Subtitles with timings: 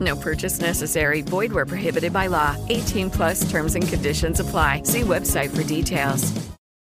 [0.00, 1.22] No purchase necessary.
[1.22, 2.56] Void where prohibited by law.
[2.68, 4.82] 18 plus terms and conditions apply.
[4.84, 6.32] See website for details.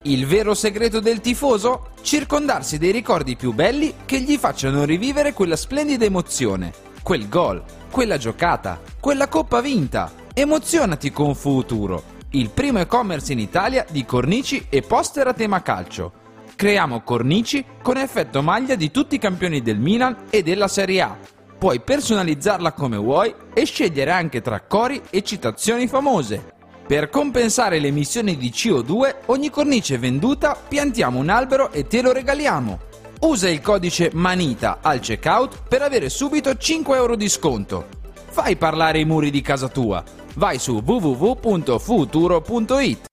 [0.06, 1.92] Il vero segreto del tifoso?
[2.02, 8.18] Circondarsi dei ricordi più belli che gli facciano rivivere quella splendida emozione, quel gol, quella
[8.18, 10.12] giocata, quella coppa vinta.
[10.34, 16.12] Emozionati con Futuro, il primo e-commerce in Italia di cornici e poster a tema calcio.
[16.54, 21.16] Creiamo cornici con effetto maglia di tutti i campioni del Milan e della Serie A.
[21.64, 26.52] Puoi personalizzarla come vuoi e scegliere anche tra cori e citazioni famose.
[26.86, 32.12] Per compensare le emissioni di CO2, ogni cornice venduta piantiamo un albero e te lo
[32.12, 32.80] regaliamo.
[33.20, 37.86] Usa il codice MANITA al checkout per avere subito 5 euro di sconto.
[38.12, 40.04] Fai parlare i muri di casa tua.
[40.34, 43.12] Vai su www.futuro.it.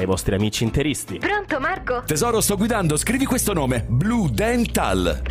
[0.00, 1.18] ai vostri amici interisti.
[1.18, 2.02] Pronto Marco?
[2.06, 3.84] Tesoro, sto guidando, scrivi questo nome.
[3.86, 5.22] Blue Dental.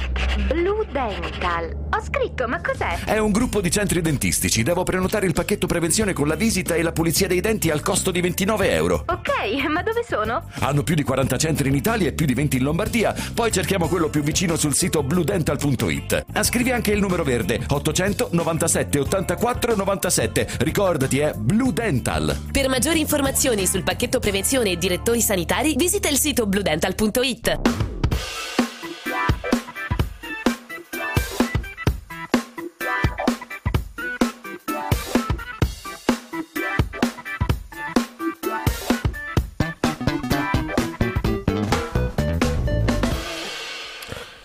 [0.47, 1.75] Blue Dental.
[1.91, 2.99] Ho scritto, ma cos'è?
[3.03, 4.63] È un gruppo di centri dentistici.
[4.63, 8.11] Devo prenotare il pacchetto prevenzione con la visita e la pulizia dei denti al costo
[8.11, 9.03] di 29 euro.
[9.07, 10.43] Ok, ma dove sono?
[10.59, 13.13] Hanno più di 40 centri in Italia e più di 20 in Lombardia.
[13.33, 16.25] Poi cerchiamo quello più vicino sul sito bluedental.it.
[16.33, 20.47] Ah, Scrivi anche il numero verde 897 84 97.
[20.59, 22.37] Ricordati, è Blue Dental.
[22.51, 27.88] Per maggiori informazioni sul pacchetto prevenzione e direttori sanitari, visita il sito bluedental.it.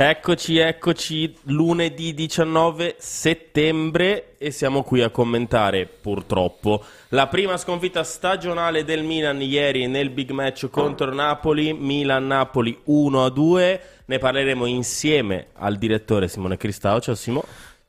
[0.06, 8.84] Eccoci, eccoci, lunedì 19 settembre e siamo qui a commentare, purtroppo, la prima sconfitta stagionale
[8.84, 13.80] del Milan ieri nel big match contro Napoli, Milan-Napoli 1-2.
[14.04, 17.00] Ne parleremo insieme al direttore Simone Cristao.
[17.00, 17.42] Ciao Simo.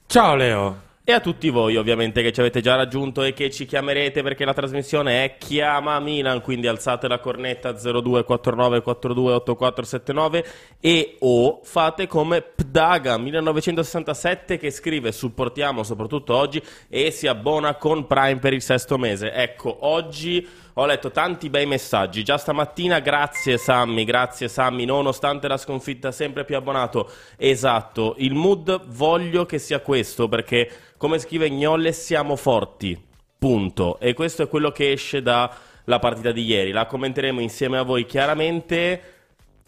[0.05, 0.94] Ciao Leo.
[1.07, 4.43] E a tutti voi ovviamente che ci avete già raggiunto e che ci chiamerete perché
[4.43, 10.45] la trasmissione è Chiama Milan, quindi alzate la cornetta 0249428479
[10.79, 18.07] e o fate come Pdaga 1967 che scrive supportiamo soprattutto oggi e si abbona con
[18.07, 19.31] Prime per il sesto mese.
[19.31, 22.23] Ecco, oggi ho letto tanti bei messaggi.
[22.23, 27.09] Già stamattina, grazie Sammy, grazie Sammy, nonostante la sconfitta, sempre più abbonato.
[27.37, 33.01] Esatto, il mood voglio che sia questo, perché come scrive Gnolle siamo forti.
[33.37, 33.99] Punto.
[33.99, 36.71] E questo è quello che esce dalla partita di ieri.
[36.71, 39.01] La commenteremo insieme a voi chiaramente.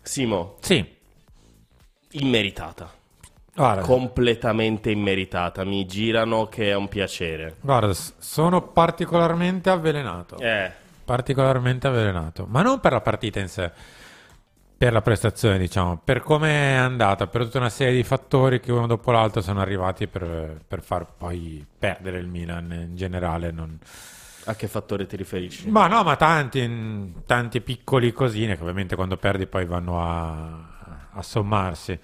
[0.02, 0.56] Simo.
[0.62, 0.84] Sì.
[2.12, 2.92] Immeritata.
[3.54, 5.64] Guarda, Completamente immeritata.
[5.64, 7.56] Mi girano che è un piacere.
[7.62, 10.38] guarda, sono particolarmente avvelenato.
[10.40, 10.86] Eh.
[11.08, 12.46] Particolarmente avvelenato.
[12.50, 13.72] Ma non per la partita in sé,
[14.78, 18.74] per la prestazione, diciamo, per come è andata, per tutta una serie di fattori che
[18.74, 23.52] uno dopo l'altro sono arrivati per, per far poi perdere il Milan in generale.
[23.52, 23.80] non-
[24.48, 25.70] A che fattore ti riferisci?
[25.70, 31.22] Ma no, ma tanti, tanti piccoli cosine che ovviamente quando perdi poi vanno a, a
[31.22, 31.98] sommarsi.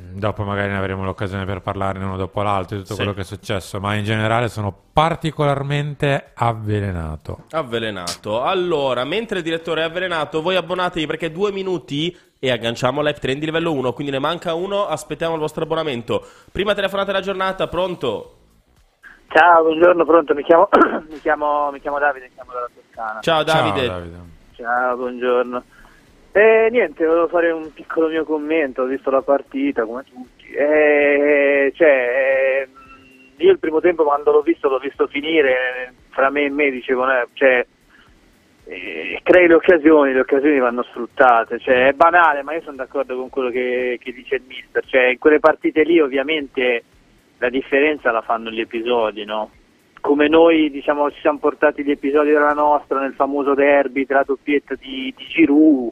[0.00, 3.00] Dopo magari ne avremo l'occasione per parlarne uno dopo l'altro di tutto Sì.
[3.00, 7.44] quello che è successo, ma in generale sono particolarmente avvelenato.
[7.50, 8.42] Avvelenato.
[8.42, 13.40] Allora, mentre il direttore è avvelenato, voi abbonatevi perché due minuti e agganciamo l'App Train
[13.40, 16.24] di livello 1, quindi ne manca uno, aspettiamo il vostro abbonamento.
[16.52, 18.34] Prima telefonata della giornata, pronto?
[19.30, 20.68] Ciao, buongiorno, pronto, mi chiamo,
[21.10, 23.20] mi chiamo, mi chiamo Davide, mi chiamo dalla Toscana.
[23.20, 23.86] Ciao Davide.
[23.86, 24.16] Ciao, Davide.
[24.54, 25.62] Ciao, buongiorno.
[26.38, 30.46] Eh, niente, volevo fare un piccolo mio commento, ho visto la partita come tutti.
[30.52, 32.68] Eh, cioè, eh,
[33.42, 37.06] io il primo tempo quando l'ho visto, l'ho visto finire, fra me e me dicevo,
[37.32, 37.66] cioè,
[38.66, 43.16] eh, crei le occasioni, le occasioni vanno sfruttate, cioè, è banale, ma io sono d'accordo
[43.16, 46.84] con quello che, che dice il mister, cioè, in quelle partite lì ovviamente
[47.38, 49.50] la differenza la fanno gli episodi, no?
[50.00, 54.24] Come noi diciamo ci siamo portati gli episodi della nostra nel famoso derby tra la
[54.24, 55.90] doppietta di, di Giroud,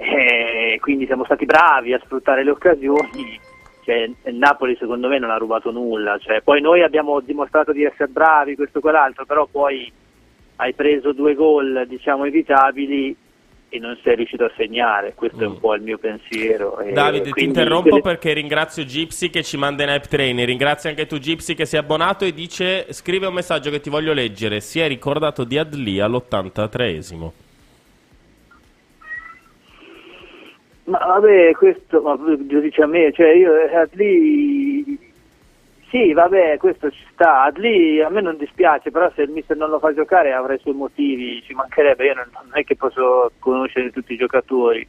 [0.00, 3.38] e quindi siamo stati bravi a sfruttare le occasioni.
[3.84, 7.84] Cioè, il Napoli secondo me non ha rubato nulla, cioè, poi noi abbiamo dimostrato di
[7.84, 9.90] essere bravi, questo e quell'altro, però poi
[10.56, 13.16] hai preso due gol diciamo evitabili
[13.72, 16.78] e non sei riuscito a segnare, questo è un po' il mio pensiero.
[16.92, 20.44] Davide, ti interrompo quelle- perché ringrazio Gypsy che ci manda in hype train.
[20.44, 23.88] Ringrazio anche tu, Gypsy, che si è abbonato e dice: Scrive un messaggio che ti
[23.88, 24.60] voglio leggere.
[24.60, 27.32] Si è ricordato di Adli all'83esimo.
[30.90, 34.98] Ma vabbè, questo ma lo dice a me, cioè io eh, Adli
[35.88, 37.44] sì, vabbè, questo ci sta.
[37.44, 40.58] Adli a me non dispiace, però se il mister non lo fa giocare avrà i
[40.58, 44.86] suoi motivi, ci mancherebbe, io non, non è che posso conoscere tutti i giocatori.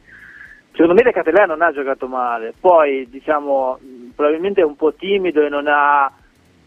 [0.72, 3.78] Secondo me De Catellà non ha giocato male, poi diciamo
[4.16, 6.10] probabilmente è un po' timido e non ha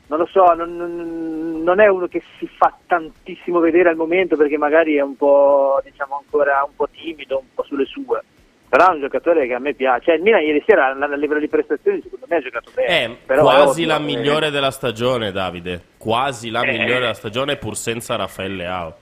[0.08, 4.58] non lo so, non- non è uno che si fa tantissimo vedere al momento perché
[4.58, 8.22] magari è un po' diciamo ancora un po' timido, un po' sulle sue.
[8.68, 10.06] Però è un giocatore che a me piace.
[10.06, 12.88] Cioè, il Milan ieri sera a livello di prestazioni secondo me ha giocato bene.
[13.06, 15.82] È Però quasi la eh, migliore della stagione, Davide.
[15.98, 16.72] Quasi la Eh.
[16.72, 18.96] migliore della stagione, pur senza Raffaele Leao.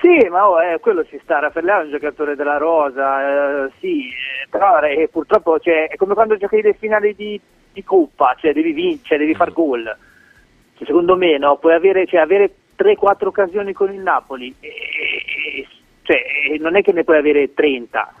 [0.00, 1.38] Sì, ma oh, eh, quello ci sta.
[1.38, 6.14] Raffaele è un giocatore della Rosa, eh, sì, eh, però eh, purtroppo cioè, è come
[6.14, 7.40] quando giochi le finali di,
[7.72, 9.84] di Coppa, cioè devi vincere, devi far gol.
[10.76, 15.66] Cioè, secondo me no, puoi avere, cioè, avere 3-4 occasioni con il Napoli, e, e-
[16.02, 16.16] cioè,
[16.52, 18.14] e non è che ne puoi avere 30.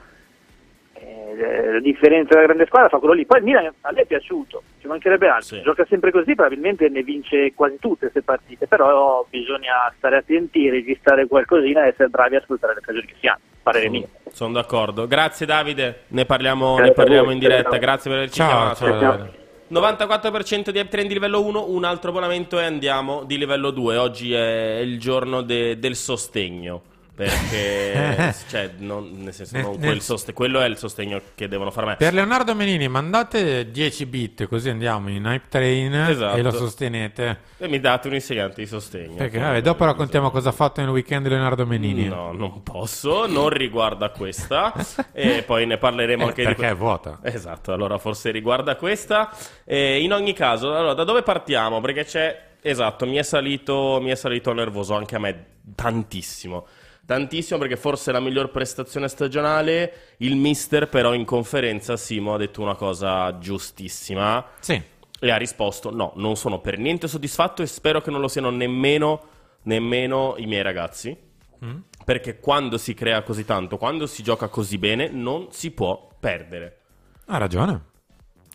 [1.34, 3.24] Eh, la differenza della grande squadra fa quello lì.
[3.24, 5.60] Poi il Milan a lei è piaciuto, ci mancherebbe altro.
[5.62, 11.26] Gioca sempre così, probabilmente ne vince quasi tutte queste partite, però bisogna stare attenti, registrare
[11.26, 13.40] qualcosina e essere bravi a sfruttare le occasioni che si hanno.
[13.62, 14.08] Parere mio.
[14.30, 15.06] Sono d'accordo.
[15.06, 16.02] Grazie, Davide.
[16.08, 17.70] Ne parliamo, ne parliamo voi, in diretta.
[17.70, 17.78] ciao.
[17.78, 18.84] Grazie per averci Ciao, chiamato.
[18.84, 19.40] ciao, Davide.
[19.72, 23.96] 94% di uptrend di livello 1, un altro abbonamento e andiamo di livello 2.
[23.96, 26.82] Oggi è il giorno de- del sostegno.
[27.28, 31.48] Perché, cioè, non- nel senso, Nel- non nel- quel soste- quello è il sostegno che
[31.48, 31.96] devono fare a me.
[31.96, 36.36] Per Leonardo Menini mandate 10 bit così andiamo in hype train Esatto.
[36.36, 37.38] e lo sostenete.
[37.58, 39.14] E mi date un insegnante di sostegno.
[39.14, 42.08] Perché vabbè, dopo raccontiamo cosa ha fatto nel weekend Leonardo Menini.
[42.08, 44.72] No, non posso, non riguarda questa.
[45.12, 47.20] e poi ne parleremo Eh, anche perché di è vuota.
[47.22, 49.30] Esatto, allora forse riguarda questa.
[49.64, 51.80] E in ogni caso, allora, da dove partiamo?
[51.80, 52.50] Perché c'è.
[52.64, 56.66] Esatto, mi è salito, mi è salito nervoso anche a me tantissimo.
[57.04, 60.14] Tantissimo perché forse è la miglior prestazione stagionale.
[60.18, 64.44] Il mister, però, in conferenza, Simo ha detto una cosa giustissima.
[64.60, 64.80] Sì.
[65.20, 68.50] E ha risposto: No, non sono per niente soddisfatto e spero che non lo siano
[68.50, 69.20] nemmeno,
[69.62, 71.16] nemmeno i miei ragazzi.
[71.64, 71.76] Mm.
[72.04, 76.78] Perché quando si crea così tanto, quando si gioca così bene, non si può perdere.
[77.26, 77.80] Ha ragione.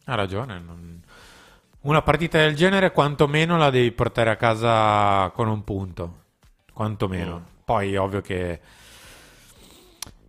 [0.06, 0.60] Ha ragione.
[0.60, 1.02] non-
[1.82, 6.24] Una partita del genere, quantomeno la devi portare a casa con un punto.
[6.74, 7.40] Quantomeno.
[7.40, 7.56] Mm.
[7.68, 8.62] Poi, ovvio che.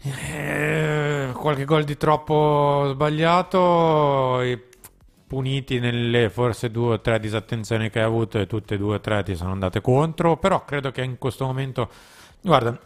[0.03, 4.43] eh, qualche gol di troppo sbagliato.
[5.29, 9.01] puniti nelle forse due o tre disattenzioni che hai avuto, e tutte e due o
[9.01, 10.37] tre ti sono andate contro.
[10.37, 11.89] Però credo che in questo momento.
[12.41, 12.77] Guarda,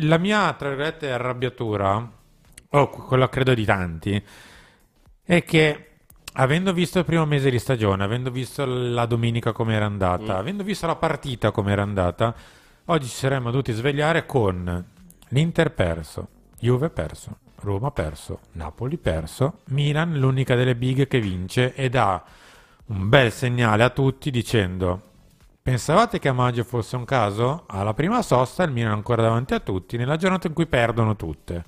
[0.00, 2.10] la mia, tra virgolette, arrabbiatura,
[2.70, 4.22] o quella credo di tanti,
[5.22, 5.86] è che
[6.34, 10.38] avendo visto il primo mese di stagione, avendo visto la domenica come era andata, Mm.
[10.38, 12.34] avendo visto la partita come era andata,
[12.90, 14.84] oggi ci saremmo dovuti svegliare con
[15.28, 16.28] l'Inter perso,
[16.58, 22.22] Juve perso, Roma perso, Napoli perso, Milan l'unica delle big che vince e dà
[22.86, 25.02] un bel segnale a tutti dicendo
[25.62, 27.64] Pensavate che a maggio fosse un caso?
[27.66, 31.14] Alla prima sosta il Milan è ancora davanti a tutti, nella giornata in cui perdono
[31.14, 31.64] tutte.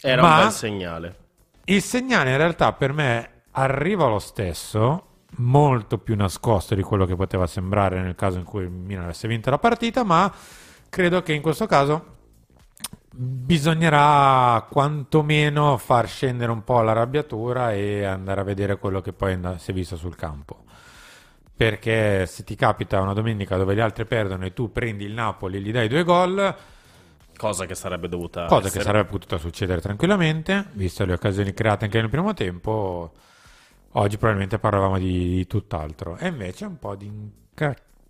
[0.00, 1.16] Era Ma- un bel segnale.
[1.66, 5.05] Il segnale in realtà per me arriva lo stesso,
[5.36, 9.28] molto più nascosto di quello che poteva sembrare nel caso in cui il Milan avesse
[9.28, 10.32] vinto la partita, ma
[10.88, 12.14] credo che in questo caso
[13.10, 19.70] bisognerà quantomeno far scendere un po' l'arrabbiatura e andare a vedere quello che poi si
[19.70, 20.64] è visto sul campo.
[21.56, 25.56] Perché se ti capita una domenica dove gli altri perdono e tu prendi il Napoli
[25.56, 26.54] e gli dai due gol,
[27.36, 28.78] Cosa che sarebbe dovuta Cosa essere.
[28.78, 33.12] che sarebbe potuta succedere tranquillamente, visto le occasioni create anche nel primo tempo.
[33.92, 36.16] Oggi probabilmente parlavamo di, di tutt'altro.
[36.18, 37.10] E invece un po' di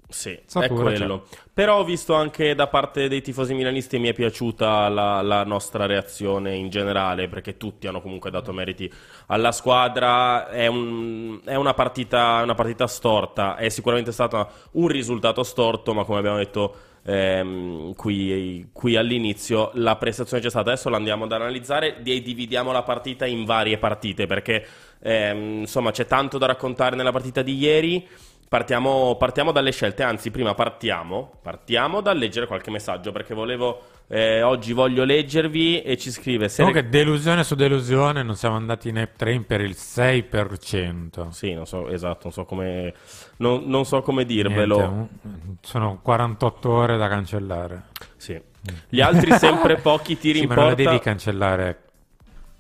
[0.09, 1.27] Sì, è quello.
[1.53, 5.85] Però ho visto anche da parte dei tifosi milanisti mi è piaciuta la, la nostra
[5.87, 8.91] reazione in generale, perché tutti hanno comunque dato meriti
[9.27, 10.49] alla squadra.
[10.49, 16.05] È, un- è una, partita, una partita storta, è sicuramente stato un risultato storto, ma
[16.05, 20.71] come abbiamo detto ehm, qui, qui all'inizio, la prestazione c'è stata.
[20.71, 24.67] Adesso la andiamo ad analizzare e dividiamo la partita in varie partite, perché
[25.01, 28.09] ehm, insomma c'è tanto da raccontare nella partita di ieri.
[28.49, 34.41] Partiamo, partiamo dalle scelte, anzi prima partiamo, partiamo dal leggere qualche messaggio perché volevo, eh,
[34.43, 38.99] oggi voglio leggervi e ci scrive se Comunque, delusione su delusione, non siamo andati in
[38.99, 41.29] Ape Train per il 6%.
[41.31, 42.95] Sì, non so, esatto, non so come,
[43.39, 44.79] non, non so come dirvelo.
[44.79, 47.83] Niente, sono 48 ore da cancellare.
[48.17, 48.41] Sì.
[48.89, 50.83] Gli altri sempre pochi tiri Sì, in ma non porta.
[50.83, 51.81] la devi cancellare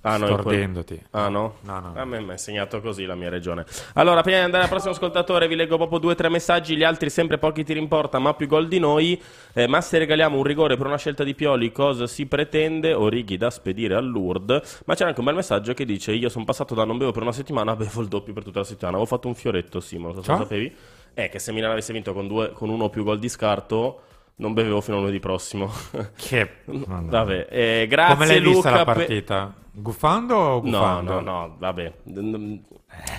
[0.06, 1.00] Ah, no, in quel-.
[1.10, 1.56] Ah no?
[1.62, 1.92] No, no.
[1.96, 3.64] A me mi è segnato così la mia regione.
[3.94, 6.76] Allora, prima di andare al prossimo ascoltatore, vi leggo proprio due o tre messaggi.
[6.76, 9.20] Gli altri sempre pochi tiri in porta, ma più gol di noi.
[9.52, 12.92] Eh, ma se regaliamo un rigore per una scelta di Pioli, cosa si pretende?
[12.94, 14.82] Orighi da spedire al Lourdes.
[14.86, 17.22] Ma c'era anche un bel messaggio che dice: Io sono passato da non bevo per
[17.22, 18.96] una settimana, bevo il doppio per tutta la settimana.
[18.96, 20.36] Avevo fatto un fioretto, Simo, lo Cioè?
[20.36, 20.74] sapevi?
[21.14, 24.02] È che se Milan avesse vinto con, due, con uno o più gol di scarto.
[24.38, 25.70] Non bevevo fino a lunedì prossimo.
[26.16, 26.48] Che...
[26.66, 29.54] Vabbè, eh, grazie Come l'hai vista Luca la per- partita?
[29.78, 31.20] Guffando o No, guffando?
[31.20, 31.92] no, no, vabbè.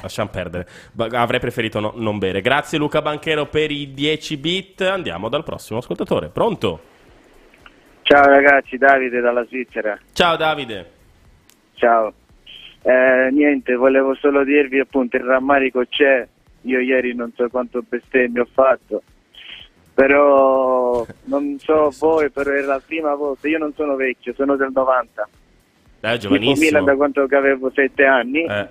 [0.01, 0.67] Lasciamo perdere.
[1.11, 2.41] Avrei preferito no- non bere.
[2.41, 4.81] Grazie Luca Banchero per i 10 bit.
[4.81, 6.29] Andiamo dal prossimo ascoltatore.
[6.29, 6.81] Pronto?
[8.01, 9.97] Ciao ragazzi, Davide dalla Svizzera.
[10.13, 10.91] Ciao Davide.
[11.75, 12.11] Ciao.
[12.81, 16.27] Eh, niente, volevo solo dirvi appunto il rammarico c'è.
[16.61, 19.03] Io ieri non so quanto bestemmio ho fatto.
[19.97, 23.47] Però non so voi, però era la prima volta.
[23.47, 25.27] Io non sono vecchio, sono del 90.
[26.01, 26.83] Eh, Tipo Milan giovanissimo.
[26.83, 28.67] da quanto che avevo 7 anni Eh,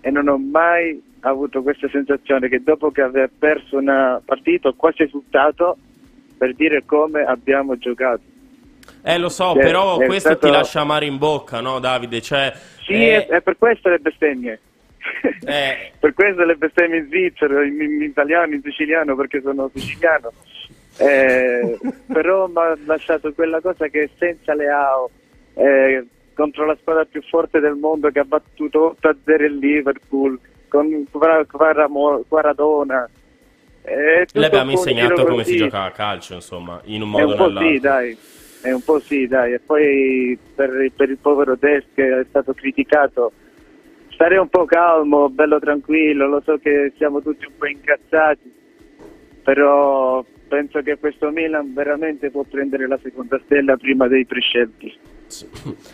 [0.00, 4.74] e non ho mai avuto questa sensazione che dopo che aver perso una partita ho
[4.74, 5.76] quasi esultato
[6.38, 8.22] per dire come abbiamo giocato.
[9.02, 12.22] eh, lo so, È- però è questo stato- ti lascia amare in bocca, no Davide?
[12.22, 12.50] Cioè,
[12.86, 14.58] Sì, eh, è, è per questo le bestemmie.
[15.46, 20.32] eh, per questo le bestemmie in svizzero, in, in italiano, in siciliano, perché sono siciliano.
[20.98, 25.10] Eh, però mi ha lasciato quella cosa che senza Leao,
[25.54, 31.06] eh, contro la squadra più forte del mondo che ha battuto 8-0 il Liverpool, con
[32.28, 33.08] Quaradona.
[33.82, 35.52] eh, abbiamo insegnato come così.
[35.52, 37.72] si gioca a calcio, insomma, in un È modo un o po' nell'altro.
[37.72, 38.18] sì, dai.
[38.60, 39.52] È un po' sì, dai.
[39.54, 43.32] E poi per, per il povero Des che è stato criticato,
[44.24, 46.26] stare un po' calmo, bello tranquillo.
[46.26, 48.52] Lo so che siamo tutti un po' incazzati,
[49.42, 54.96] però penso che questo Milan veramente può prendere la seconda stella prima dei prescelti.
[55.26, 55.46] Sì.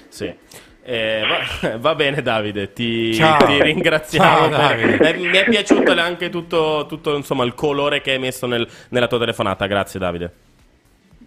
[0.08, 0.34] sì.
[0.82, 1.22] Eh,
[1.60, 4.25] va, va bene Davide, ti, ti ringraziamo.
[4.25, 5.10] Ciao, per- Davide.
[5.10, 9.08] eh, mi è piaciuto anche tutto, tutto, insomma, il colore che hai messo nel- nella
[9.08, 9.66] tua telefonata.
[9.66, 10.32] Grazie Davide.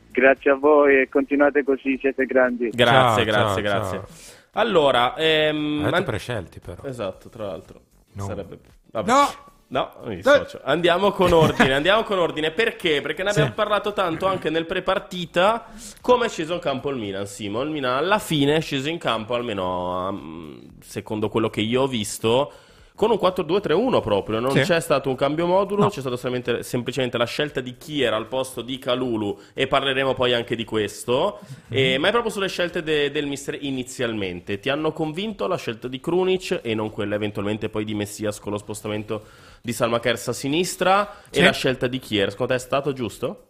[0.09, 2.69] Grazie a voi e continuate così, siete grandi.
[2.69, 4.41] Grazie, Ciao, grazie, ciao, grazie.
[4.53, 6.83] Allora, ehm, an- prescelti però.
[6.85, 7.79] esatto, tra l'altro.
[8.13, 8.25] No.
[8.25, 8.59] Sarebbe...
[8.91, 9.11] vabbè.
[9.11, 9.51] No!
[9.65, 10.59] No, mi dissocio.
[10.63, 12.51] Andiamo con ordine, andiamo con ordine.
[12.51, 13.01] Perché?
[13.01, 13.55] Perché ne abbiamo Sì.
[13.55, 15.65] parlato tanto anche nel pre-partita.
[15.99, 17.61] Come è sceso in campo il Milan, Simo?
[17.63, 21.87] Il Milan alla fine è sceso in campo, almeno um, secondo quello che io ho
[21.87, 22.51] visto,
[22.95, 24.39] con un 4-2-3-1 proprio.
[24.39, 24.61] Non Sì.
[24.61, 25.89] c'è stato un cambio modulo, No.
[25.89, 26.15] c'è stata
[26.61, 31.39] semplicemente la scelta di Kier al posto di Calulu e parleremo poi anche di questo.
[31.69, 34.59] E- ma è proprio sulle scelte de- del mister inizialmente.
[34.59, 38.51] Ti hanno convinto la scelta di Krunic e non quella eventualmente poi di Messias con
[38.51, 39.23] lo spostamento
[39.61, 41.39] di Salma Kers a sinistra Sì.
[41.39, 42.29] e la scelta di Kier.
[42.31, 43.47] Secondo te è stato giusto?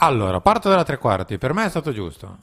[0.00, 1.38] Allora, parto dalla tre quarti.
[1.38, 2.38] Per me è stato giusto.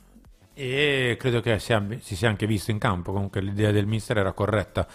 [0.54, 3.12] E credo che si sia anche visto in campo.
[3.12, 4.88] Comunque l'idea del mister era corretta.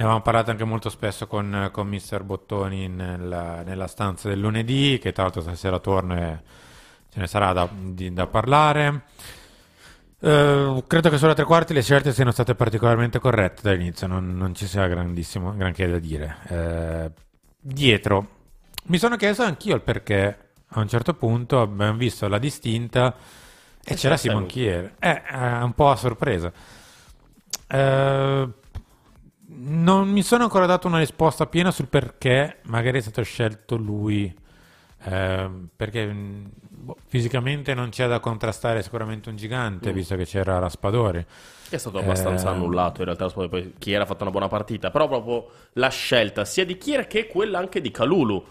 [0.00, 4.98] Ne avevamo parlato anche molto spesso con, con mister Bottoni nella, nella stanza del lunedì,
[4.98, 6.38] che tra l'altro stasera torna e
[7.12, 9.02] ce ne sarà da, di- da parlare.
[10.18, 14.54] Eh, credo che sulla tre quarti le scelte siano state particolarmente corrette dall'inizio, non, non
[14.54, 16.36] ci sia grandissimo, granché da dire.
[16.48, 17.10] Eh,
[17.60, 18.28] dietro,
[18.84, 23.14] mi sono chiesto anch'io il perché a un certo punto abbiamo visto la distinta
[23.84, 24.94] e E c'era Simon Kier.
[24.98, 26.50] Eh, eh, un po' a sorpresa.
[27.68, 28.48] Eh,
[29.52, 34.32] non mi sono ancora dato una risposta piena sul perché magari è stato scelto lui.
[35.02, 39.94] ehm, perché mh, boh, fisicamente non c'è da contrastare sicuramente un gigante, Mm.
[39.94, 41.24] visto che c'era Raspadori.
[41.70, 43.28] Che è stato abbastanza Eh, annullato in realtà.
[43.30, 44.90] Poi Kier ha fatto una buona partita.
[44.90, 48.44] Però proprio la scelta sia di Kier che quella anche di Calulu,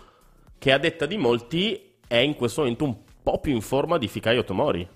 [0.57, 4.07] che a detta di molti è in questo momento un po' più in forma di
[4.07, 4.87] Fikayo Tomori.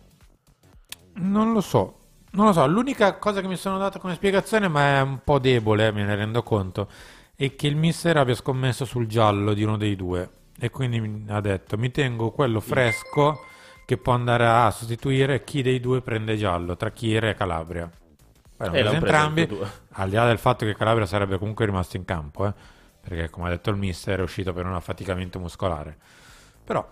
[1.15, 1.98] Non lo so,
[2.33, 2.65] non lo so.
[2.67, 6.15] L'unica cosa che mi sono dato come spiegazione, ma è un po' debole, me ne
[6.15, 6.87] rendo conto,
[7.35, 10.29] è che il mister abbia scommesso sul giallo di uno dei due.
[10.59, 13.39] e quindi mi- ha detto mi tengo quello fresco
[13.85, 17.89] che può andare a sostituire chi dei due prende giallo, tra Chiere e Calabria.
[18.55, 19.71] Poi l'hanno preso entrambi, tutti e due.
[19.93, 22.53] al di là del fatto che Calabria sarebbe comunque rimasto in campo, eh,
[23.01, 25.97] perché come ha detto il mister è uscito per un affaticamento muscolare.
[26.63, 26.87] Però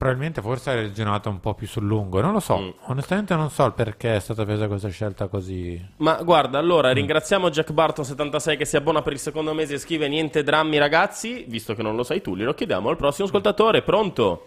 [0.00, 2.68] probabilmente forse ha ragionato un po' più sul lungo, non lo so, Mm.
[2.86, 5.78] onestamente non so il perché è stata presa questa scelta così...
[5.98, 6.62] Ma guarda, Mm.
[6.62, 10.78] allora ringraziamo Jack Barton76 che si abbona per il secondo mese e scrive niente drammi
[10.78, 14.46] ragazzi, visto che non lo sai tu, glielo chiediamo al prossimo ascoltatore, pronto?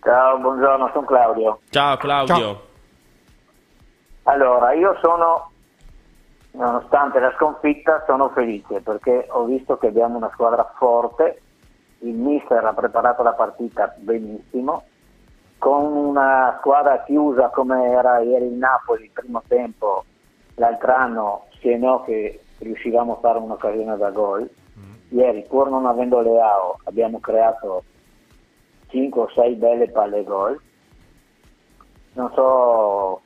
[0.00, 1.58] Ciao, buongiorno, sono Claudio.
[1.70, 2.66] Ciao Claudio.
[4.24, 5.50] Allora, io sono,
[6.52, 11.42] nonostante la sconfitta, sono felice perché ho visto che abbiamo una squadra forte,
[12.02, 14.84] il mister ha preparato la partita benissimo,
[15.58, 20.04] con una squadra chiusa come era ieri il Napoli il primo tempo,
[20.56, 24.48] l'altro anno sì e no che riuscivamo a fare un'occasione da gol.
[25.10, 27.84] Ieri, pur non avendo Leao, abbiamo creato
[28.88, 30.58] 5 o 6 belle palle gol.
[32.14, 33.20] Non so,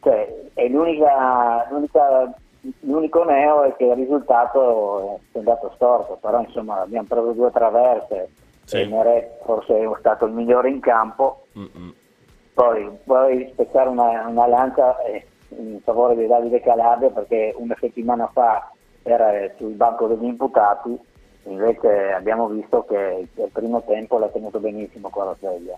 [0.00, 2.34] cioè, è l'unica, l'unica-
[2.80, 8.30] l'unico neo è che il risultato è andato storto, però insomma abbiamo preso due traverse
[8.70, 11.46] e Meret forse è stato il migliore in campo.
[12.54, 18.26] Poi vorrei spezzare una, una lancia eh, in favore di Davide Calabria perché una settimana
[18.32, 18.70] fa
[19.02, 20.98] era sul banco degli imputati,
[21.44, 25.76] invece abbiamo visto che il primo tempo l'ha tenuto benissimo con la sveglia.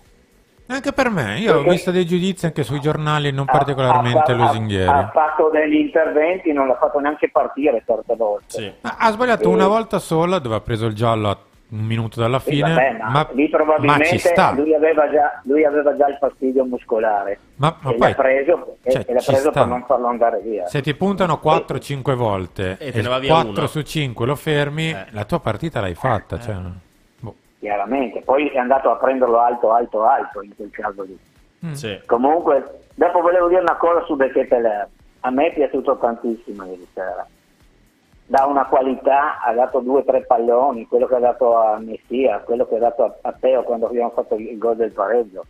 [0.71, 4.33] Anche per me, io ho Perché- visto dei giudizi anche sui giornali non Ha- particolarmente
[4.33, 4.89] ha- ha- lusinghieri.
[4.89, 8.75] Ha fatto degli interventi, non l'ha fatto neanche partire certe volte.
[8.83, 11.39] Ha ha sbagliato Eh, una volta sola dove ha preso il giallo a
[11.71, 14.53] un minuto dalla sì, fine, vabbè, ma, ma, lì ma probabilmente ci sta.
[14.53, 18.77] lui aveva, già, lui aveva già il fastidio muscolare Ma- ma e poi- l'ha preso,
[18.83, 20.67] e- cioè, e l'ha preso per non farlo andare via.
[20.67, 23.67] Se ti puntano 4-5 volte E e, via 4 una.
[23.67, 26.39] su 5 lo fermi, la tua partita l'hai fatta.
[26.41, 26.55] Cioè,
[27.59, 28.21] chiaramente.
[28.21, 31.19] Poi è andato a prenderlo alto, alto, alto in quel caso lì.
[31.73, 32.01] Sì.
[32.07, 34.89] Comunque, dopo volevo dire una cosa su De Keteler.
[35.21, 37.27] A me è piaciuto tantissimo ieri sera.
[38.27, 42.41] Da una qualità, ha dato due o tre palloni, quello che ha dato a Messia,
[42.41, 45.45] quello che ha dato a, a Teo quando abbiamo fatto il gol del pareggio.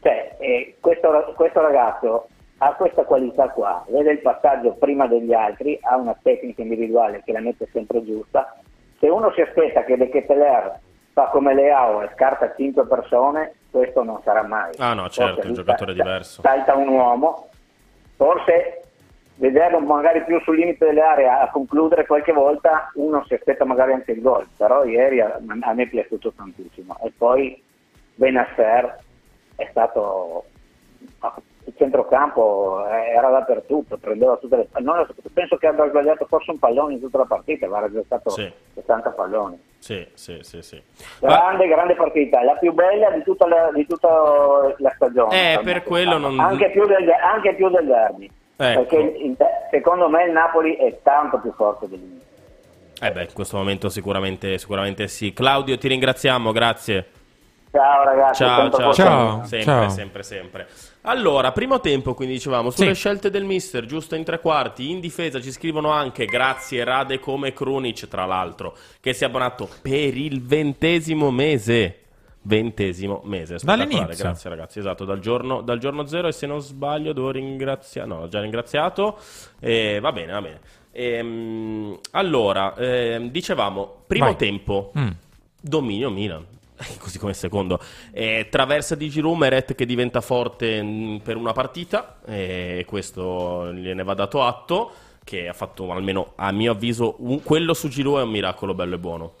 [0.00, 2.26] Cioè, eh, questo, questo ragazzo
[2.58, 7.32] ha questa qualità qua, vede il passaggio prima degli altri, ha una tecnica individuale che
[7.32, 8.56] la mette sempre giusta.
[9.00, 10.78] Se uno si aspetta che De Keteler
[11.12, 14.72] fa come Leao e scarta 5 persone, questo non sarà mai.
[14.78, 16.40] Ah no, Forse certo, è un giocatore sa- diverso.
[16.42, 17.48] Salta un uomo,
[18.16, 18.82] forse
[19.36, 24.12] vederlo magari più sul limite dell'area a concludere qualche volta uno si aspetta magari anche
[24.12, 26.96] il gol, però ieri a, a me è piaciuto tantissimo.
[27.02, 27.62] E poi
[28.14, 28.98] Benasser
[29.56, 30.44] è stato
[31.64, 36.58] il centrocampo eh, era dappertutto, prendeva tutte le non, penso che abbia sbagliato forse un
[36.58, 38.50] pallone in tutta la partita, aveva realizzato Sì.
[38.74, 39.60] 60 palloni.
[39.78, 40.80] Sì, sì, sì, sì.
[41.20, 44.08] Grande, grande partita, la più bella di tutta la, di tutta
[44.78, 45.54] la stagione.
[45.54, 46.38] Eh, per quello non...
[46.40, 48.30] Anche più del, anche più del derby.
[48.56, 48.80] Ecco.
[48.84, 49.36] Perché il-
[49.70, 52.30] secondo me il Napoli è tanto più forte dell'Inter.
[53.00, 55.32] Eh beh, in questo momento sicuramente, sicuramente sì.
[55.32, 57.06] Claudio, ti ringraziamo, grazie.
[57.72, 58.92] Ciao ragazzi, Ciao, sempre ciao.
[58.92, 59.88] Ciao, sempre, ciao.
[59.88, 60.66] sempre, sempre.
[61.04, 63.00] Allora, primo tempo, quindi dicevamo, sulle Sì.
[63.00, 67.52] scelte del mister, giusto in tre quarti, in difesa ci scrivono anche, grazie Rade come
[67.52, 71.96] Krunic, tra l'altro, che si è abbonato per il ventesimo mese.
[72.44, 74.24] Ventesimo mese, spettacolare, Dall'inizio.
[74.24, 78.16] grazie ragazzi, esatto, dal giorno, dal giorno zero e se non sbaglio devo ringraziare, no,
[78.22, 79.16] ho già ringraziato,
[79.60, 80.60] e va bene, va bene.
[80.92, 84.36] Ehm, allora, ehm, dicevamo, primo Vai.
[84.36, 85.08] tempo, Mm.
[85.60, 86.44] dominio Milan,
[86.98, 87.80] così come il secondo.
[88.12, 94.02] Eh, traversa di Giroud, Meret che diventa forte mh, per una partita, e questo gliene
[94.02, 94.92] va dato atto,
[95.24, 98.96] che ha fatto almeno a mio avviso un- quello su Giroud è un miracolo bello
[98.96, 99.34] e buono.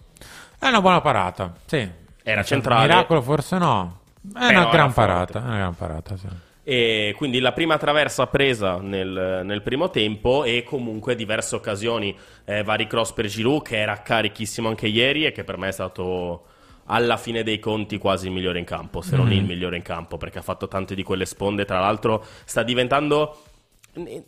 [0.58, 1.88] È una buona parata, sì.
[2.22, 2.86] Era centrale.
[2.86, 4.00] Miracolo forse no.
[4.32, 6.28] È una gran parata, una gran parata, sì.
[6.64, 12.62] E quindi la prima traversa presa nel, nel primo tempo e comunque diverse occasioni, eh,
[12.62, 16.44] vari cross per Giroud che era carichissimo anche ieri e che per me è stato
[16.86, 19.32] alla fine dei conti quasi il migliore in campo, se non Mm.
[19.32, 23.36] il migliore in campo, perché ha fatto tante di quelle sponde, tra l'altro sta diventando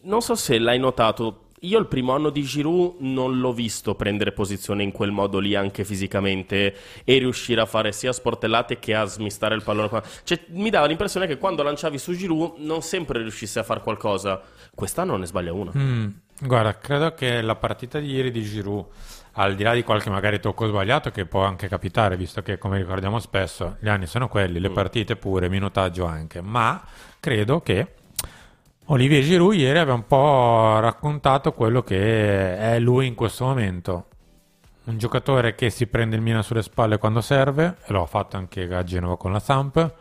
[0.03, 4.33] non so se l'hai notato, io il primo anno di Giroud non l'ho visto prendere
[4.33, 9.07] posizione in quel modo lì anche fisicamente e riuscire a fare sia sportellate che a
[9.07, 10.03] smistare il pallone.
[10.25, 14.43] Cioè, mi dava l'impressione che quando lanciavi su Giroud non sempre riuscisse a fare qualcosa.
[14.75, 15.73] Quest'anno ne sbaglia una.
[15.75, 16.09] Mm,
[16.43, 18.85] guarda, credo che la partita di ieri di Giroud,
[19.35, 22.79] al di là di qualche magari tocco sbagliato, che può anche capitare, visto che come
[22.79, 26.83] ricordiamo spesso, gli anni sono quelli, le partite pure, minutaggio anche, ma
[27.21, 27.95] credo che
[28.87, 34.07] Olivier Giroud ieri abbia un po' raccontato quello che è lui in questo momento.
[34.85, 38.37] un giocatore che si prende il Milan sulle spalle quando serve, e lo ha fatto
[38.37, 39.93] anche a Genova con la Samp.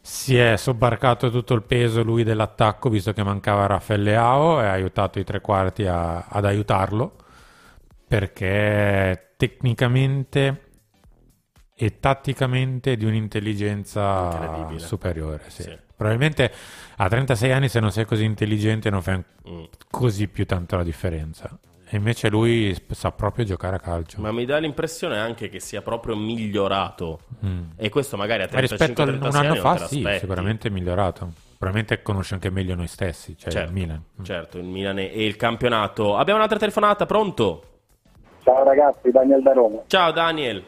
[0.00, 4.72] Si è sobbarcato tutto il peso lui dell'attacco, visto che mancava Raffaele Leao, e ha
[4.72, 7.12] aiutato i tre quarti a- ad aiutarlo,
[8.12, 10.68] perché tecnicamente
[11.74, 15.44] e tatticamente di un'intelligenza superiore.
[15.48, 15.62] sì.
[15.62, 15.78] Sì.
[15.96, 16.52] Probabilmente
[16.96, 19.64] a 36 anni, se non sei così intelligente, non fai Mm.
[19.88, 21.58] così più tanto la differenza.
[21.88, 24.20] E invece lui sa proprio giocare a calcio.
[24.20, 27.20] Ma mi dà l'impressione anche che sia proprio migliorato.
[27.46, 27.70] Mm.
[27.76, 31.32] E questo magari a Ma rispetto a 35-36 un anno fa, sì, sicuramente è migliorato.
[31.56, 34.02] Probabilmente conosce anche meglio noi stessi, cioè Certo, il Milan.
[34.22, 36.16] certo, il Milan e il campionato.
[36.16, 37.71] Abbiamo un'altra telefonata, pronto?
[38.44, 39.78] Ciao ragazzi, Daniel da Roma.
[39.86, 40.62] Ciao Daniel.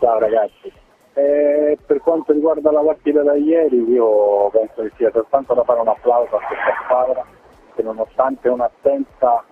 [0.00, 0.72] Ciao ragazzi.
[1.14, 5.80] Eh, per quanto riguarda la partita da ieri, io penso che sia soltanto da fare
[5.80, 7.24] un applauso a questa squadra
[7.74, 9.44] che nonostante un'assenza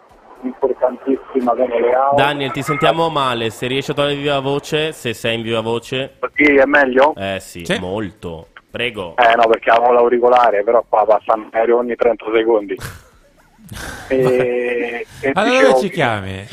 [0.42, 3.50] importantissima come Leao, Daniel, ti sentiamo male.
[3.50, 6.18] Se riesci a togliere viva voce, se sei in viva voce.
[6.34, 7.14] Sì, è meglio?
[7.16, 7.78] Eh sì, Sì.
[7.78, 8.48] molto.
[8.70, 9.14] Prego.
[9.16, 12.74] Eh no, perché avevo l'auricolare, però qua passa un aereo ogni 30 secondi.
[14.08, 16.46] e, e Allora dicevo- dove ci chiami?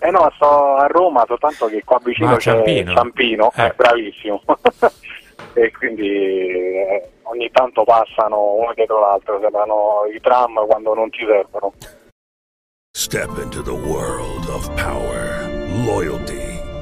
[0.00, 2.92] Eh no, sto a Roma, soltanto che qua vicino Ah, c'è Ciampino.
[2.94, 3.64] Ciampino, Eh.
[3.66, 4.42] eh, bravissimo.
[5.54, 11.24] e quindi eh, ogni tanto passano uno dietro l'altro, sembrano i tram quando non ci
[11.26, 11.72] servono.
[12.96, 15.46] Step into the world of power,
[15.84, 16.57] loyalty,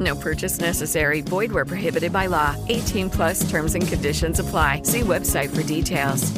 [0.00, 1.20] No purchase necessary.
[1.20, 2.54] Void where prohibited by law.
[2.68, 4.80] 18 plus terms and conditions apply.
[4.84, 6.32] See website for details.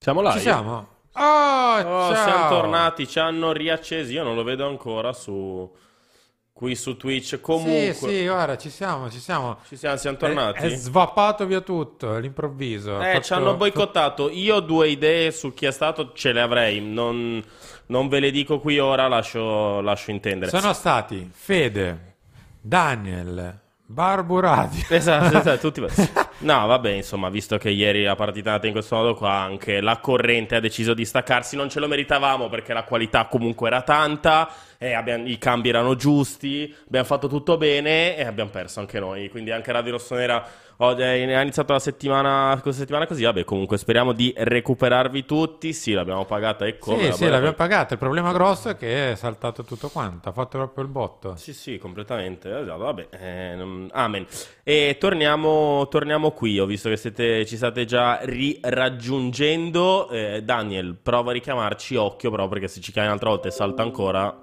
[0.00, 0.32] Siamo là.
[0.32, 0.86] Ci siamo?
[1.14, 2.14] Oh, Oh, ciao.
[2.14, 4.12] siamo tornati, ci hanno riaccesi.
[4.12, 5.68] Io non lo vedo ancora su
[6.52, 7.40] qui su Twitch.
[7.40, 9.58] Comunque, Sì, sì, guarda, ci siamo, ci siamo.
[9.66, 10.58] Ci siamo, siamo tornati?
[10.60, 13.00] È, è svappato via tutto, all'improvviso.
[13.00, 14.30] Eh, fatto- ci hanno boicottato.
[14.30, 16.80] Io due idee su chi è stato ce le avrei.
[16.80, 17.42] Non,
[17.86, 20.50] non ve le dico qui ora, lascio, lascio intendere.
[20.56, 22.07] Sono stati Fede,
[22.68, 24.84] Daniel, Barburati.
[24.94, 25.80] Esatto, esatto, tutti
[26.40, 29.80] No, vabbè, insomma, visto che ieri la partita è andata in questo modo qua, anche
[29.80, 33.80] la corrente ha deciso di staccarsi, non ce lo meritavamo perché la qualità comunque era
[33.80, 39.30] tanta, abbiamo- i cambi erano giusti, abbiamo fatto tutto bene e abbiamo perso anche noi,
[39.30, 40.46] quindi anche Radio Rossonera
[40.78, 45.72] oh, eh, ha iniziato la settimana, questa settimana così, vabbè, comunque speriamo di recuperarvi tutti,
[45.72, 46.98] sì, l'abbiamo pagata e come.
[46.98, 47.92] Sì, la sì, buona- l'abbiamo pagata.
[47.94, 50.28] Il problema grosso è che è saltato tutto quanto.
[50.28, 51.36] Ha fatto proprio il botto.
[51.36, 52.48] Sì, sì, completamente.
[52.58, 54.26] Esatto, vabbè, eh, non- amen.
[54.62, 56.58] E torniamo, torniamo qui.
[56.58, 60.08] Ho visto che siete- ci state già riraggiungendo.
[60.10, 61.96] Eh, Daniel, prova a richiamarci.
[61.96, 64.42] Occhio, però, perché se ci chiami un'altra volta e salta ancora.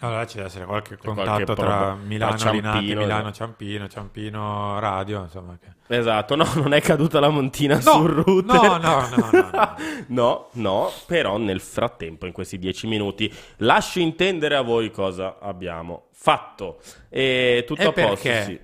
[0.00, 3.32] Allora ci deve essere qualche qualche contatto tra proba- Milano, tra Milano, esatto.
[3.32, 5.56] Ciampino, Ciampino, Radio, insomma.
[5.58, 5.96] Che...
[5.96, 8.60] Esatto, no, non è caduta la montina No, sul router.
[8.60, 9.76] no, no, no, no,
[10.08, 16.08] no, no, però nel frattempo, in questi dieci minuti, lascio intendere a voi cosa abbiamo
[16.12, 16.78] fatto.
[17.08, 18.42] E tutto E a posto, perché?
[18.42, 18.60] sì.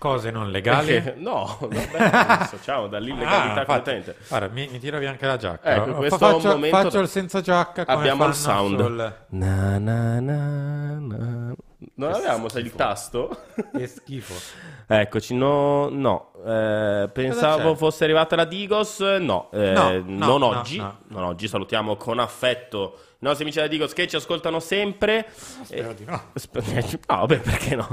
[0.00, 0.94] Cose non legali?
[1.00, 4.16] Perché- no, vabbè, dissociamo dall'illegalità Ah, infatti, completamente.
[4.28, 5.74] Guarda, mi, mi tiro via anche la giacca.
[5.74, 8.80] Ecco, questo è un faccio, momento- faccio il senza giacca come Abbiamo il sound.
[8.80, 11.54] sul- Na, na, na, na.
[11.94, 13.42] Non Che avevamo sai, il tasto?
[13.76, 14.34] Che schifo.
[14.92, 16.32] Eccoci, no, no.
[16.46, 18.98] eh, pensavo fosse arrivata la Digos.
[19.00, 20.78] No, eh, No, no, non no, oggi.
[20.78, 20.98] no.
[21.08, 21.46] Non oggi.
[21.46, 25.26] Salutiamo con affetto i nostri amici della Digos che ci ascoltano sempre.
[25.62, 26.30] Spero Eh, di no.
[26.34, 26.56] sp-
[27.08, 27.86] no, vabbè, perché no?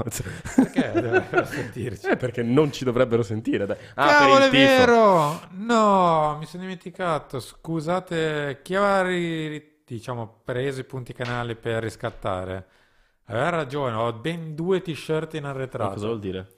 [0.54, 2.06] Perché dovrebbero sentirci?
[2.08, 3.66] Eh, perché non ci dovrebbero sentire.
[3.66, 3.76] Dai.
[3.94, 4.76] Ah, Cavolo, per è il tifo.
[4.76, 5.40] vero!
[5.50, 7.40] No, mi sono dimenticato.
[7.40, 12.66] Scusate, chi aveva ri- diciamo, preso i punti canali per riscattare?
[13.26, 15.92] Aveva ragione, ho ben due t-shirt in Ma arretrato.
[15.92, 16.48] cosa vuol dire?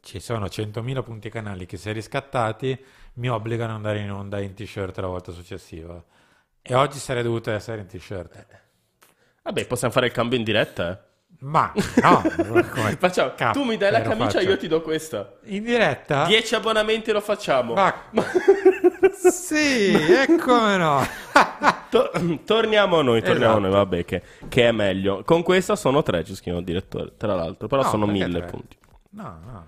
[0.00, 2.78] Ci sono 100.000 punti canali che se riscattati
[3.14, 6.02] mi obbligano ad andare in onda in t-shirt la volta successiva.
[6.66, 8.46] E oggi sarei dovuto essere in t-shirt.
[9.42, 10.98] Vabbè, possiamo fare il cambio in diretta, eh.
[11.40, 11.70] Ma
[12.02, 12.22] no,
[12.72, 14.48] come Facciamo, tu mi dai la camicia, faccio?
[14.48, 15.34] io ti do questa.
[15.44, 16.24] In diretta?
[16.24, 17.74] 10 abbonamenti lo facciamo.
[17.74, 17.94] Ma-
[19.30, 21.06] Sì, e come no?
[21.90, 22.10] To-
[22.44, 23.58] torniamo a noi, torniamo a Esatto.
[23.60, 25.22] noi, vabbè, che, che è meglio.
[25.22, 28.50] Con questa sono tre, il direttore, tra l'altro, però No, sono mille tre?
[28.50, 28.76] punti.
[29.10, 29.66] No, no.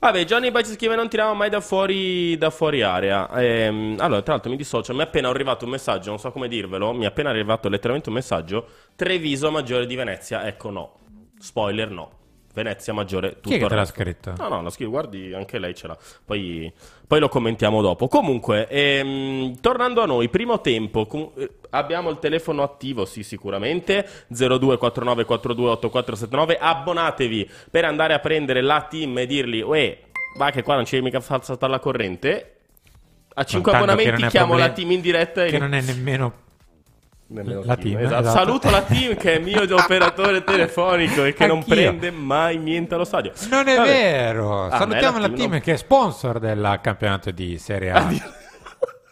[0.00, 3.28] Vabbè, Johnny ci scrive non tiriamo mai da fuori, da fuori area.
[3.40, 6.46] Ehm, allora, tra l'altro mi dissocio, mi è appena arrivato un messaggio, non so come
[6.46, 10.92] dirvelo, mi è appena arrivato letteralmente un messaggio, Treviso maggiore di Venezia, ecco no.
[11.38, 12.17] Spoiler no.
[12.62, 13.94] Venezia maggiore tutto Chi è che te l'ha resto.
[14.00, 14.32] scritto?
[14.36, 15.96] No, no, lo scrivo, guardi, anche lei ce l'ha.
[16.24, 16.72] Poi,
[17.06, 18.08] poi lo commentiamo dopo.
[18.08, 24.04] Comunque, ehm, tornando a noi, primo tempo, com- eh, abbiamo il telefono attivo, sì, sicuramente,
[24.34, 29.98] 0249428479, abbonatevi per andare a prendere la team e dirgli, uè,
[30.36, 32.54] va che qua non c'è mica far saltare la corrente.
[33.34, 35.50] A 5 tanto che abbonamenti chiamo la problem- team in diretta e...
[35.50, 36.46] Che non è nemmeno
[37.30, 38.06] Nemmeno la team, team.
[38.06, 38.20] esatto.
[38.22, 38.38] esatto.
[38.38, 41.74] Saluto la team che è mio operatore telefonico e che non Anch'io.
[41.74, 43.32] prende mai niente allo stadio.
[43.50, 43.88] Non è Vabbè.
[43.88, 44.64] vero.
[44.64, 45.60] Ah, Salutiamo la team no?
[45.60, 48.08] che è sponsor del campionato di Serie A.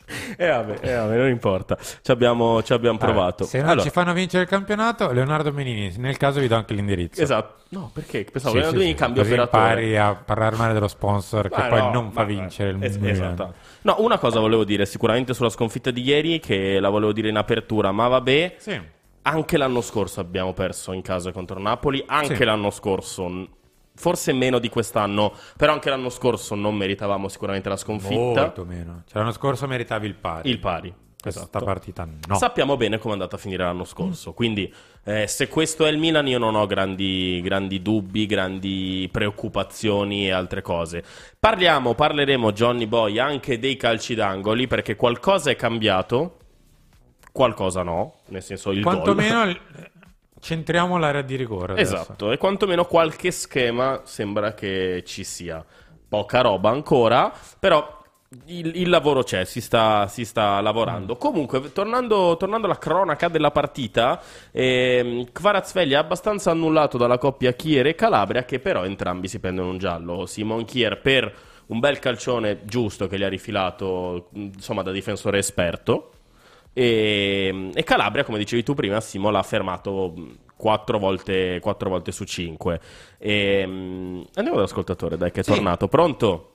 [0.38, 1.76] Eh vabbè, eh, vabbè, non importa.
[1.76, 3.44] Ci abbiamo, ci abbiamo provato.
[3.44, 6.74] Se non Allora, ci fanno vincere il campionato, Leonardo Menini, nel caso vi do anche
[6.74, 7.20] l'indirizzo.
[7.20, 7.62] Esatto.
[7.70, 8.24] No, perché?
[8.30, 9.62] Pensavo Sì, che sì, cambio Così operatore.
[9.84, 12.96] impari a parlare male dello sponsor che Ma poi no, non fa vincere il es-
[13.02, 13.54] esatto.
[13.82, 17.36] No, una cosa volevo dire sicuramente sulla sconfitta di ieri, che la volevo dire in
[17.36, 18.54] apertura, ma vabbè.
[18.58, 18.80] Sì.
[19.22, 23.48] Anche l'anno scorso abbiamo perso in casa contro Napoli, anche l'anno scorso,
[23.96, 28.14] forse meno di quest'anno, però anche l'anno scorso non meritavamo sicuramente la sconfitta.
[28.14, 29.02] Molto meno.
[29.06, 30.50] Cioè, l'anno scorso meritavi il pari.
[30.50, 30.94] Il pari.
[31.18, 31.64] Questa esatto.
[31.64, 32.36] partita no.
[32.36, 35.98] Sappiamo bene come è andata a finire l'anno scorso, quindi eh, se questo è il
[35.98, 41.02] Milan io non ho grandi, grandi dubbi, grandi preoccupazioni e altre cose.
[41.40, 46.36] Parliamo, parleremo Johnny Boy anche dei calci d'angoli perché qualcosa è cambiato,
[47.32, 49.00] qualcosa no, nel senso il gol.
[49.00, 49.60] Quantomeno il-
[50.46, 51.72] centriamo l'area di rigore.
[51.72, 51.94] adesso.
[51.94, 55.64] Esatto, e quantomeno qualche schema sembra che ci sia.
[56.08, 58.04] Poca roba ancora, però
[58.46, 61.16] il, il lavoro c'è, si sta, si sta lavorando.
[61.16, 67.88] Comunque, tornando, tornando alla cronaca della partita, ehm, Kvarazveglia è abbastanza annullato dalla coppia Chier
[67.88, 70.26] e Calabria, che però entrambi si prendono un giallo.
[70.26, 71.34] Simon Chier per
[71.66, 76.12] un bel calcione giusto che gli ha rifilato, insomma, da difensore esperto.
[76.78, 82.12] E, e Calabria, come dicevi tu prima, Simo l'ha fermato mh, quattro volte, quattro volte
[82.12, 82.78] su cinque.
[83.18, 85.88] E, mh, andiamo dall'ascoltatore, dai, che è tornato.
[85.88, 86.50] Pronto?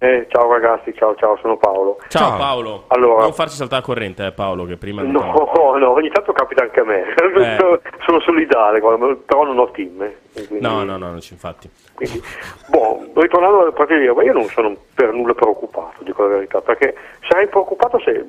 [0.00, 1.98] Eh, ciao ragazzi, ciao ciao, sono Paolo.
[2.06, 2.84] Ciao, Paolo.
[2.86, 5.02] Allora- Non farci saltare la corrente, eh, Paolo, che prima...
[5.02, 5.10] No,
[5.76, 7.02] no, ogni tanto capita anche a me.
[7.38, 7.80] Eh.
[8.06, 10.00] sono solidale, però non ho team.
[10.02, 11.68] eh, quindi- No, no, no, non ci infatti.
[11.94, 12.22] Quindi,
[12.68, 16.94] boh, ritornando alla partita io non sono per nulla preoccupato, dico la verità, perché
[17.28, 18.24] sarei preoccupato se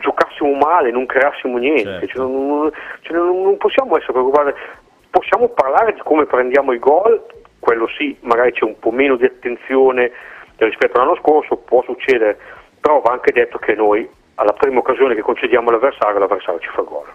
[0.00, 2.06] giocassimo male, non creassimo niente, Certo.
[2.08, 2.70] cioè, non,
[3.02, 4.52] cioè, non- possiamo essere preoccupati,
[5.10, 7.24] possiamo parlare di come prendiamo i gol,
[7.60, 10.10] quello sì, magari c'è un po' meno di attenzione
[10.56, 12.36] rispetto all'anno scorso, può succedere,
[12.80, 16.82] però va anche detto che noi alla prima occasione che concediamo all'avversario, l'avversario ci fa
[16.82, 17.06] gol.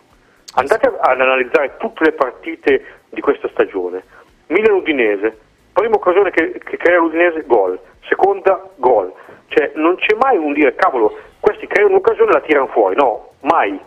[0.55, 4.03] Andate ad analizzare tutte le partite di questa stagione.
[4.47, 5.37] Milan-Udinese,
[5.73, 7.77] prima occasione che, che crea l'Udinese, gol.
[8.07, 9.11] Seconda, gol.
[9.47, 12.95] Cioè non c'è mai un dire, cavolo, questi creano un'occasione e la tirano fuori.
[12.95, 13.79] No, mai.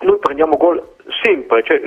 [0.00, 0.82] Noi prendiamo gol
[1.22, 1.80] sempre, cioè,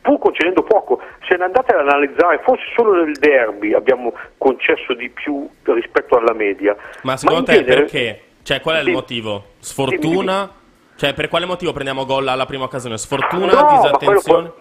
[0.00, 1.00] pur concedendo poco.
[1.28, 6.32] Se ne andate ad analizzare, forse solo nel derby abbiamo concesso di più rispetto alla
[6.34, 6.76] media.
[7.02, 8.22] Ma secondo in te genere- perché?
[8.42, 8.92] Cioè, qual è il Sì.
[8.92, 9.44] motivo?
[9.58, 10.50] Sfortuna?
[10.96, 12.98] Cioè, per quale motivo prendiamo gol alla prima occasione?
[12.98, 13.52] Sfortuna?
[13.52, 14.52] No, ma disattenzione?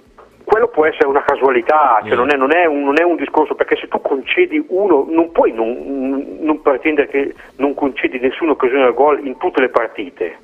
[0.50, 2.18] Quello può essere una casualità, cioè Mm.
[2.18, 5.32] non, è, non è un, non è un discorso, perché se tu concedi uno, non
[5.32, 10.38] puoi non, non pretendere che non concedi nessuna occasione al gol in tutte le partite.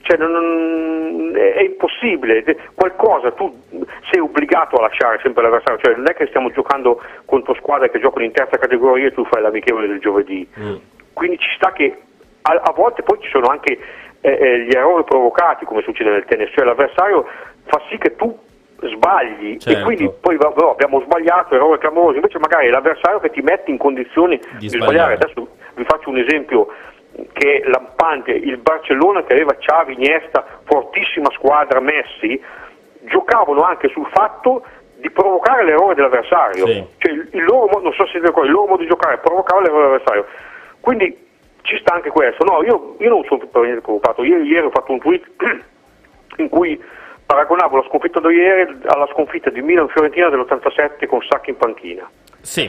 [0.00, 2.42] Cioè, è, è impossibile,
[2.74, 3.54] qualcosa tu
[4.10, 8.00] sei obbligato a lasciare sempre l'avversario, cioè non è che stiamo giocando contro squadre che
[8.00, 10.48] giocano in terza categoria e tu fai l'amichevole del giovedì.
[11.12, 11.94] Quindi ci sta che
[12.42, 13.78] a, a volte poi ci sono anche
[14.22, 17.26] eh, eh, gli errori provocati, come succede nel tennis, cioè l'avversario
[17.66, 18.34] fa sì che tu
[18.82, 19.84] sbagli e Certo.
[19.84, 23.78] quindi poi va- abbiamo sbagliato, errore clamoroso, invece magari è l'avversario che ti mette in
[23.78, 24.92] condizioni di, sbagliare.
[24.92, 25.14] sbagliare.
[25.14, 26.68] Adesso vi faccio un esempio
[27.32, 32.40] che è lampante, il Barcellona che aveva Xavi, Iniesta, fortissima squadra, Messi,
[33.02, 34.62] giocavano anche sul fatto
[34.96, 36.66] di provocare l'errore dell'avversario.
[36.98, 40.26] Cioè il, loro, non so se d'accordo, il loro modo di giocare provocava l'errore dell'avversario.
[40.80, 41.28] Quindi
[41.62, 42.44] ci sta anche questo.
[42.44, 44.22] No, io, io non sono per niente preoccupato.
[44.22, 45.24] Ieri, ieri ho fatto un tweet
[46.36, 46.80] in cui
[47.30, 52.10] paragonavo la sconfitta di ieri alla sconfitta di Milan-Fiorentina dell'87 con Sacchi in panchina.
[52.40, 52.68] Sì.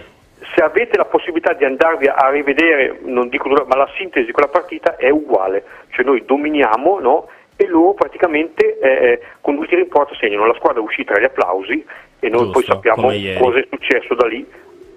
[0.53, 4.31] Se avete la possibilità di andarvi a rivedere, non dico dura- ma la sintesi di
[4.31, 7.27] quella partita è uguale, cioè noi dominiamo no?
[7.55, 11.23] e loro praticamente eh, con due tiri in porta segnano, la squadra uscì tra gli
[11.23, 11.83] applausi
[12.19, 13.07] e noi Giusto, poi sappiamo
[13.39, 14.45] cosa è successo da lì,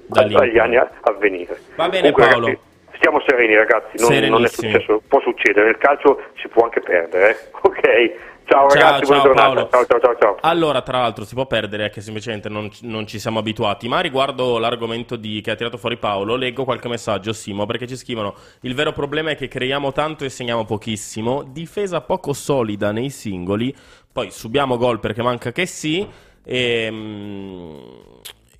[0.06, 1.58] Da lì agli anni a, a venire.
[1.76, 2.46] Va bene, Comunque, Paolo.
[2.46, 2.62] ragazzi,
[2.96, 7.30] stiamo sereni ragazzi, non, non è successo, può succedere, nel calcio si può anche perdere,
[7.30, 7.36] eh.
[7.62, 8.12] ok?
[8.46, 9.68] Ciao Ciao, ragazzi, buona ciao, giornata, Paolo.
[9.70, 10.36] ciao ciao ciao ciao.
[10.40, 13.88] Allora, tra l'altro, si può perdere che semplicemente non, non ci siamo abituati.
[13.88, 17.96] Ma riguardo l'argomento di- che ha tirato fuori Paolo, leggo qualche messaggio, Simo, perché ci
[17.96, 21.42] scrivono: Il vero problema è che creiamo tanto e segniamo pochissimo.
[21.42, 23.74] Difesa poco solida nei singoli.
[24.12, 26.06] Poi subiamo gol perché manca che sì.
[26.44, 27.78] E, mm,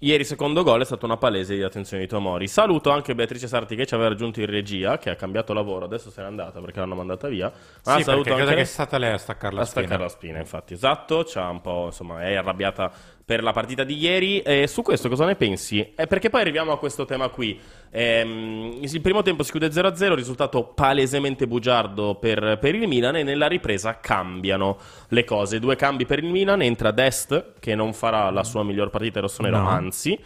[0.04, 2.46] Ieri secondo gol è stata una palese di attenzione di Tomori.
[2.46, 6.10] Saluto anche Beatrice Sarti che ci aveva raggiunto in regia, che ha cambiato lavoro, adesso
[6.10, 7.50] se n'è andata perché l'hanno mandata via.
[7.84, 9.86] Ma Sì, saluto perché credo anche che è stata lei a staccare la a staccare
[9.94, 10.02] spina.
[10.04, 11.24] la spina, infatti, esatto.
[11.26, 12.92] C'ha un po', insomma, è arrabbiata
[13.24, 14.40] per la partita di ieri.
[14.40, 15.92] E su questo cosa ne pensi?
[15.94, 17.58] È perché poi arriviamo a questo tema qui.
[17.90, 23.22] Ehm, il primo tempo si chiude 0-0, risultato palesemente bugiardo per, per il Milan e
[23.22, 25.58] nella ripresa cambiano le cose.
[25.58, 29.58] Due cambi per il Milan, entra Dest che non farà la sua miglior partita rossonero,
[29.58, 29.68] No.
[29.68, 30.18] anzi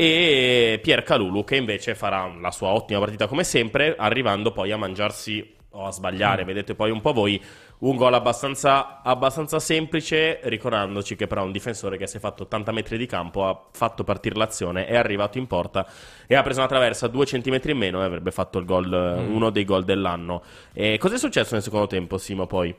[0.00, 4.78] e Pier Calulu che invece farà la sua ottima partita come sempre, arrivando poi a
[4.78, 7.38] mangiarsi o a sbagliare, vedete poi un po' voi,
[7.80, 12.72] un gol abbastanza, abbastanza semplice, ricordandoci che però un difensore che si è fatto 80
[12.72, 15.86] metri di campo ha fatto partire l'azione, è arrivato in porta
[16.26, 18.88] e ha preso una traversa due centimetri in meno e avrebbe fatto il gol,
[19.20, 19.34] Mm.
[19.34, 20.42] uno dei gol dell'anno.
[20.72, 22.74] E cosa è successo nel secondo tempo, Simo, poi?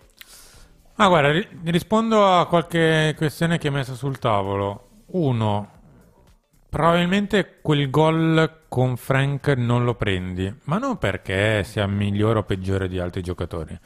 [0.95, 4.89] Ah, guarda, ri- rispondo a qualche questione che hai messo sul tavolo.
[5.13, 5.69] Uno,
[6.69, 12.87] probabilmente quel gol con Frank non lo prendi, ma non perché sia migliore o peggiore
[12.87, 13.77] di altri giocatori.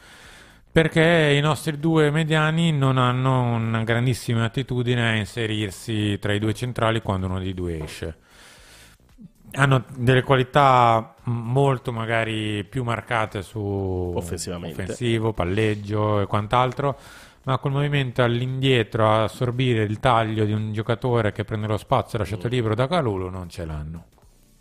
[0.75, 6.53] Perché i nostri due mediani non hanno una grandissima attitudine a inserirsi tra i due
[6.53, 8.17] centrali quando uno dei due esce.
[9.53, 16.99] Hanno delle qualità molto magari più marcate su offensivo, palleggio e quant'altro,
[17.43, 22.17] ma col movimento all'indietro a assorbire il taglio di un giocatore che prende lo spazio
[22.17, 24.07] lasciato libero da Calulu non ce l'hanno.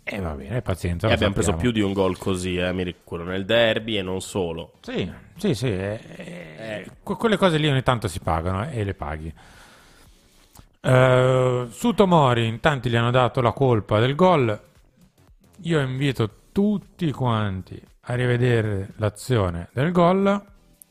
[0.07, 1.07] E va bene, pazienza.
[1.09, 1.71] E abbiamo preso sappiamo.
[1.71, 4.73] più di un gol così, eh, mi ricordo, nel derby e non solo.
[4.81, 5.65] Sì, sì, sì.
[5.67, 9.33] eh, eh, que- quelle cose lì ogni tanto si pagano eh, e le paghi.
[10.81, 14.59] Eh, su Tomori, in tanti gli hanno dato la colpa del gol.
[15.61, 20.43] Io invito tutti quanti a rivedere l'azione del gol.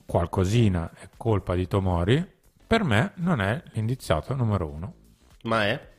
[0.04, 2.32] Qualcosina è colpa di Tomori.
[2.66, 4.94] Per me non è l'indiziato numero uno.
[5.42, 5.92] Ma è?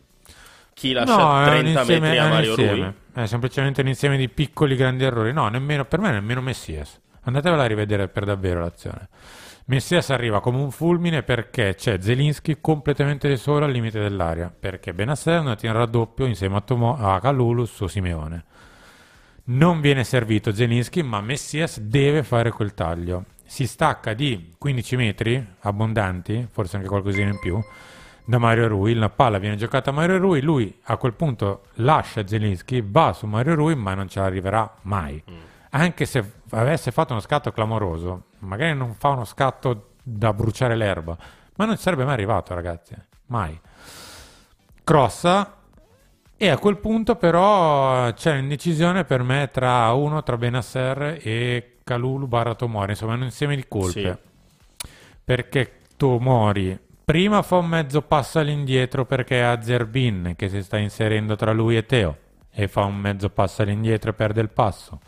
[0.73, 2.55] Chi lascia No, è un 30 insieme- metri a Mario.
[2.55, 2.93] Rui?
[3.15, 5.31] È semplicemente un insieme di piccoli grandi errori.
[5.31, 6.99] No, nemmeno, per me nemmeno Messias.
[7.21, 9.07] Andatevela a rivedere per davvero l'azione.
[9.67, 14.53] Messias arriva come un fulmine perché c'è Zelinski completamente solo al limite dell'area.
[14.59, 18.43] Perché Benasser non tiene il raddoppio insieme a, Tomo- a Kalulu su Simeone.
[19.45, 23.27] Non viene servito Zelinski, ma Messias deve fare quel taglio.
[23.45, 27.63] Si stacca di 15 metri abbondanti, forse anche qualcosina in più,
[28.25, 28.93] da Mario Rui.
[28.95, 30.41] La palla viene giocata a Mario Rui.
[30.41, 35.23] Lui a quel punto lascia Zelinski, va su Mario Rui, ma non ci arriverà mai.
[35.69, 41.17] Anche se avesse fatto uno scatto clamoroso, magari non fa uno scatto da bruciare l'erba,
[41.55, 42.95] ma non ci sarebbe mai arrivato, ragazzi.
[43.27, 43.59] Mai.
[44.83, 45.57] Crossa
[46.37, 52.27] e a quel punto però c'è un'indecisione per me tra uno, tra Benasser e Kalulu
[52.27, 54.19] barra Tomori, insomma è un insieme di colpe.
[55.23, 61.35] Perché Tomori prima fa un mezzo passo all'indietro perché ha Zerbin che si sta inserendo
[61.35, 62.17] tra lui e Teo
[62.51, 64.99] e fa un mezzo passo all'indietro e perde il passo.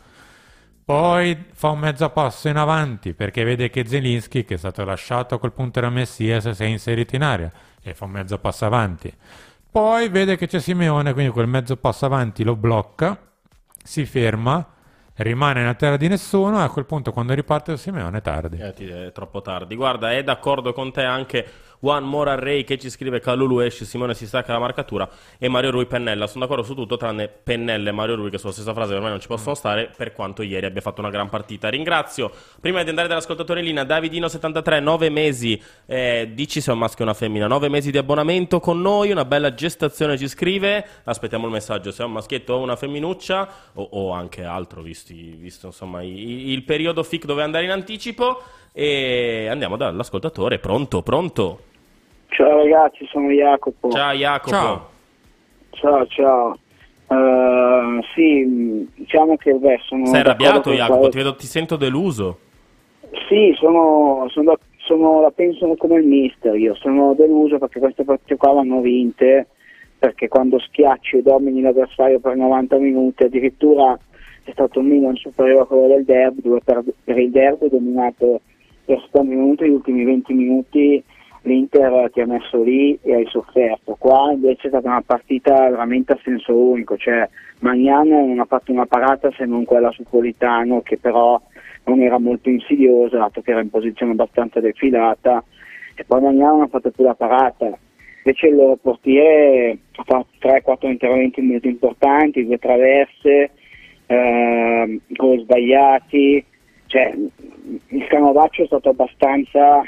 [0.84, 5.34] Poi fa un mezzo passo in avanti perché vede che Zelinski, che è stato lasciato
[5.34, 8.64] a quel punto da Messias, si è inserito in aria e fa un mezzo passo
[8.64, 9.12] avanti.
[9.70, 13.18] Poi vede che c'è Simeone, quindi quel mezzo passo avanti lo blocca,
[13.82, 14.66] si ferma,
[15.16, 18.56] rimane nella terra di nessuno e a quel punto quando riparte Simeone è tardi.
[18.56, 19.74] Eh, è troppo tardi.
[19.74, 21.46] Guarda, è d'accordo con te anche
[21.80, 25.70] One More Array che ci scrive Calulu esce, Simone si stacca la marcatura e Mario
[25.70, 26.26] Rui Pennella.
[26.26, 29.20] Sono d'accordo su tutto, tranne Pennella e Mario Rui che sulla stessa frase me non
[29.20, 31.68] ci possono stare, per quanto ieri abbia fatto una gran partita.
[31.68, 36.80] Ringrazio, prima di andare dall'ascoltatore in linea, Davidino73, 9 mesi, eh, dici se è un
[36.80, 40.84] maschio o una femmina, 9 mesi di abbonamento con noi, una bella gestazione ci scrive,
[41.04, 45.36] aspettiamo il messaggio, se è un maschietto o una femminuccia o, o anche altro, visti,
[45.38, 48.42] visto insomma i- il periodo FIC dove andare in anticipo.
[48.80, 50.60] E andiamo dall'ascoltatore.
[50.60, 51.62] Pronto, pronto?
[52.28, 53.90] Ciao ragazzi, sono Jacopo.
[53.90, 54.90] Ciao Jacopo.
[55.70, 56.58] Ciao, ciao.
[57.08, 61.08] Eh, sì, mh, diciamo che beh, sono Sei arrabbiato Jacopo?
[61.08, 62.38] Ti, vedo, ti sento deluso.
[63.28, 68.36] Sì, sono, sono, sono- la penso come il mister, io sono deluso perché queste partite
[68.36, 69.48] qua vanno vinte,
[69.98, 73.98] perché quando schiacci e domini l'avversario per 90 minuti, addirittura
[74.44, 77.70] è stato un Milan superiore a quello del derby, dove per, per il derby è
[77.70, 78.40] dominato
[78.94, 81.04] il secondo minuto, gli ultimi 20 minuti
[81.42, 83.96] l'Inter ti ha messo lì e hai sofferto.
[83.98, 87.28] Qua invece è stata una partita veramente a senso unico, cioè
[87.60, 91.40] Magnano non ha fatto una parata se non quella su Politano che però
[91.84, 95.42] non era molto insidiosa, dato che era in posizione abbastanza defilata,
[95.94, 97.66] e poi Magnano non ha fatto più la parata.
[98.24, 103.50] Invece il loro portiere ha fatto 3-4 interventi molto importanti, due traverse,
[104.06, 106.44] eh, gol sbagliati,
[106.88, 107.14] cioè
[107.88, 109.82] il canovaccio è stato abbastanza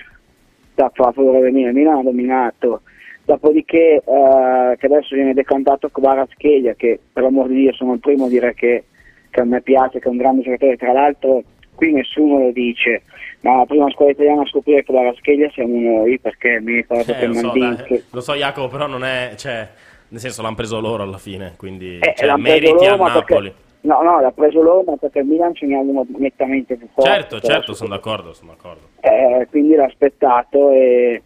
[0.74, 2.82] da favore del Milan, il Milan ha dominato,
[3.24, 8.26] dopodiché eh, che adesso viene decantato Kvaratskhelia che per l'amor di Dio sono il primo
[8.26, 8.84] a dire che,
[9.30, 11.42] che a me piace, che è un grande giocatore, tra l'altro
[11.74, 13.03] qui nessuno lo dice,
[13.40, 17.26] ma la prima scuola italiana a scoprire Kvaratskhelia siamo noi perché mi ricordo Eh, che
[17.26, 19.32] lo, so, dai, lo so Jacopo, però non è...
[19.36, 19.68] Cioè,
[20.09, 21.98] nel senso l'hanno preso loro alla fine, quindi...
[22.01, 23.55] Eh, cioè, meriti a loro, perché- Napoli.
[23.82, 27.10] No, no, l'ha preso loro ma perché il Milan ce n'è uno nettamente più forte.
[27.10, 28.88] Certo, certo, sono d'accordo, sono d'accordo.
[29.00, 31.22] eh, quindi l'ha aspettato e,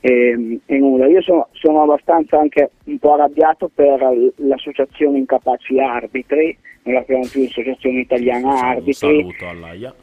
[0.00, 1.06] e- e nulla.
[1.06, 4.00] Io sono, sono abbastanza anche un po' arrabbiato per
[4.36, 9.94] l'associazione Incapaci Arbitri, non la chiamano più Associazione Italiana Un Arbitri, saluto all'AIA.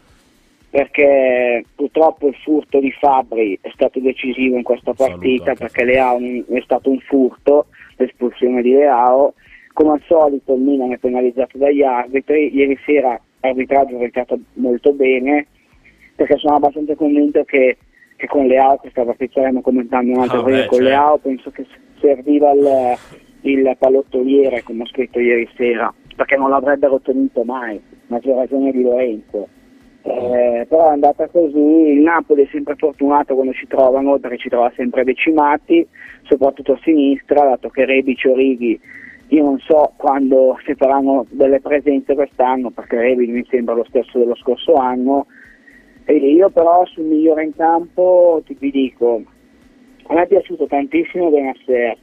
[0.69, 6.61] perché purtroppo il furto di Fabri è stato decisivo in questa partita perché Leao è
[6.61, 9.33] stato un furto, l'espulsione di Leao.
[9.75, 14.93] Come al solito il Milan è penalizzato dagli arbitri, ieri sera l'arbitraggio è orientato molto
[14.93, 15.47] bene
[16.15, 17.75] perché sono abbastanza convinto che,
[18.15, 20.89] che con Leao, questa partita staremo commentando un'altra partita beh, con certo.
[20.89, 21.65] Leao, penso che
[21.99, 22.97] serviva il,
[23.41, 28.81] il pallottoliere come ho scritto ieri sera perché non l'avrebbero ottenuto mai, maggior ragione di
[28.81, 29.49] Lorenzo.
[30.03, 34.47] Eh, però è andata così, il Napoli è sempre fortunato quando ci trovano perché ci
[34.47, 35.85] trova sempre decimati,
[36.23, 38.79] soprattutto a sinistra, dato che Rebic e Orighi
[39.27, 44.19] io non so quando si faranno delle presenze quest'anno perché Rebic mi sembra lo stesso
[44.19, 45.27] dello scorso anno.
[46.05, 49.23] E io però sul migliore in campo ti, vi dico,
[50.07, 51.97] a me è piaciuto tantissimo Benasser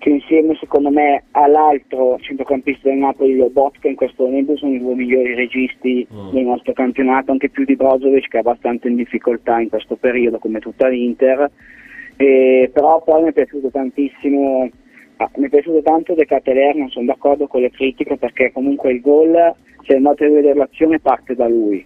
[0.00, 4.94] che insieme secondo me all'altro centrocampista del Napoli Lobotka in questo momento sono i due
[4.94, 9.68] migliori registi del nostro campionato, anche più di Brozovic che è abbastanza in difficoltà in
[9.68, 11.50] questo periodo come tutta l'Inter,
[12.16, 14.70] E però poi mi è piaciuto tantissimo,
[15.20, 18.92] ah, mi è piaciuto tanto De Cateler, non sono d'accordo con le critiche perché comunque
[18.92, 21.84] il gol, se andate a vedere l'azione parte da lui,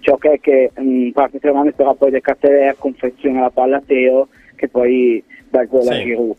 [0.00, 4.28] cioè ok che mh, parte tremando però poi De Cateler confeziona la palla a Teo
[4.56, 6.02] che poi dà il gol a Sì.
[6.04, 6.36] Giroud.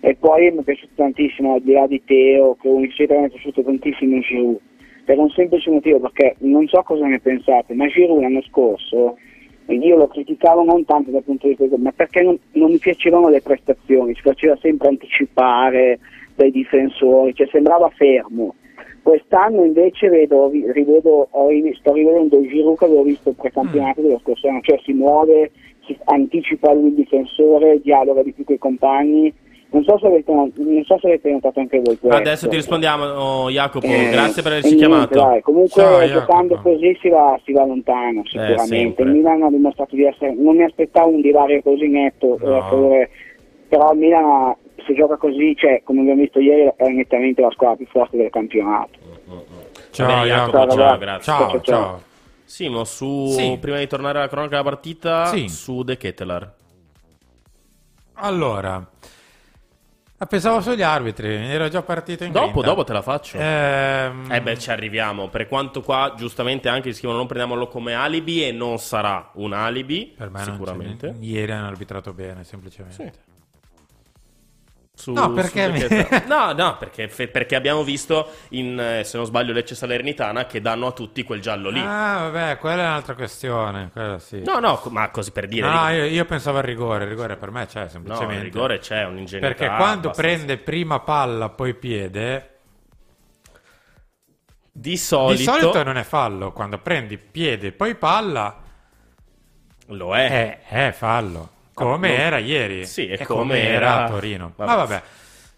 [0.00, 3.30] E poi mi è piaciuto tantissimo, al di là di Teo, che eccetera, mi è
[3.30, 4.58] piaciuto tantissimo Giroud,
[5.04, 9.18] per un semplice motivo, perché non so cosa ne pensate, ma Giroud l'anno scorso,
[9.74, 13.28] io lo criticavo non tanto dal punto di vista, ma perché non, non mi piacevano
[13.28, 15.98] le prestazioni, ci faceva sempre anticipare
[16.34, 18.54] dai difensori, cioè sembrava fermo.
[19.02, 21.28] Quest'anno invece vedo, rivedo,
[21.78, 25.50] sto rivedendo il Giroud che avevo visto il precampionato dello scorso anno, cioè si muove,
[25.86, 29.32] si anticipa lui il difensore, dialoga di più con i compagni.
[29.70, 30.50] Non so se avete, non
[30.84, 32.16] so se avete notato anche voi questo.
[32.16, 35.14] Adesso ti rispondiamo, oh, Jacopo, Eh, grazie per averci niente, chiamato.
[35.20, 36.70] dai, comunque Ciao, giocando Jacopo.
[36.74, 38.66] così si va, si va lontano sicuramente.
[38.66, 39.04] sempre.
[39.04, 42.62] il Milan ha dimostrato di essere, non mi aspettavo un divario così netto, eh, a
[42.68, 43.10] favore-
[43.68, 44.54] però il Milan
[44.86, 48.30] se gioca così, cioè, come abbiamo visto ieri, è nettamente la squadra più forte del
[48.30, 48.98] campionato.
[49.90, 50.56] Ciao, Va bene, Jacopo.
[50.56, 50.98] Ciao, ragazzi.
[51.00, 51.22] grazie.
[51.32, 52.00] Ciao, Ciao, ciao.
[52.44, 53.58] Simo, su, Sì.
[53.60, 55.46] prima di tornare alla cronaca della partita, Sì.
[55.48, 56.54] su De Kettelar.
[58.20, 58.82] Allora,
[60.18, 62.68] ah, pensavo sugli arbitri, ero già partito in Dopo, grinta.
[62.68, 63.38] dopo te la faccio.
[63.38, 65.28] Ehm, Eh beh, ci arriviamo.
[65.28, 70.12] Per quanto qua, giustamente, anche scrivono non prendiamolo come alibi e non sarà un alibi,
[70.16, 71.14] per me sicuramente.
[71.20, 73.12] ieri hanno arbitrato bene, semplicemente.
[74.98, 75.86] Su- No, perché mi-
[76.26, 80.60] no, no, perché, fe- perché abbiamo visto in, eh, se non sbaglio, Lecce Salernitana che
[80.60, 81.78] danno a tutti quel giallo lì.
[81.78, 83.92] Ah, vabbè, quella è un'altra questione.
[84.18, 84.42] sì.
[84.42, 85.68] No, no, ma così per dire.
[85.70, 87.04] No, io, io pensavo al rigore.
[87.04, 88.34] Il rigore per me c'è no, semplicemente.
[88.34, 89.46] il rigore c'è, un'ingenuità.
[89.46, 92.56] Perché quando abbastanza- prende prima palla, poi piede,
[94.72, 96.50] Di solito, di solito non è fallo.
[96.52, 98.56] Quando prendi piede, poi palla,
[99.86, 100.60] lo è.
[100.68, 101.50] è, è fallo.
[101.84, 102.86] Come non- era ieri.
[102.86, 104.52] Sì, e e come come era- era a Torino.
[104.56, 104.70] Vabbè.
[104.70, 105.02] Ma vabbè,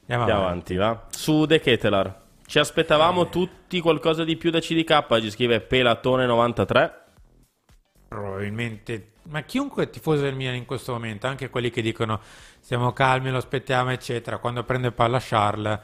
[0.00, 0.74] andiamo Andiamo avanti.
[0.76, 1.06] va.
[1.10, 2.18] Su De Ketelar.
[2.46, 6.90] Ci aspettavamo tutti qualcosa di più da CDK, ci scrive Pelatone93.
[8.08, 12.20] Probabilmente, ma chiunque è tifoso del Milan in questo momento, anche quelli che dicono
[12.58, 15.78] stiamo calmi, lo aspettiamo, eccetera, quando prende palla Charles,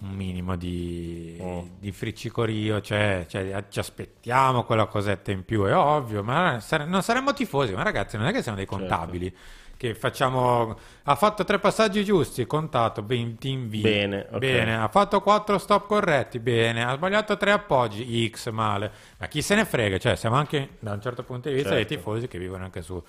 [0.00, 1.68] un minimo di, Oh.
[1.78, 7.02] di friccicorio, cioè, cioè, ci aspettiamo quella cosetta in più, è ovvio, ma sare- non
[7.02, 8.84] saremmo tifosi, ma ragazzi non è che siamo dei Certo.
[8.86, 9.34] contabili.
[9.78, 14.38] che facciamo ha fatto tre passaggi giusti contato 20 invii Bene, ok.
[14.38, 19.40] bene ha fatto quattro stop corretti bene ha sbagliato tre appoggi x male ma chi
[19.40, 21.86] se ne frega cioè siamo anche da un certo punto di vista Certo.
[21.86, 23.00] dei tifosi che vivono anche su,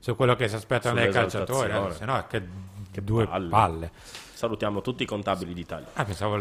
[0.00, 2.42] su quello che si aspettano dai calciatori se no che,
[3.02, 3.48] due palle.
[3.48, 3.90] palle.
[4.38, 5.88] Salutiamo tutti i contabili d'Italia.
[5.94, 6.36] ah pensavo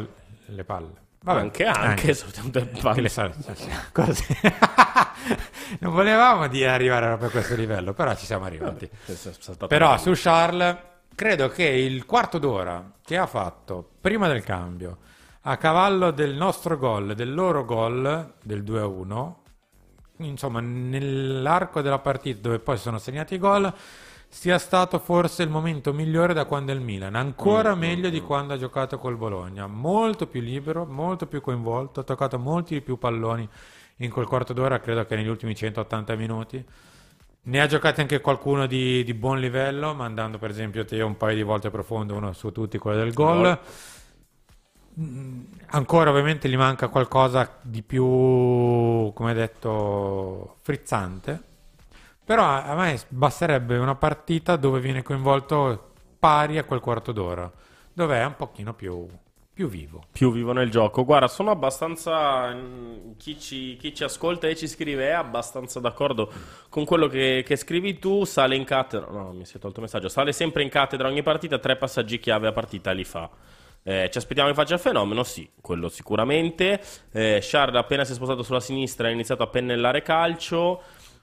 [0.45, 2.87] le palle Anche- anche, salutiamo le palle.
[2.89, 3.33] Anche le sal-
[5.79, 10.11] non volevamo di arrivare proprio a questo livello però ci siamo arrivati Vabbè, Però su
[10.13, 10.77] Charles
[11.15, 14.97] credo che il quarto d'ora che ha fatto prima del cambio
[15.41, 19.33] a cavallo del nostro gol, del loro gol del 2-1,
[20.17, 23.73] insomma nell'arco della partita dove poi sono segnati i gol,
[24.30, 28.21] sia stato forse il momento migliore da quando è il Milan, ancora Mm, meglio di
[28.21, 32.82] quando ha giocato col Bologna, molto più libero, molto più coinvolto, ha toccato molti di
[32.82, 33.47] più palloni
[33.97, 36.63] in quel quarto d'ora, credo che negli ultimi 180 minuti.
[37.43, 41.36] Ne ha giocati anche qualcuno di, di buon livello, mandando per esempio Teo un paio
[41.36, 43.41] di volte profondo, uno su tutti, quello del gol.
[43.41, 43.59] Gol.
[44.99, 48.03] Mm, Ancora ovviamente gli manca qualcosa di più,
[49.13, 51.43] come detto, frizzante.
[52.28, 57.49] Però a me basterebbe una partita dove viene coinvolto pari a quel quarto d'ora,
[57.93, 59.07] dove è un pochino più,
[59.53, 60.07] più vivo.
[60.11, 61.05] più vivo nel gioco.
[61.05, 62.53] Guarda, sono abbastanza.
[62.53, 66.30] mm, Chi ci, chi ci ascolta e ci scrive è abbastanza d'accordo
[66.69, 68.25] con quello che, che scrivi tu.
[68.25, 69.09] Sale in cattedra.
[69.09, 70.09] No, mi si è tolto il messaggio.
[70.09, 71.59] Sale sempre in cattedra ogni partita.
[71.59, 73.30] Tre passaggi chiave a partita li fa.
[73.84, 75.23] Eh, ci aspettiamo che faccia il fenomeno?
[75.23, 76.82] Sì, quello sicuramente.
[77.11, 80.82] Eh, Shard appena si è spostato sulla sinistra ha iniziato a pennellare calcio.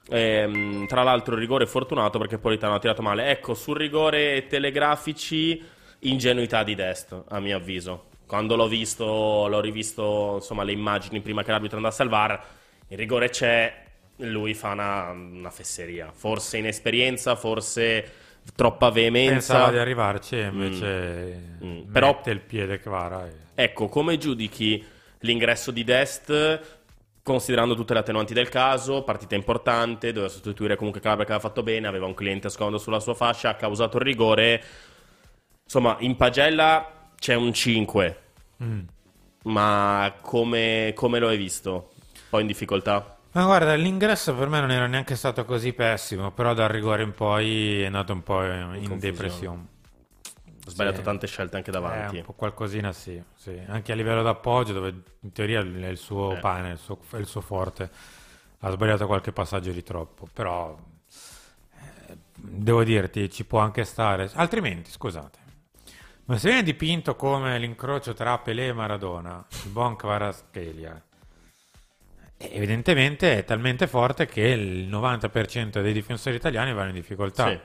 [0.09, 3.29] Ehm, tra l'altro, il rigore fortunato perché Politano ha tirato male.
[3.29, 5.61] Ecco, sul rigore telegrafici,
[5.99, 8.05] ingenuità di Dest, a mio avviso.
[8.27, 9.03] Quando l'ho visto,
[9.47, 12.43] l'ho rivisto, insomma, le immagini prima che l'arbitro andasse al VAR,
[12.87, 13.83] il rigore c'è,
[14.17, 16.11] lui fa una, una fesseria.
[16.13, 18.11] Forse inesperienza, forse
[18.55, 19.53] troppa veemenza.
[19.53, 21.69] Pensava di arrivarci e invece Mm.
[21.77, 23.25] mette Però- il piede che vara.
[23.27, 24.83] e- Ecco, come giudichi
[25.19, 26.83] l'ingresso di Dest,
[27.25, 31.63] considerando tutte le attenuanti del caso, partita importante, doveva sostituire comunque Calabria che aveva fatto
[31.63, 34.63] bene, aveva un cliente scomodo sulla sua fascia, ha causato il rigore.
[35.63, 38.19] Insomma, in pagella c'è un 5,
[38.63, 38.79] Mm.
[39.45, 41.93] ma come, come lo hai visto?
[42.29, 43.17] Poi in difficoltà?
[43.31, 47.13] Ma guarda, l'ingresso per me non era neanche stato così pessimo, però dal rigore in
[47.13, 48.99] poi è andato un po' in, confusione.
[48.99, 49.65] depressione.
[50.67, 51.03] Ho sbagliato Sì.
[51.03, 52.15] tante scelte anche davanti.
[52.15, 53.59] Eh, un po' qualcosina sì, sì.
[53.67, 56.39] Anche a livello d'appoggio, dove in teoria è il suo Eh.
[56.39, 57.89] pane, il suo, è il suo forte,
[58.59, 60.75] ha sbagliato qualche passaggio di troppo, però
[62.07, 64.29] eh, devo dirti, ci può anche stare.
[64.33, 65.39] Altrimenti, scusate,
[66.25, 70.99] ma se viene dipinto come l'incrocio tra Pelé e Maradona, il buon Kvaratskhelia,
[72.37, 77.49] eh, evidentemente è talmente forte che il 90% dei difensori italiani vanno in difficoltà.
[77.49, 77.59] Sì.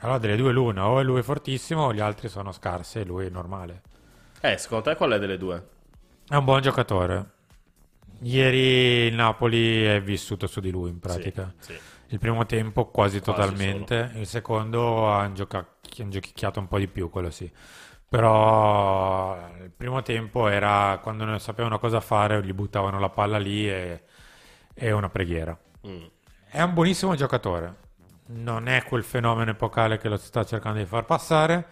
[0.00, 3.26] Allora delle due l'una, o è lui fortissimo o gli altri sono scarsi e lui
[3.26, 3.82] è normale.
[4.40, 5.68] Eh, secondo te qual è delle due?
[6.26, 7.30] È un buon giocatore.
[8.22, 11.52] Ieri il Napoli è vissuto su di lui in pratica.
[11.58, 11.80] Sì, sì.
[12.08, 17.30] Il primo tempo quasi, Quasi totalmente, il secondo ha giochicchiato un po' di più, quello
[17.30, 17.50] sì.
[18.08, 23.70] Però il primo tempo era quando non sapevano cosa fare, gli buttavano la palla lì
[23.70, 24.02] e
[24.74, 25.56] è una preghiera.
[25.86, 26.04] Mm.
[26.48, 27.88] È un buonissimo giocatore.
[28.32, 31.66] Non è quel fenomeno epocale che lo sta cercando di far passare.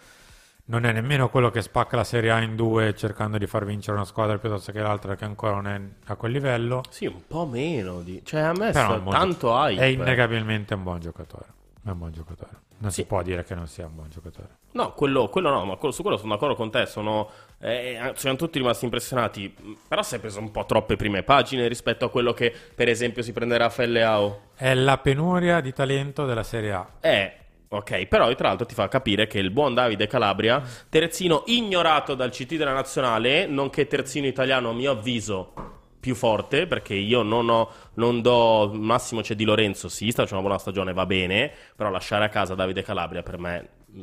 [0.66, 3.96] Non è nemmeno quello che spacca la Serie A in due cercando di far vincere
[3.96, 6.82] una squadra piuttosto che l'altra che ancora non è a quel livello.
[6.90, 8.00] Sì, un po' meno.
[8.00, 8.20] Di...
[8.24, 9.80] Cioè, a me sta tanto hype.
[9.80, 11.46] È innegabilmente un buon giocatore.
[11.82, 12.50] È un buon giocatore.
[12.80, 13.00] Non Sì.
[13.02, 14.48] si può dire che non sia un buon giocatore.
[14.72, 16.86] No, quello, quello no, ma quello- su quello sono d'accordo con te.
[16.86, 17.28] Sono,
[17.60, 19.52] eh, siamo tutti rimasti impressionati.
[19.88, 23.22] Però si è preso un po' troppe prime pagine rispetto a quello che, per esempio,
[23.22, 24.40] si prende Raffaele Leao.
[24.54, 26.88] È la penuria di talento della Serie A.
[27.00, 27.32] Eh,
[27.68, 32.30] ok, però tra l'altro ti fa capire che il buon Davide Calabria, terzino ignorato dal
[32.30, 35.52] CT della nazionale, nonché terzino italiano a mio avviso
[36.00, 40.40] più forte, perché io non ho, non do, massimo c'è Di Lorenzo, sì, sta facendo
[40.40, 44.00] una buona stagione, va bene, però lasciare a casa Davide Calabria per me, mh,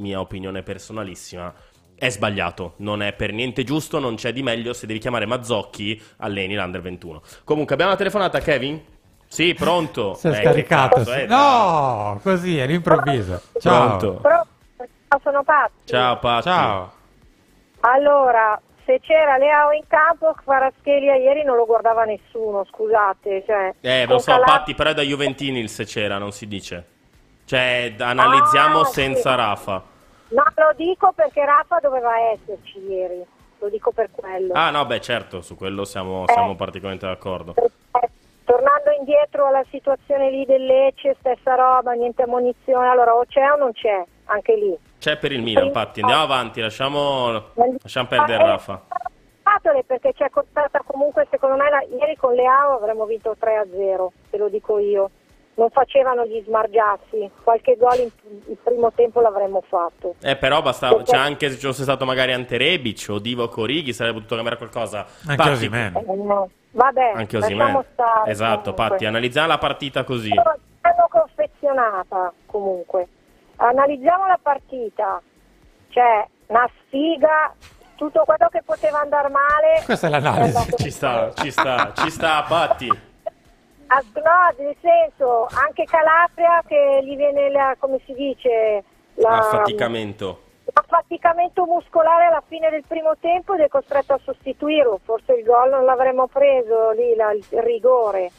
[0.00, 1.52] mia opinione personalissima,
[1.94, 6.00] è sbagliato, non è per niente giusto, non c'è di meglio, se devi chiamare Mazzocchi,
[6.18, 7.22] alleni l'Under 21.
[7.44, 8.80] Comunque, abbiamo una telefonata, Kevin?
[9.26, 10.14] Sì, pronto?
[10.14, 10.94] Si è Eh, scaricato.
[10.96, 13.42] cazzo, eh, no, così all'improvviso.
[13.58, 13.96] Ciao.
[13.98, 14.46] Pronto?
[15.22, 15.72] Sono pazzi.
[15.86, 16.42] Ciao Patti.
[16.44, 16.92] Ciao.
[17.80, 23.44] Allora, se c'era Leao in campo, Kvaratskhelia ieri non lo guardava nessuno, scusate.
[23.44, 26.48] Cioè, Eh, lo so, Calab- Patti, però è da Juventini il se c'era, non si
[26.48, 26.86] dice.
[27.44, 29.36] Cioè, analizziamo Ah, senza sì.
[29.36, 29.82] Rafa.
[30.30, 33.22] No, lo dico perché Rafa doveva esserci ieri.
[33.58, 34.54] Lo dico per quello.
[34.54, 36.32] Ah, no, beh, certo, su quello siamo, Eh.
[36.32, 37.54] siamo particolarmente d'accordo.
[37.56, 38.08] Eh,
[38.44, 42.88] tornando indietro alla situazione lì del Lecce, stessa roba, niente ammonizione.
[42.88, 44.78] Allora o c'è o non c'è, anche lì.
[44.98, 46.00] C'è per il Milan, Patti.
[46.00, 47.50] Andiamo avanti, lasciamo,
[47.82, 48.82] lasciamo perdere Rafa.
[49.86, 54.36] Perché ci è costata comunque, secondo me, la- ieri con Leao avremmo vinto 3-0, te
[54.36, 55.10] lo dico io.
[55.54, 58.10] Non facevano gli smargiassi, qualche gol in
[58.48, 60.14] il primo tempo l'avremmo fatto.
[60.22, 63.92] Eh, però basta, c'è anche se ci fosse stato magari Ante Rebic o Divo Corighi,
[63.92, 65.04] sarebbe potuto cambiare qualcosa.
[65.26, 65.96] Anche Patti- Osimhen.
[65.96, 66.48] Eh, no.
[66.70, 67.84] Vabbè, Anche lasciamo Osimhen.
[67.92, 68.30] stare.
[68.30, 68.88] Esatto, comunque.
[68.88, 70.32] Patti, analizziamo la partita così.
[70.34, 73.08] L'hanno confezionata comunque.
[73.60, 75.20] Analizziamo la partita.
[75.90, 77.52] C'è una sfiga,
[77.96, 79.82] tutto quello che poteva andare male.
[79.84, 80.76] Questa è l'analisi.
[80.76, 82.86] Ci sta, ci sta, ci sta, Patti.
[82.88, 88.84] No, nel senso, anche Calabria che gli viene, la, come si dice,
[89.14, 90.42] la, Affaticamento.
[90.74, 95.00] l'affaticamento muscolare alla fine del primo tempo ed è costretto a sostituirlo.
[95.04, 98.30] Forse il gol non l'avremmo preso lì, la- il rigore.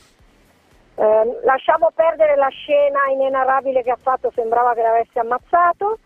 [1.00, 5.98] Eh, lasciamo perdere la scena inenarrabile che ha fatto, sembrava che l'avesse ammazzato,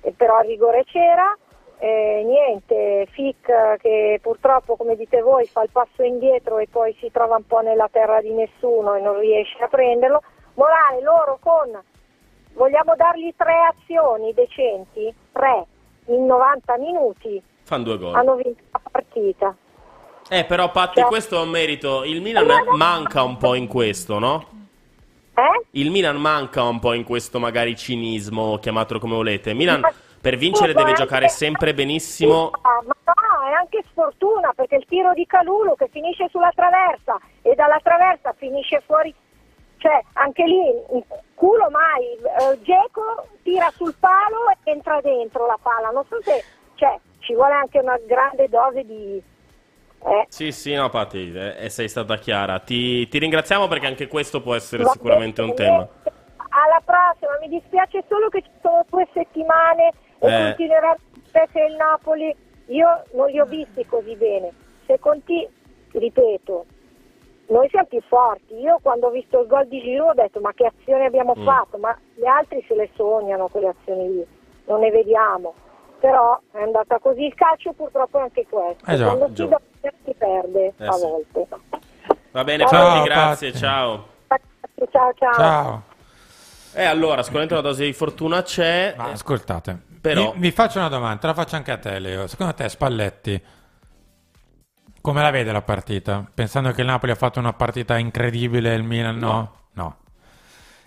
[0.00, 1.36] e però il rigore c'era.
[1.78, 6.94] Eh, niente, Fic eh, che purtroppo, come dite voi, fa il passo indietro e poi
[6.98, 10.20] si trova un po' nella terra di nessuno e non riesce a prenderlo.
[10.54, 11.80] Morale, loro con
[12.54, 15.64] vogliamo dargli tre azioni decenti, tre
[16.06, 18.14] in 90 minuti, Fanno due gol.
[18.16, 19.54] hanno vinto la partita.
[20.32, 22.04] Eh, però Patti, questo è un merito.
[22.04, 24.46] Il Milan manca un po' in questo, no?
[25.34, 25.66] Eh?
[25.72, 29.54] Il Milan manca un po' in questo magari cinismo, chiamatelo come volete.
[29.54, 29.82] Milan
[30.20, 32.52] per vincere deve giocare sempre benissimo.
[32.62, 37.56] Ma no, è anche sfortuna perché il tiro di Calulu che finisce sulla traversa e
[37.56, 39.12] dalla traversa finisce fuori,
[39.78, 40.62] cioè anche lì
[41.34, 42.04] culo mai,
[42.52, 46.44] eh, Geco tira sul palo e entra dentro la palla, non so se,
[46.76, 49.22] cioè ci vuole anche una grande dose di...
[50.28, 52.58] Sì, sì, no, Patti, eh, sei stata chiara.
[52.60, 55.86] Ti, ti ringraziamo perché anche questo può essere Va sicuramente un tema.
[56.52, 60.44] alla prossima, mi dispiace solo che ci sono due settimane e Eh.
[60.48, 60.96] continuerà
[61.30, 62.34] perché il Napoli
[62.66, 64.52] io non li ho visti così bene.
[64.86, 65.46] Se conti,
[65.92, 66.64] ripeto,
[67.48, 68.54] noi siamo più forti.
[68.54, 71.44] Io quando ho visto il gol di Giroud ho detto ma che azioni abbiamo Mm.
[71.44, 71.78] fatto?
[71.78, 74.26] Ma gli altri se le sognano quelle azioni lì,
[74.66, 75.54] non ne vediamo.
[76.00, 77.24] Però è andata così.
[77.26, 78.90] Il calcio purtroppo è anche questo.
[78.90, 79.14] Eh già,
[80.04, 81.00] si perde Eh a sì.
[81.02, 81.48] volte.
[82.32, 83.58] Va bene, Ciao, Patti, grazie, Patti.
[83.62, 84.08] ciao.
[84.90, 85.32] Ciao ciao.
[85.34, 85.82] Ciao.
[86.72, 88.94] E allora, sicuramente una dose di fortuna c'è.
[88.96, 92.26] Ma ascoltate, Però- vi, vi faccio una domanda, te la faccio anche a te Leo.
[92.26, 93.42] Secondo te Spalletti
[95.00, 96.24] come la vede la partita?
[96.32, 99.54] Pensando che il Napoli ha fatto una partita incredibile il Milan no?
[99.72, 99.96] No.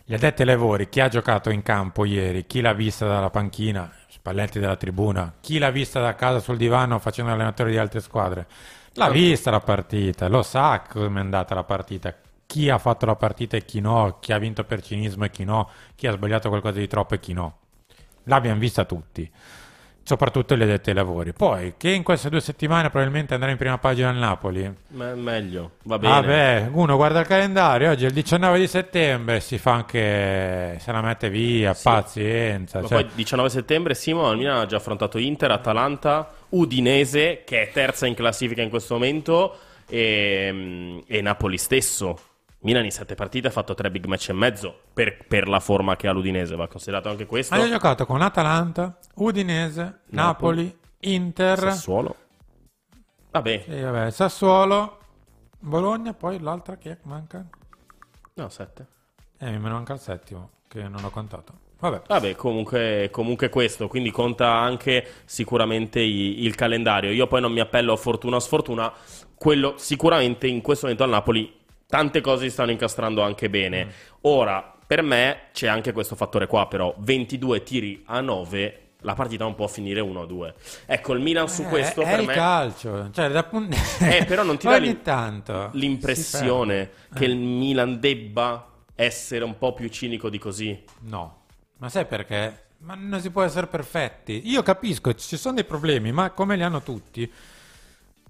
[0.05, 3.91] Gli addetti ai lavori, chi ha giocato in campo ieri, chi l'ha vista dalla panchina,
[4.07, 8.45] Spalletti dalla tribuna, chi l'ha vista da casa sul divano facendo allenatore di altre squadre,
[8.93, 12.15] l'ha vista la partita, lo sa come è andata la partita,
[12.45, 15.43] chi ha fatto la partita e chi no, chi ha vinto per cinismo e chi
[15.43, 17.57] no, chi ha sbagliato qualcosa di troppo e chi no.
[18.25, 19.29] L'abbiamo vista tutti,
[20.03, 21.33] soprattutto gli addetti ai lavori.
[21.33, 25.71] Poi, che in queste due settimane probabilmente andrà in prima pagina al Napoli, Me- meglio,
[25.83, 26.13] va bene.
[26.13, 30.91] Vabbè, uno guarda il calendario, oggi è il 19 di settembre, si fa anche, se
[30.91, 32.81] la mette via, pazienza.
[32.81, 37.71] Ma cioè- poi 19 settembre Simo Milan ha già affrontato Inter, Atalanta, Udinese che è
[37.71, 42.19] terza in classifica in questo momento e, e Napoli stesso.
[42.63, 45.95] Milan in sette partite ha fatto tre big match e mezzo per, per la forma
[45.95, 47.53] che ha l'Udinese, va considerato anche questo.
[47.53, 52.15] Ha giocato con Atalanta, Udinese, Napoli, Napoli, Inter, Sassuolo.
[53.31, 54.99] Vabbè, e vabbè, Sassuolo,
[55.59, 57.45] Bologna, poi l'altra che manca?
[58.35, 58.87] no, sette.
[59.39, 61.59] Eh, mi manca il settimo, che non ho contato.
[61.79, 62.03] Vabbè.
[62.07, 67.11] Vabbè, comunque, comunque questo, quindi conta anche sicuramente i- il calendario.
[67.11, 68.91] Io poi non mi appello a fortuna o sfortuna,
[69.35, 71.61] quello sicuramente in questo momento al Napoli
[71.93, 73.87] tante cose si stanno incastrando anche bene.
[74.21, 79.43] Ora, per me c'è anche questo fattore qua, però 22 tiri a 9, la partita
[79.43, 80.53] non può finire 1-2.
[80.87, 82.33] Ecco, il Milan su Eh, questo è per il me...
[82.33, 83.69] calcio, cioè, da pun-
[84.01, 87.27] Eh, però non ti dà l'im- tanto l'impressione che Eh.
[87.27, 90.83] il Milan debba essere un po' più cinico di così.
[91.01, 91.43] No,
[91.77, 92.69] ma sai perché?
[92.79, 94.41] Ma non si può essere perfetti.
[94.49, 97.31] Io capisco, ci sono dei problemi, ma come li hanno tutti.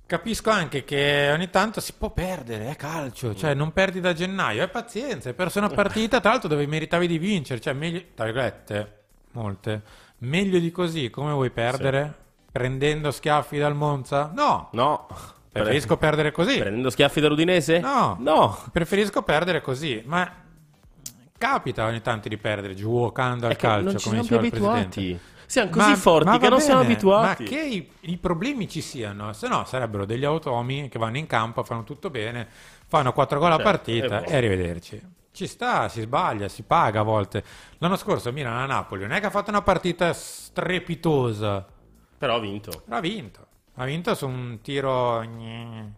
[0.05, 4.61] Capisco anche che ogni tanto si può perdere, è calcio, cioè non perdi da gennaio,
[4.61, 8.25] è pazienza, hai perso una partita, tra l'altro dove meritavi di vincere, cioè meglio, tra
[8.25, 9.81] virgolette, molte,
[10.19, 12.13] meglio di così, come vuoi perdere?
[12.51, 14.31] Prendendo schiaffi dal Monza?
[14.35, 15.07] No, No.
[15.51, 16.59] preferisco perdere così.
[16.59, 17.79] Prendendo schiaffi dall'Udinese?
[17.79, 18.59] No, No.
[18.71, 20.31] preferisco perdere così, ma
[21.37, 24.87] capita ogni tanto di perdere giocando al calcio, come diceva il abituati.
[24.89, 25.31] presidente.
[25.45, 27.43] Siamo così forti che va non siamo bene, abituati.
[27.43, 31.27] Ma che i, i problemi ci siano, se no sarebbero degli automi che vanno in
[31.27, 32.47] campo, fanno tutto bene,
[32.87, 35.01] fanno quattro gol a Certo, partita e arrivederci.
[35.31, 37.43] Ci sta, si sbaglia, si paga a volte.
[37.79, 41.65] L'anno scorso Milan a Napoli non è che ha fatto una partita strepitosa,
[42.17, 42.83] Però ha vinto.
[42.89, 43.47] ha vinto.
[43.75, 45.95] Ha vinto su un tiro gne,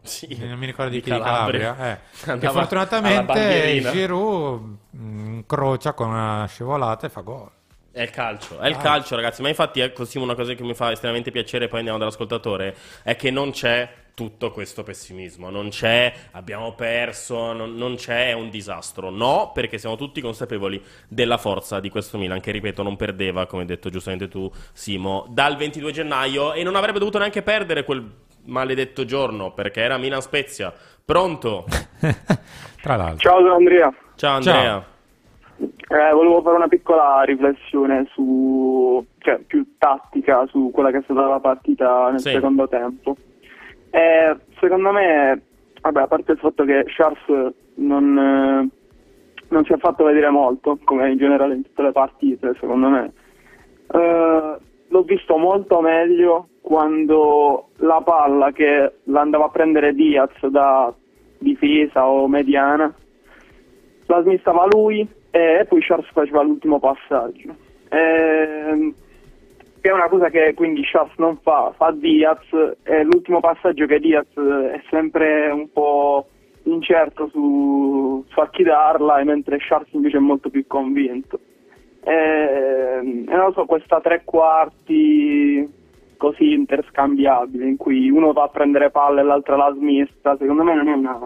[0.48, 1.76] non mi ricordo di, di chi di Calabria.
[1.76, 2.00] Calabria, eh,
[2.40, 3.82] che fortunatamente.
[3.92, 7.52] Giroud mm, incrocia con una scivolata e fa gol.
[7.96, 8.78] È il calcio, è il Ah.
[8.78, 9.42] calcio, ragazzi.
[9.42, 13.16] Ma infatti, ecco, sì, una cosa che mi fa estremamente piacere, poi andiamo dall'ascoltatore, è
[13.16, 15.50] che non c'è tutto questo pessimismo.
[15.50, 19.10] Non c'è, abbiamo perso, non, non c'è un disastro.
[19.10, 23.62] No, perché siamo tutti consapevoli della forza di questo Milan, che ripeto, non perdeva, come
[23.62, 28.06] hai detto giustamente tu, Simo, dal 22 gennaio e non avrebbe dovuto neanche perdere quel
[28.48, 30.74] maledetto giorno, perché era Milan Spezia.
[31.06, 31.64] Pronto?
[32.82, 33.20] Tra l'altro.
[33.30, 33.94] Ciao Andrea.
[34.18, 34.86] Ciao Andrea.
[35.58, 41.28] Eh, volevo fare una piccola riflessione su, cioè più tattica su quella che è stata
[41.28, 42.32] la partita nel Sì.
[42.32, 43.16] secondo tempo.
[43.92, 45.42] Eh, secondo me,
[45.82, 48.70] vabbè, a parte il fatto che Sharp non, eh,
[49.50, 53.14] non si è fatto vedere molto, come in generale in tutte le partite, secondo me.
[53.94, 60.94] Eh, l'ho visto molto meglio quando la palla che l'andava a prendere Diaz da
[61.38, 62.92] difesa o mediana
[64.08, 67.54] la smistava lui e poi Sharps faceva l'ultimo passaggio.
[67.90, 72.40] Che è una cosa che quindi Sharps non fa, fa Diaz
[72.84, 76.28] e l'ultimo passaggio che Diaz è sempre un po'
[76.64, 81.38] incerto su, su a chi darla, mentre Sharps invece è molto più convinto.
[82.02, 85.70] E, non lo so, questa tre quarti
[86.16, 90.76] così interscambiabile in cui uno va a prendere palla e l'altra la smista, secondo me
[90.76, 91.20] non è una,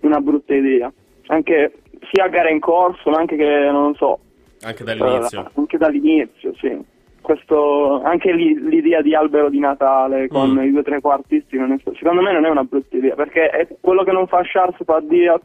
[0.00, 0.92] una brutta idea.
[1.28, 1.72] Anche
[2.12, 4.18] sia a gara in corso, ma anche che non so,
[4.62, 5.40] Anche dall'inizio.
[5.44, 6.94] eh, anche dall'inizio, sì.
[7.20, 10.62] Questo, anche lì- l'idea di albero di Natale con Mm.
[10.62, 14.04] i due trequartisti, non è- secondo me non è una brutta idea, perché è quello
[14.04, 15.40] che non fa Sharps fa Diaz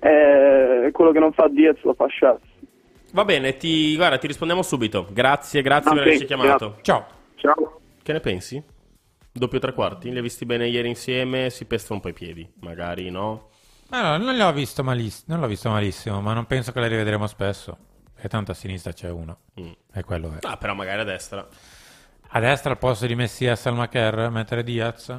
[0.00, 2.48] e quello che non fa Diaz lo fa Sharps.
[3.12, 5.06] Va bene, ti, guarda, ti rispondiamo subito.
[5.12, 6.66] Grazie, grazie Ah, per averci chiamato.
[6.66, 6.82] grazie.
[6.82, 7.04] Ciao.
[7.36, 7.80] Ciao.
[8.02, 8.62] Che ne pensi?
[9.32, 10.10] Doppio tre quarti?
[10.10, 11.48] Li hai visti bene ieri insieme?
[11.50, 13.50] Si pestano un po' i piedi, magari, no?
[13.90, 17.26] Allora, non l'ho visto, maliss- non l'ho visto malissimo, ma non penso che la rivedremo
[17.26, 17.76] spesso.
[18.16, 19.38] E tanto a sinistra c'è uno.
[19.54, 20.38] E quello è.
[20.46, 21.46] Ah, però magari a destra.
[22.28, 25.16] A destra al posto di Messias Almacher mettere Diaz?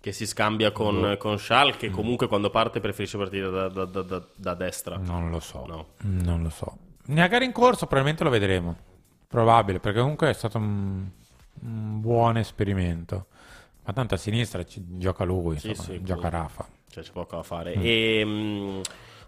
[0.00, 1.16] Che si scambia con, Boh.
[1.16, 4.96] con Schal, che comunque quando parte preferisce partire da, da- da- da- da destra.
[4.96, 5.64] Non lo so.
[5.64, 5.86] No.
[6.00, 6.76] Non lo so.
[7.06, 8.76] Nella gara in corso probabilmente lo vedremo.
[9.28, 11.08] Probabile, perché comunque è stato un,
[11.60, 13.26] un buon esperimento.
[13.84, 16.30] Ma tanto a sinistra gioca lui, Sì, insomma, sì, gioca comunque.
[16.38, 16.66] Rafa.
[16.88, 17.76] Cioè, c'è poco da fare.
[17.76, 17.80] Mm.
[17.82, 18.80] E, mm,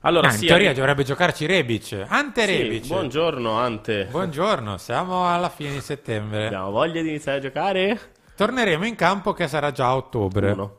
[0.03, 2.05] allora, Ah, in sì, teoria anche- dovrebbe giocarci Rebic.
[2.07, 2.87] Ante Sì, Rebic.
[2.87, 4.05] buongiorno, Ante.
[4.07, 6.47] Buongiorno, siamo alla fine di settembre.
[6.47, 8.01] Abbiamo voglia di iniziare a giocare?
[8.37, 10.51] Torneremo in campo che sarà già a ottobre.
[10.53, 10.77] Uno.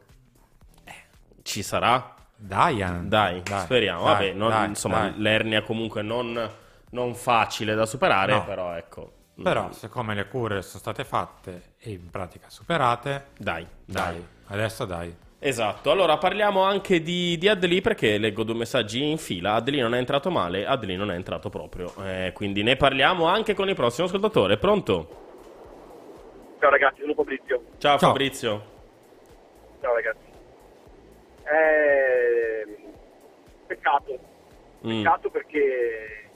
[1.41, 2.13] Ci sarà?
[2.37, 3.07] Dai, Ian.
[3.09, 4.03] Dai, Dai, speriamo.
[4.05, 6.49] dai, Vabbè, non- dai, insomma, l'ernia comunque non,
[6.91, 8.45] non facile da superare, No.
[8.45, 9.11] però ecco.
[9.41, 14.25] Però, Mm, siccome le cure sono state fatte e in pratica superate, Dai, dai, dai.
[14.47, 15.13] adesso dai.
[15.39, 19.53] Esatto, allora parliamo anche di, di Adli perché leggo due messaggi in fila.
[19.53, 21.93] Adli non è entrato male, Adli non è entrato proprio.
[22.03, 24.57] Eh, quindi ne parliamo anche con il prossimo ascoltatore.
[24.57, 25.23] Pronto?
[26.59, 27.61] Ciao ragazzi, sono Fabrizio.
[27.77, 28.63] Ciao, Fabrizio.
[29.81, 30.25] Ciao ragazzi.
[31.43, 32.77] Eh,
[33.67, 34.17] peccato.
[34.87, 35.03] Mm.
[35.03, 36.29] Peccato perché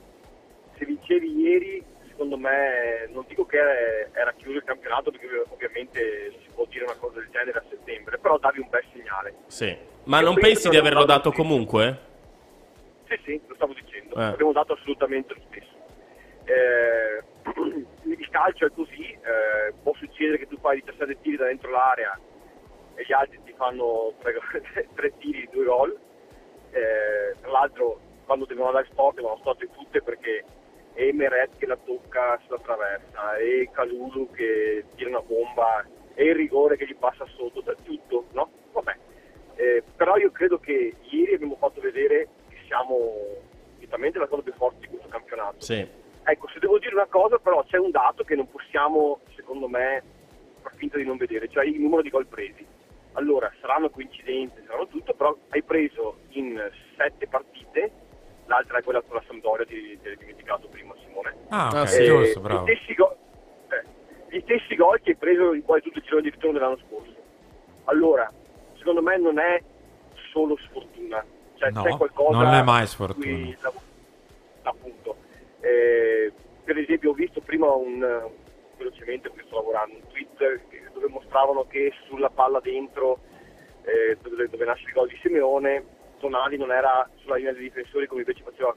[0.78, 1.84] se vincevi ieri,
[2.20, 3.58] secondo me, non dico che
[4.12, 8.18] era chiuso il campionato perché ovviamente si può dire una cosa del genere a settembre,
[8.18, 9.36] però davi un bel segnale.
[9.48, 9.74] Sì.
[10.04, 11.98] Ma Io non pensi di averlo dato dato comunque?
[13.08, 14.16] Sì, sì, lo stavo dicendo.
[14.16, 14.24] Eh.
[14.24, 15.78] Abbiamo dato assolutamente lo stesso.
[16.44, 17.24] Eh,
[18.04, 22.20] il calcio è così, eh, può succedere che tu fai 17 tiri da dentro l'area
[22.96, 24.36] e gli altri ti fanno tre,
[24.94, 25.98] tre tiri, due gol.
[26.72, 30.44] Eh, tra l'altro quando devono dare sport devono storte tutte perché
[30.94, 36.36] e Meret che la tocca sulla traversa e Calulu che tira una bomba e il
[36.36, 38.50] rigore che gli passa sotto, da tutto, no?
[38.74, 38.96] Vabbè.
[39.56, 43.48] Eh, però io credo che ieri abbiamo fatto vedere che siamo
[44.20, 45.62] la cosa più forte di questo campionato.
[45.62, 45.88] Sì.
[46.24, 50.04] Ecco, se devo dire una cosa, però c'è un dato che non possiamo, secondo me,
[50.62, 52.66] far finta di non vedere, cioè il numero di gol presi.
[53.14, 56.62] Allora, saranno coincidenze, saranno tutto, però hai preso in
[56.96, 57.92] sette partite,
[58.50, 61.36] l'altra è quella con la Sampdoria, ti, ti eri dimenticato prima Simone.
[61.50, 62.04] Ah, ok, Ah, sì.
[62.04, 62.66] giusto, bravo.
[62.66, 63.18] Gli stessi, go-
[63.70, 63.84] eh,
[64.36, 67.16] gli stessi gol che hai preso in quasi tutto il girone di ritorno dell'anno scorso.
[67.86, 68.30] Allora,
[68.78, 69.62] secondo me non è
[70.32, 71.24] solo sfortuna,
[71.56, 73.56] cioè No, c'è qualcosa non è mai sfortuna.
[73.62, 73.82] lav-
[74.64, 75.16] appunto.
[75.62, 76.32] Eh,
[76.64, 78.00] per esempio ho visto prima un,
[78.78, 83.20] velocemente perché sto lavorando, un tweet dove mostravano che sulla palla dentro,
[83.84, 85.84] eh, dove, dove nasce il gol di Simeone,
[86.20, 88.76] Tonali non era sulla linea dei difensori come invece faceva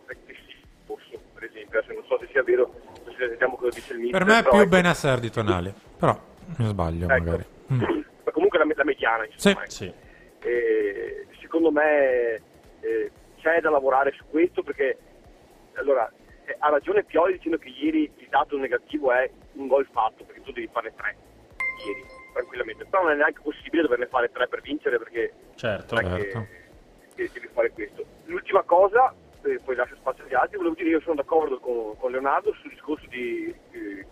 [0.84, 2.74] Posso, per esempio, adesso non so se sia vero,
[3.16, 4.18] se vediamo cosa dice il mister.
[4.24, 6.18] Per me è più ecco, Benasser di Tonali, però
[6.58, 7.12] mi sbaglio Ecco.
[7.24, 7.44] magari.
[7.72, 7.80] Mm.
[8.24, 9.84] ma comunque la, la mediana insomma, Sì.
[9.86, 10.46] ecco.
[10.48, 12.34] E secondo me
[12.80, 14.98] eh, c'è da lavorare su questo perché
[15.74, 16.10] allora
[16.44, 20.42] eh, ha ragione Pioli dicendo che ieri il dato negativo è un gol fatto perché
[20.42, 21.16] tu devi farne tre
[21.86, 25.94] ieri tranquillamente però non è neanche possibile doverne fare tre per vincere perché Certo.
[25.94, 26.08] non è
[27.14, 31.00] che- devi fare questo l'ultima cosa eh, poi lascio spazio agli altri volevo dire io
[31.00, 34.06] sono d'accordo con, con Leonardo sul discorso di eh,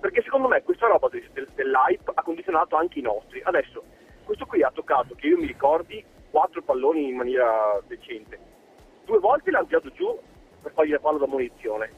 [0.00, 3.40] perché secondo me questa roba del, del- dell'hype ha condizionato anche i nostri.
[3.42, 3.82] Adesso,
[4.24, 8.38] questo qui ha toccato, che io mi ricordi, quattro palloni in maniera decente.
[9.04, 10.16] Due volte l'ha tirato giù
[10.62, 11.90] per fargli la palla da munizione.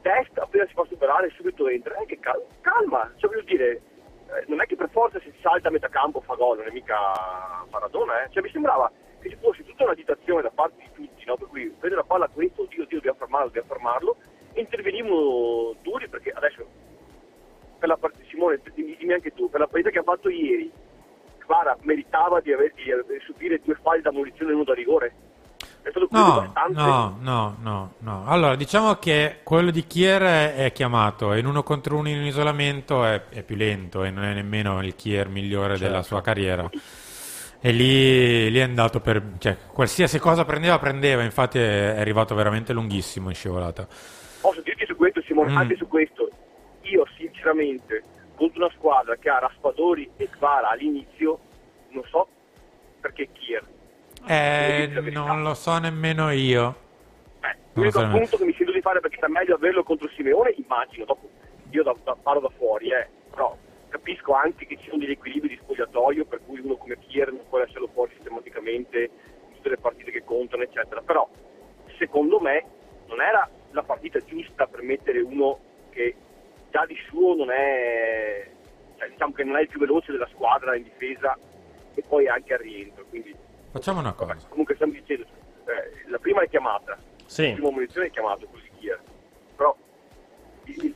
[0.00, 1.96] Test, appena si fa superare, subito entra.
[1.96, 5.68] Eh, che cal- calma, cioè voglio dire, eh, non è che per forza si salta
[5.68, 6.96] a metà campo fa gol, non è mica
[7.70, 8.30] Maradona, eh.
[8.30, 8.90] Cioè mi sembrava
[9.24, 11.36] che ci fosse tutta un'agitazione da parte di tutti, no?
[11.36, 14.16] Per cui prendere la palla questo, oddio, oddio, dobbiamo fermarlo, dobbiamo fermarlo,
[14.52, 16.66] e intervenivano duri perché adesso
[17.78, 20.70] per la partita, Simone, dimmi, anche tu, per la partita che ha fatto ieri,
[21.38, 25.14] Kvara meritava di, aver, di aver- subire due falli da munizione e uno da rigore?
[25.82, 28.24] È stato No, no, no, no, no.
[28.26, 33.04] Allora, diciamo che quello di Kier è, chiamato e in uno contro uno in isolamento
[33.04, 36.06] è, è più lento e non è nemmeno il Kier migliore della Certo.
[36.06, 36.70] sua carriera.
[37.66, 39.22] E lì, lì è andato per...
[39.38, 43.88] cioè, qualsiasi cosa prendeva, prendeva, infatti è, arrivato veramente lunghissimo in scivolata.
[44.42, 45.56] Posso dirti su questo, Simone, Mm.
[45.56, 46.28] anche su questo,
[46.82, 48.02] io sinceramente,
[48.36, 51.38] contro una squadra che ha Raspadori e Kvara all'inizio,
[51.92, 52.28] non so
[53.00, 53.64] perché Kier.
[54.26, 56.62] Eh, non lo so nemmeno io.
[57.40, 58.18] Lo L'unico so nemmeno.
[58.20, 61.30] punto che mi sento di fare perché sta meglio averlo contro Simeone, immagino, dopo
[61.70, 63.56] io da, da- parlo da fuori, eh, però
[63.94, 67.46] capisco anche che ci sono degli equilibri di spogliatoio per cui uno come Kier non
[67.48, 71.00] può lasciarlo fuori sistematicamente in tutte le partite che contano, eccetera.
[71.00, 71.28] Però
[71.96, 72.64] secondo me
[73.06, 76.12] non era la partita giusta per mettere uno che
[76.72, 78.50] già di suo non è
[78.98, 81.38] cioè, diciamo che non è il più veloce della squadra in difesa
[81.94, 83.04] e poi anche al rientro.
[83.08, 83.32] Quindi
[83.70, 84.44] Facciamo una cosa.
[84.48, 85.22] comunque stiamo dicendo
[85.66, 87.46] eh, la prima è chiamata Sì.
[87.48, 89.00] la prima munizione è chiamato così Kier
[89.56, 89.74] però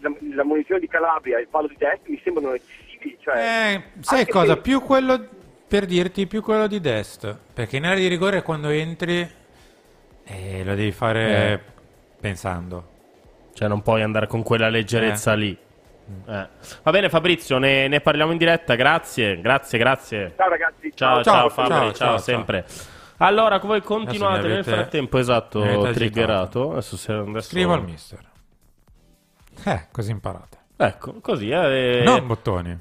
[0.01, 2.88] la, la munizione di Calabria e il palo di destra mi sembrano eccessivi
[3.21, 4.55] cioè, Eh, sai cosa?
[4.55, 5.27] se- Più quello,
[5.67, 7.37] per dirti, più quello di Dest.
[7.55, 9.29] Perché in area di rigore quando entri
[10.25, 11.61] eh, lo devi fare Eh.
[12.21, 12.97] pensando.
[13.55, 15.37] Cioè, non puoi andare con quella leggerezza Eh.
[15.37, 15.59] lì.
[16.27, 16.49] Eh.
[16.83, 18.75] Va bene, Fabrizio, ne, ne parliamo in diretta.
[18.77, 20.33] Grazie, grazie, grazie.
[20.37, 22.19] ciao ragazzi Ciao, Ciao, ciao, ciao, Fabri, ciao, ciao, ciao.
[22.19, 22.65] sempre.
[23.19, 26.71] Allora, voi continuate mi nel avete- frattempo, esatto, avete triggerato.
[26.73, 27.49] Adesso se adesso...
[27.49, 28.21] Scrivo al mister.
[29.65, 30.57] Eh, così imparate.
[30.77, 31.51] Ecco, così.
[31.51, 32.79] Eh, Non bottoni.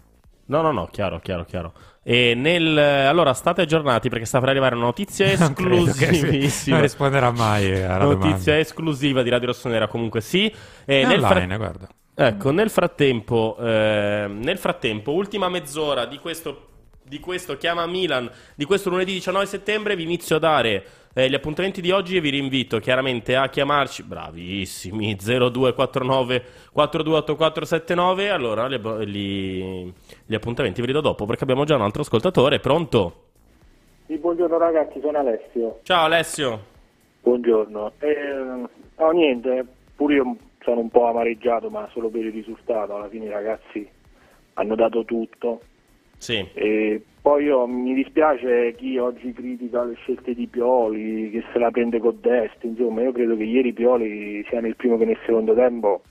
[0.47, 1.73] No, no, no, chiaro, chiaro, chiaro.
[2.03, 2.77] E nel...
[2.77, 6.75] Allora, state aggiornati perché sta per arrivare una notizia si- esclusivissima.
[6.77, 8.57] non risponderà mai alla Notizia domanda.
[8.59, 10.45] esclusiva di Radio Rossonera, comunque sì.
[10.85, 11.87] E È nel online, guarda.
[12.15, 16.67] Ecco, nel frattempo, eh, nel frattempo, ultima mezz'ora di questo,
[17.03, 21.35] di questo Chiama Milan, di questo lunedì 19 settembre, vi inizio a dare eh, gli
[21.35, 29.93] appuntamenti di oggi e vi rinvito chiaramente a chiamarci, bravissimi, 0249 428479, allora li- li-
[30.27, 33.23] gli appuntamenti ve li do dopo perché abbiamo già un altro ascoltatore, pronto?
[34.07, 35.79] Sì, buongiorno ragazzi, sono Alessio.
[35.83, 36.59] Ciao Alessio.
[37.21, 37.93] Buongiorno.
[37.99, 38.67] Eh,
[38.97, 39.65] no, niente,
[39.95, 42.95] pure io sono un po' amareggiato, ma solo per il risultato.
[42.95, 43.87] Alla fine i ragazzi
[44.53, 45.61] hanno dato tutto.
[46.17, 46.45] Sì.
[46.53, 51.71] E poi io, mi dispiace chi oggi critica le scelte di Pioli, che se la
[51.71, 55.53] prende con Dest, insomma, io credo che ieri Pioli sia nel primo che nel secondo
[55.53, 56.01] tempo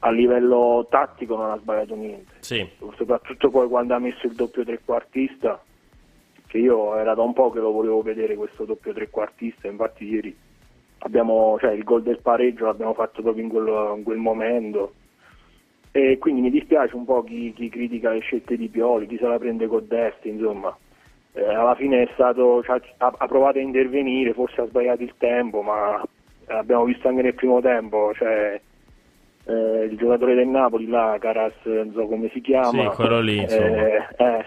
[0.00, 2.32] a livello tattico non ha sbagliato niente.
[2.40, 2.66] Sì.
[2.96, 5.60] Soprattutto poi quando ha messo il doppio trequartista,
[6.46, 10.36] che io era da un po' che lo volevo vedere questo doppio trequartista, infatti ieri
[10.98, 14.92] abbiamo, cioè, il gol del pareggio l'abbiamo fatto proprio in quel, in quel momento.
[15.90, 19.26] E quindi mi dispiace un po' chi, chi critica le scelte di Pioli, chi se
[19.26, 20.76] la prende con destra, insomma.
[21.32, 25.14] Eh, alla fine è stato, cioè, ha, ha provato a intervenire, forse ha sbagliato il
[25.18, 26.02] tempo, ma
[26.46, 28.60] abbiamo visto anche nel primo tempo, cioè,
[29.48, 33.38] eh, il giocatore del Napoli, là, Caras, non so come si chiama, Sì, quello lì,
[33.38, 33.64] insomma.
[33.66, 34.44] eh, eh,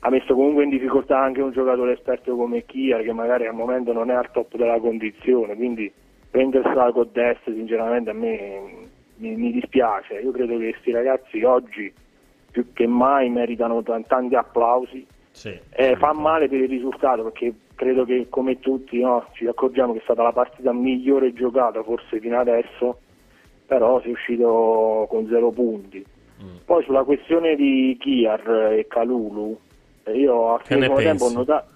[0.00, 3.92] ha messo comunque in difficoltà anche un giocatore esperto come Kiar, che magari al momento
[3.92, 5.92] non è al top della condizione, quindi
[6.30, 8.60] prendersela con destra, sinceramente a me
[9.16, 10.14] mi, mi dispiace.
[10.14, 11.92] Io credo che questi ragazzi oggi
[12.50, 15.06] più che mai meritano t- tanti applausi.
[15.30, 15.58] Sì.
[15.70, 20.00] Eh, fa male per il risultato perché credo che come tutti no, ci accorgiamo che
[20.00, 22.98] è stata la partita migliore giocata forse fino adesso,
[23.72, 26.04] però si è uscito con zero punti.
[26.66, 29.58] Poi sulla questione di Kiar e Calulu,
[30.12, 31.36] io a fine ne primo tempo ho pensi?
[31.36, 31.68] notato,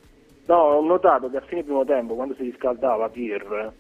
[0.47, 3.72] no, ho notato che a fine primo tempo, quando si riscaldava Kier,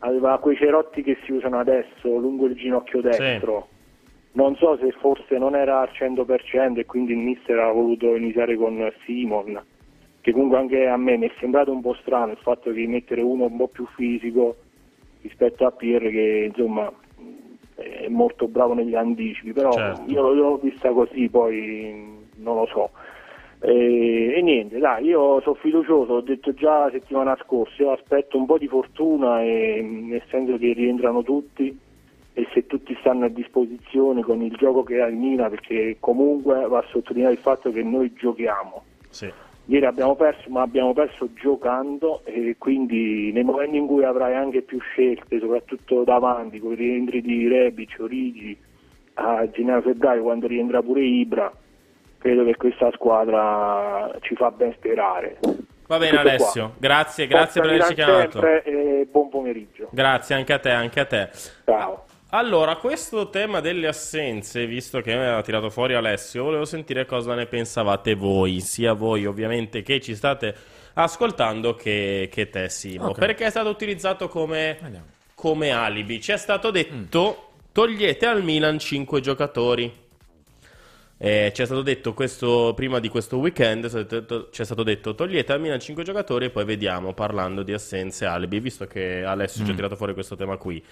[0.00, 3.68] aveva quei cerotti che si usano adesso lungo il ginocchio destro.
[4.32, 8.54] Non so se forse non era al 100% e quindi il mister ha voluto iniziare
[8.56, 9.60] con Simon,
[10.20, 13.22] che comunque anche a me mi è sembrato un po' strano il fatto di mettere
[13.22, 14.56] uno un po' più fisico
[15.22, 16.92] rispetto a Pierre che insomma
[17.76, 20.10] è molto bravo negli anticipi, però Certo.
[20.10, 22.90] io l'ho vista così, poi non lo so.
[23.60, 28.36] E, e niente, dai, io sono fiducioso, ho detto già la settimana scorsa, io aspetto
[28.38, 31.78] un po' di fortuna e, nel senso che rientrano tutti
[32.32, 36.66] e se tutti stanno a disposizione con il gioco che ha il Mina, perché comunque
[36.68, 38.84] va a sottolineare il fatto che noi giochiamo.
[39.08, 39.32] Sì.
[39.68, 44.62] Ieri abbiamo perso, ma abbiamo perso giocando e quindi nei momenti in cui avrai anche
[44.62, 48.56] più scelte, soprattutto davanti, con i rientri di Rebic, Origi,
[49.14, 51.52] a gennaio-febbraio quando rientra pure Ibra,
[52.18, 55.38] credo che questa squadra ci fa ben sperare.
[55.88, 56.74] Va bene Tutto Alessio, qua.
[56.78, 58.40] grazie, grazie per Forza averci Milan chiamato.
[58.40, 58.62] sempre
[59.00, 59.88] e buon pomeriggio.
[59.90, 61.28] Grazie anche a te, anche a te.
[61.64, 62.04] Ciao.
[62.36, 67.34] Allora, questo tema delle assenze, visto che mi ha tirato fuori Alessio, volevo sentire cosa
[67.34, 70.54] ne pensavate voi, sia voi ovviamente che ci state
[70.92, 73.18] ascoltando che, che te Simo, Ok.
[73.20, 74.76] perché è stato utilizzato come,
[75.34, 76.20] come alibi.
[76.20, 80.04] Ci è stato detto, togliete al Milan 5 giocatori.
[81.18, 83.88] Eh, ci è stato detto questo prima di questo weekend,
[84.52, 88.26] ci è stato detto togliete al Milan 5 giocatori e poi vediamo parlando di assenze
[88.26, 89.76] alibi, visto che Alessio ci ha Mm.
[89.76, 90.84] tirato fuori questo tema qui.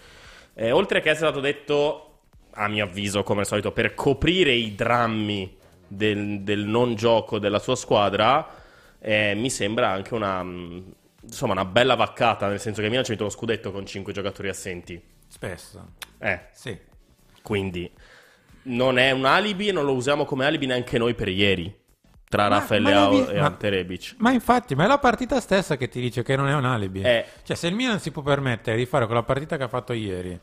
[0.54, 2.20] Eh, oltre che essere stato detto,
[2.52, 7.58] a mio avviso, come al solito, per coprire i drammi del, del non gioco della
[7.58, 8.62] sua squadra,
[9.00, 10.80] eh, mi sembra anche una, mm,
[11.22, 14.48] insomma, una bella vaccata, nel senso che Milan ci vinto lo scudetto con 5 giocatori
[14.48, 15.00] assenti.
[15.26, 15.92] Spesso.
[16.18, 16.40] Eh.
[16.52, 16.78] Sì.
[17.42, 17.90] Quindi
[18.62, 21.82] non è un alibi e non lo usiamo come alibi neanche noi per ieri.
[22.34, 24.14] Tra Raffaele ma Leao l'avevi- e ma- Ante Rebic.
[24.18, 27.02] Ma infatti, ma è la partita stessa che ti dice che non è un alibi.
[27.02, 27.24] Eh.
[27.42, 30.38] Cioè, se il Milan si può permettere di fare quella partita che ha fatto ieri,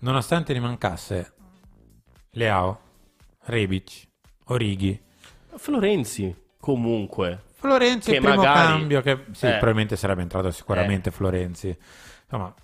[0.00, 1.32] nonostante gli mancasse
[2.32, 2.80] Leao,
[3.44, 4.06] Rebic,
[4.46, 5.00] Orighi,
[5.56, 7.42] Florenzi, comunque.
[7.54, 9.50] Florenzi, Che il primo magari- cambio che sì, Eh.
[9.52, 11.76] probabilmente sarebbe entrato sicuramente Florenzi.
[12.24, 12.54] Insomma,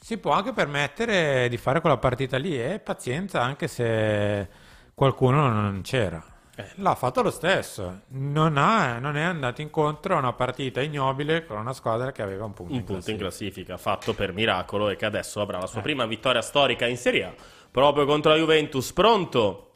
[0.00, 4.48] si può anche permettere di fare quella partita lì e pazienza anche se
[4.94, 6.22] qualcuno non c'era.
[6.62, 6.82] Eh.
[6.82, 8.00] L'ha fatto lo stesso.
[8.08, 12.44] Non, ha- non è andato incontro a una partita ignobile con una squadra che aveva
[12.44, 12.72] un punto.
[12.72, 13.74] Un in punto in classifica.
[13.74, 15.82] classifica fatto per miracolo e che adesso avrà la sua Eh.
[15.82, 17.32] prima vittoria storica in Serie A
[17.70, 18.92] proprio contro la Juventus.
[18.92, 19.68] Pronto?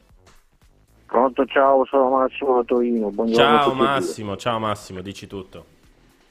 [1.05, 3.09] Pronto, ciao, sono Massimo da Torino.
[3.09, 3.85] Buongiorno Ciao e due.
[3.85, 5.65] Massimo, ciao Massimo, dici tutto.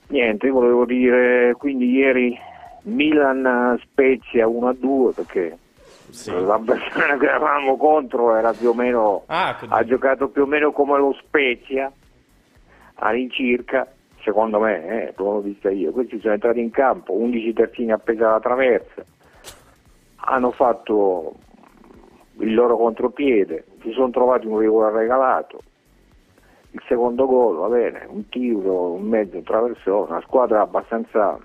[0.09, 2.39] Niente, volevo dire, quindi ieri
[2.83, 5.59] Milan Spezia 1-2 perché
[6.25, 10.99] l'avversario che eravamo contro era più o meno, Ah, ha giocato più o meno come
[10.99, 11.93] lo Spezia
[12.95, 13.87] all'incirca,
[14.23, 15.93] secondo me, eh, come l'ho vista io.
[15.93, 19.05] Questi sono entrati in campo, 11 terzini appesi alla traversa,
[20.17, 21.35] hanno fatto
[22.39, 25.61] il loro contropiede, si sono trovati un rigore regalato,
[26.73, 31.39] il secondo gol, va bene, un tiro, un mezzo traversone, una squadra abbastanza,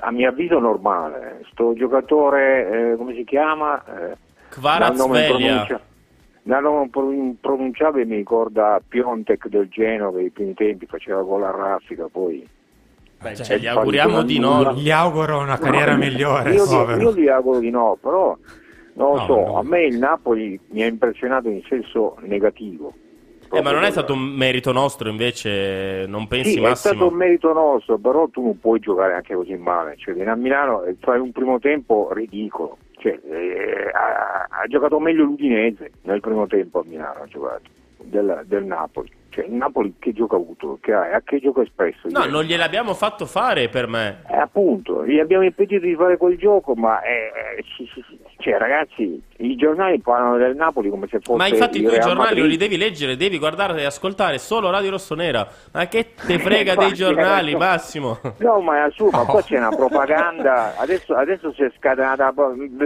[0.00, 1.44] a mio avviso, normale.
[1.52, 3.82] Sto giocatore, eh, come si chiama?
[3.84, 4.16] Eh,
[5.28, 5.80] pronuncia-
[6.42, 12.06] dal nome impronunciabile mi ricorda Piontek del Genova, i primi tempi faceva gol a raffica,
[12.10, 12.46] poi...
[13.20, 14.72] Beh, cioè, gli auguriamo di no.
[14.74, 17.00] Gli auguro una carriera No, migliore, Io, povero.
[17.00, 18.36] io gli auguro di no, però
[18.92, 19.58] non lo No, so, no.
[19.58, 22.92] a me il Napoli mi ha impressionato in senso negativo.
[23.52, 26.94] Eh, ma non è stato un merito nostro invece, non pensi Sì, è Massimo?
[26.94, 29.96] stato un merito nostro, però tu non puoi giocare anche così male.
[29.96, 32.78] Cioè, vieni a Milano e fai un primo tempo ridicolo.
[32.98, 37.62] Cioè, eh, ha, ha giocato meglio l'Udinese nel primo tempo a Milano, ha giocato,
[38.02, 39.10] del, del Napoli.
[39.28, 40.78] Cioè, il Napoli che gioco ha avuto?
[40.80, 42.08] Che ha, a che gioco ha espresso?
[42.08, 44.22] No, non gliel'abbiamo fatto fare per me.
[44.30, 47.64] Eh, appunto, gli abbiamo impedito di fare quel gioco, ma eh, eh.
[48.38, 52.02] Cioè, ragazzi, i giornali parlano del Napoli come se fosse Ma infatti tu i Real
[52.02, 55.48] giornali non li devi leggere, devi guardare e ascoltare solo Radio Rossonera.
[55.72, 58.18] Ma che te frega dei giornali, Massimo?
[58.38, 62.32] No, ma è assurdo, ma poi c'è una propaganda, adesso, adesso si è scatenata,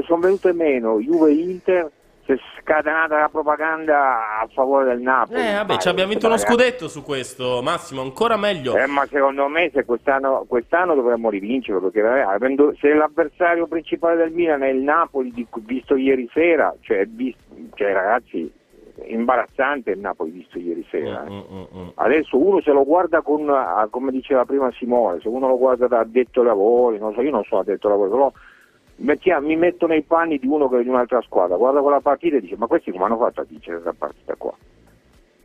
[0.07, 1.91] sono venute meno Juve-Inter,
[2.37, 5.41] si è scatenata la propaganda a favore del Napoli.
[5.41, 8.77] Eh, vabbè, ci abbiamo vinto uno scudetto su questo, Massimo, ancora meglio.
[8.77, 14.17] Eh, ma secondo me se quest'anno, quest'anno dovremmo rivincerlo, perché eh, avendo- se l'avversario principale
[14.17, 15.33] del Milan è il Napoli,
[15.65, 17.37] visto ieri sera, cioè, vis-
[17.75, 18.53] cioè, ragazzi,
[19.05, 21.25] imbarazzante il Napoli visto ieri sera.
[21.29, 21.93] Mm, eh.
[21.95, 25.87] Adesso uno se lo guarda con, ah, come diceva prima Simone, se uno lo guarda
[25.87, 28.33] da addetto ai lavori, non so, io non sono addetto ai lavori, però
[29.01, 32.37] mettia- mi metto nei panni di uno che è di un'altra squadra, guarda quella partita
[32.37, 34.53] e dice ma questi come hanno fatto a vincere questa partita qua?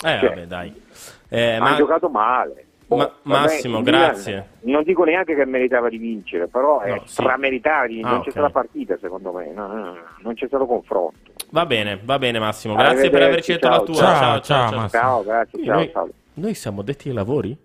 [0.04, 0.82] Eh, Cioè, vabbè, dai.
[1.30, 2.66] Eh, ma- giocato male.
[2.88, 4.48] Ma- Boh, vabbè, Massimo, Milan grazie.
[4.62, 7.14] Non dico neanche che meritava di vincere, però è No, sì.
[7.14, 8.24] strameritava di- Ah, non ok.
[8.26, 11.32] c'è stata partita secondo me, no, no, no, non c'è stato confronto.
[11.50, 13.96] Va bene, va bene Massimo, grazie per averci detto la ciao, tua.
[13.96, 15.24] ciao, Ciao, ciao, ciao, ciao.
[15.24, 16.10] Grazie, ciao, noi, ciao.
[16.36, 17.58] noi siamo detti ai lavori?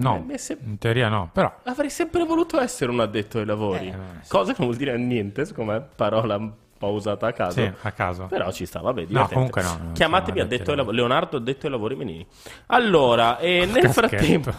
[0.00, 3.94] No, sem- in teoria no, però Avrei sempre voluto essere un addetto ai lavori.
[4.28, 7.60] Cosa che non vuol dire niente, secondo me, parola un po' usata a caso.
[7.60, 8.26] Sì, a caso.
[8.26, 9.34] Però ci sta, vabbè, No, divertente.
[9.34, 10.96] comunque no, non Chiamatemi siamo addetto ai lavori.
[10.96, 12.26] Leonardo addetto ai lavori menini.
[12.66, 13.92] Allora, e nel Caschetto.
[13.92, 14.52] frattempo...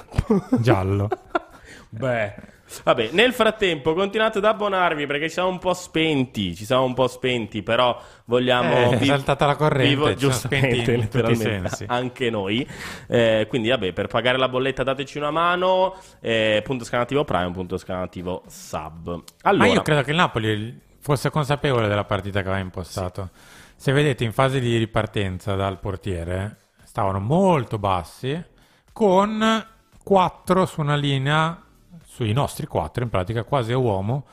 [0.59, 1.09] giallo.
[1.89, 2.55] Beh...
[2.83, 6.93] Vabbè, nel frattempo continuate ad abbonarvi perché ci siamo un po' spenti, ci siamo un
[6.93, 8.91] po' spenti, però vogliamo...
[8.91, 11.85] Eh, vi- saltata la corrente, vivo- giustamente, in tutti i sensi.
[11.87, 12.67] anche noi.
[13.07, 17.77] Eh, quindi vabbè, per pagare la bolletta dateci una mano, eh, punto scanativo Prime, punto
[17.77, 19.23] scanativo Sub.
[19.43, 23.29] Allora, Ma io credo che il Napoli fosse consapevole della partita che aveva impostato.
[23.75, 28.43] Se vedete in fase di ripartenza dal portiere, stavano molto bassi,
[28.91, 29.65] con
[30.03, 31.61] 4 su una linea,
[32.17, 34.25] sui nostri 4 in pratica, quasi a uomo,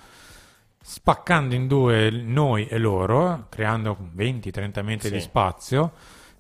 [0.83, 5.15] spaccando in due noi e loro, creando 20-30 metri Sì.
[5.15, 5.93] di spazio,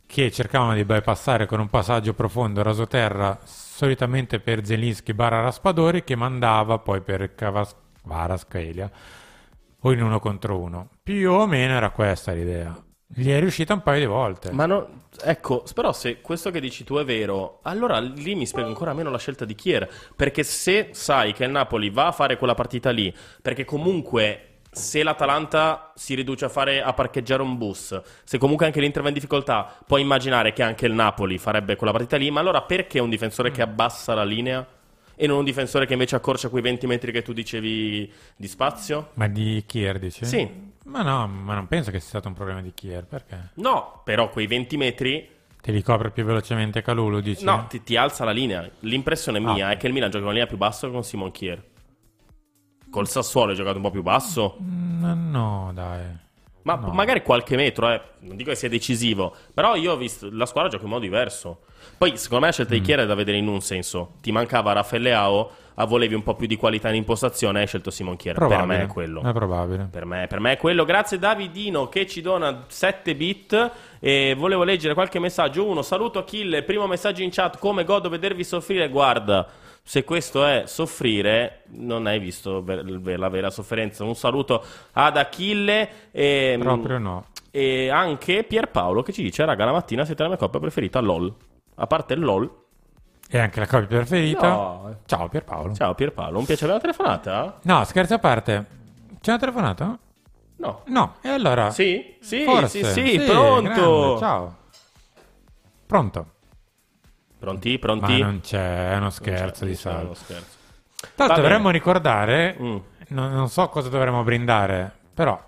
[0.07, 6.17] che cercavano di bypassare con un passaggio profondo rasoterra, solitamente per Zelinski barra Raspadori, che
[6.17, 8.91] mandava poi per Cavas- Kvaratskhelia,
[9.81, 10.89] o in uno contro uno.
[11.03, 12.75] Più o meno era questa l'idea.
[13.07, 14.51] Gli è riuscita un paio di volte.
[14.51, 18.69] Ma no, ecco, però se questo che dici tu è vero, allora lì mi spiega
[18.69, 19.89] ancora meno la scelta di Kier.
[20.17, 25.05] Perché se sai che il Napoli va a fare quella partita lì, perché comunque se
[25.05, 29.15] l'Atalanta si riduce a fare a parcheggiare un bus, se comunque anche l'Inter va in
[29.15, 33.09] difficoltà, puoi immaginare che anche il Napoli farebbe quella partita lì, ma allora perché un
[33.09, 34.67] difensore che abbassa la linea?
[35.15, 39.11] E non un difensore che invece accorcia quei 20 metri che tu dicevi di spazio?
[39.15, 40.25] Ma di Kier dici?
[40.25, 40.73] Sì.
[40.85, 43.51] Ma no, ma non penso che sia stato un problema di Kier, perché?
[43.55, 45.29] No, però quei 20 metri
[45.65, 47.43] Te li copre più velocemente Calulu, dici?
[47.43, 48.69] No, ti, ti alza la linea.
[48.81, 49.53] L'impressione Ah.
[49.53, 51.63] mia è che il Milan gioca una linea più bassa con Simon Kier.
[52.91, 54.59] Col Sassuolo hai giocato un po' più basso.
[54.61, 56.03] Mm, no, dai.
[56.65, 56.93] Ma No.
[56.93, 58.01] magari qualche metro, eh.
[58.21, 59.35] Non dico che sia decisivo.
[59.55, 61.63] Però io ho visto la squadra gioca in modo diverso.
[61.97, 62.85] Poi, secondo me, la scelta di Mm.
[62.85, 64.17] Kier è da vedere in un senso.
[64.21, 67.91] Ti mancava Raffaele Leao, a volevi un po' più di qualità in impostazione, hai scelto
[67.91, 68.37] Simon Kier.
[68.37, 69.23] Per me è quello.
[69.23, 69.89] È probabile.
[69.91, 70.85] Per me, per me è quello.
[70.85, 73.71] Grazie Davidino che ci dona 7 bit.
[73.99, 75.67] E volevo leggere qualche messaggio.
[75.67, 76.63] Uno, saluto Achille.
[76.63, 77.59] Primo messaggio in chat.
[77.59, 78.89] Come godo vedervi soffrire.
[78.89, 79.49] Guarda,
[79.83, 84.05] se questo è soffrire, non hai visto la vera sofferenza.
[84.05, 85.89] Un saluto ad Achille.
[86.13, 87.27] E, Proprio no.
[87.51, 91.01] E anche Pierpaolo che ci dice: Raga, la mattina siete la mia coppia preferita.
[91.01, 91.35] LOL.
[91.77, 92.63] A parte LOL.
[93.29, 94.49] E anche la coppia preferita.
[94.49, 94.97] No.
[95.07, 95.75] Ciao Pierpaolo.
[95.75, 96.73] Ciao Pierpaolo, un piacere.
[96.73, 97.59] Aveva telefonata?
[97.63, 98.67] No, scherzo a parte.
[99.21, 99.99] C'è una telefonata?
[100.57, 100.83] No.
[100.87, 101.71] No, e allora?
[101.71, 102.85] Sì, sì, Forse.
[102.93, 103.63] sì, sì, pronto.
[103.63, 104.57] grande, ciao.
[105.87, 106.27] Pronto?
[107.39, 107.79] Pronti?
[107.79, 108.19] Pronti?
[108.21, 110.05] Ma non c'è, è uno scherzo di c'è salvo.
[110.05, 110.57] uno scherzo.
[111.17, 111.79] Va l'altro dovremmo bene.
[111.79, 112.77] ricordare, Mm.
[113.09, 115.39] non, non so cosa dovremmo brindare, però...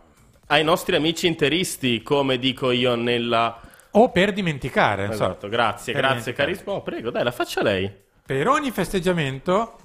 [0.49, 3.59] ai nostri amici interisti, come dico io nella...
[3.99, 5.07] O per dimenticare.
[5.07, 5.24] non so.
[5.24, 6.72] Esatto, grazie, Per grazie carissimo.
[6.74, 7.90] Oh, prego, dai, la faccia lei.
[8.24, 9.78] Per ogni festeggiamento,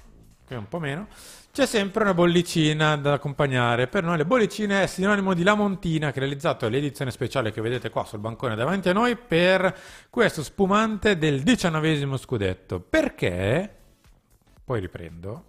[0.47, 1.07] che è un po' meno,
[1.53, 3.88] c'è sempre una bollicina da accompagnare.
[3.88, 7.62] Per noi le bollicine è sinonimo di La Montina, che ha realizzato l'edizione speciale che
[7.62, 9.74] vedete qua sul bancone davanti a noi per
[10.09, 12.80] questo spumante del diciannovesimo scudetto.
[12.80, 13.70] Perché,
[14.64, 15.43] poi riprendo,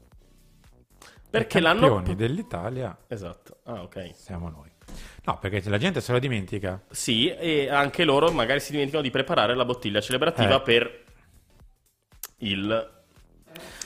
[1.30, 1.88] Perché l'hanno...
[1.88, 4.10] campioni dell'Italia Esatto, ah ok.
[4.14, 4.70] siamo noi.
[5.24, 6.82] No, perché la gente se lo dimentica.
[6.90, 10.60] Sì, e anche loro magari si dimenticano di preparare la bottiglia celebrativa Eh.
[10.62, 11.04] per
[12.38, 12.90] il...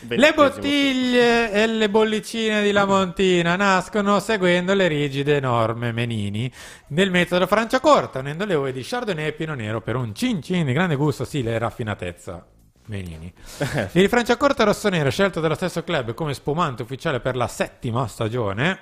[0.08, 6.50] Le bottiglie e le bollicine di Lamontina nascono seguendo le rigide norme menini
[6.86, 10.66] del metodo Franciacorta, unendo le uve di Chardonnay e Pino Nero per un cin cin
[10.66, 12.46] di grande gusto, stile e raffinatezza.
[12.86, 13.32] Menini.
[13.92, 18.78] Il Franciacorta rosso-nero, scelto dallo stesso club come spumante ufficiale per la settima stagione,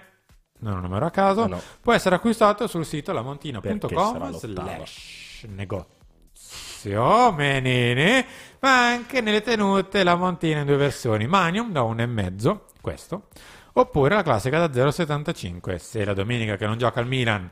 [0.60, 1.60] non un numero a caso, Ah, no.
[1.81, 8.24] può essere acquistato sul sito lamontina.com slash negozio menini,
[8.60, 13.28] ma anche nelle tenute la montina in due versioni, Manium da 1,5, questo,
[13.74, 15.76] oppure la classica da 0,75.
[15.76, 17.48] Se la domenica che non gioca al Milan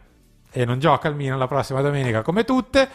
[0.51, 2.89] e non gioca al Milan la prossima domenica come tutte,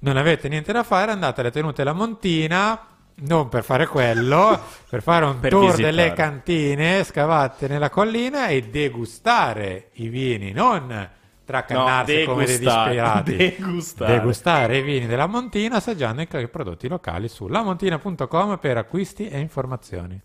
[0.00, 2.86] non avete niente da fare, andate alle tenute la montina.
[3.14, 4.58] Non per fare quello,
[4.88, 5.90] per fare un Per tour visitare.
[5.94, 11.08] delle cantine scavate nella collina e degustare i vini, non
[11.44, 13.36] tracannarsi No, come dei disperati.
[13.36, 14.18] degustare.
[14.18, 20.20] Degustare i vini della Montina assaggiando i prodotti locali su lamontina.com per acquisti e informazioni.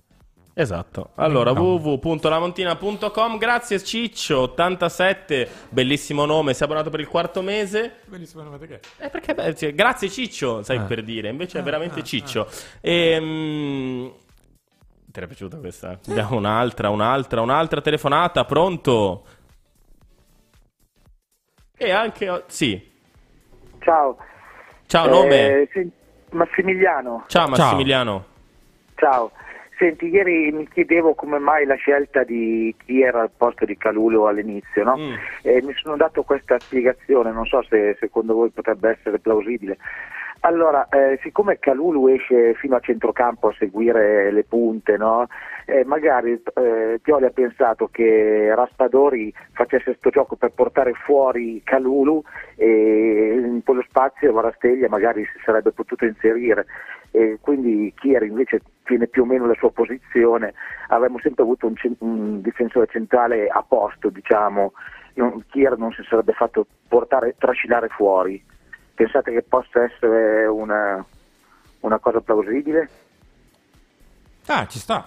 [0.60, 1.12] Esatto.
[1.16, 1.62] Allora, No.
[1.76, 3.38] www.lamontina.com.
[3.38, 7.98] Grazie Ciccio87, bellissimo nome, sei abbonato per il quarto mese.
[8.06, 8.80] Bellissimo nome perché?
[8.98, 10.82] Eh, perché, beh, cioè, grazie Ciccio, sai Ah.
[10.86, 12.48] per dire, invece è Ah, veramente ah, Ciccio.
[12.82, 14.12] Ehm,
[15.06, 16.00] Ti era piaciuta questa?
[16.10, 19.26] Abbiamo un'altra, un'altra, un'altra telefonata, pronto?
[21.78, 22.44] E anche...
[22.48, 22.92] Sì.
[23.80, 24.18] Ciao.
[24.88, 25.70] Ciao, Eh, nome?
[26.32, 27.26] Massimiliano.
[27.28, 28.26] Ciao Massimiliano.
[28.96, 29.32] Ciao.
[29.78, 34.24] Senti, ieri mi chiedevo come mai la scelta di chi era al posto di Calulu
[34.24, 34.98] all'inizio, no?
[34.98, 35.14] Mm.
[35.44, 39.78] E mi sono dato questa spiegazione, non so se secondo voi potrebbe essere plausibile.
[40.42, 45.28] Allora, eh, siccome Calulu esce fino a centrocampo a seguire le punte, no?
[45.66, 52.24] Eh, magari eh, Pioli ha pensato che Raspadori facesse questo gioco per portare fuori Calulu
[52.56, 56.66] e in quello spazio Varasteglia magari si sarebbe potuto inserire
[57.12, 60.54] e quindi Chier invece tiene più o meno la sua posizione,
[60.88, 64.72] avremmo sempre avuto un, un difensore centrale a posto, diciamo,
[65.16, 68.44] non, Chier non si sarebbe fatto portare, trascinare fuori.
[68.96, 71.06] Pensate che possa essere una,
[71.82, 72.90] una cosa plausibile?
[74.48, 75.06] Ah, ci sta.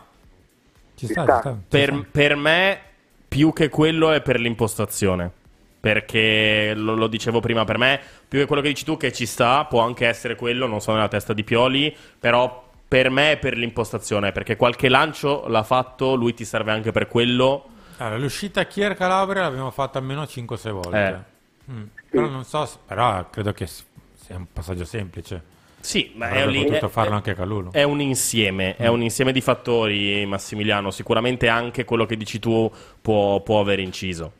[0.95, 1.35] Ci Ci sta, sta.
[1.35, 1.57] ci sta.
[1.69, 2.79] Per, per me,
[3.27, 5.39] più che quello è per l'impostazione.
[5.81, 7.99] Perché lo, lo dicevo prima, per me,
[8.29, 10.93] più che quello che dici tu, che ci sta, può anche essere quello, non so
[10.93, 16.17] nella testa di Pioli, però per me è per l'impostazione, perché qualche lancio l'ha fatto,
[16.17, 17.67] lui ti serve anche per quello.
[17.99, 21.25] Allora, l'uscita Chier Calabria l'abbiamo fatta almeno 5-6 volte.
[21.69, 21.73] Eh.
[21.73, 21.83] Mm.
[22.11, 25.41] Però non so, però credo che sia un passaggio semplice.
[25.79, 27.71] Sì, ma è Avrebbe un, potuto è- farlo è- anche Calulu.
[27.71, 28.93] È un insieme, è Mm.
[28.93, 30.91] un insieme di fattori, Massimiliano.
[30.91, 32.69] Sicuramente anche quello che dici tu
[33.01, 34.33] può, può aver inciso.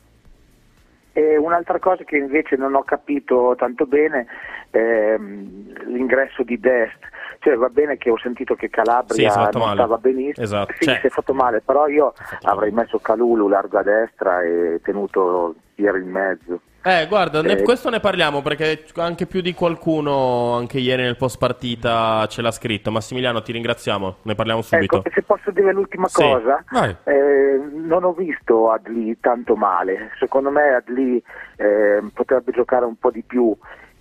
[1.13, 4.27] E un'altra cosa che invece non ho capito tanto bene
[4.71, 6.99] è l'ingresso di Dest.
[7.43, 9.79] Cioè va bene che ho sentito che Sì, Calabria fatto non male.
[9.81, 10.45] stava benissimo.
[10.45, 10.75] Esatto.
[10.79, 12.13] Sì, Cioè- si è fatto male, però io
[12.43, 16.61] avrei messo Calulu largo a destra e tenuto Pier in mezzo.
[16.83, 17.63] Eh, guarda, ne- Eh.
[17.63, 22.51] questo ne parliamo perché anche più di qualcuno, anche ieri nel post partita, ce l'ha
[22.51, 22.91] scritto.
[22.91, 24.99] Massimiliano, ti ringraziamo, ne parliamo subito.
[24.99, 26.23] Ecco, se posso dire l'ultima Sì.
[26.23, 26.63] cosa,
[27.05, 30.11] eh, non ho visto Adli tanto male.
[30.19, 31.23] Secondo me Adli
[31.57, 33.55] eh, potrebbe giocare un po' di più.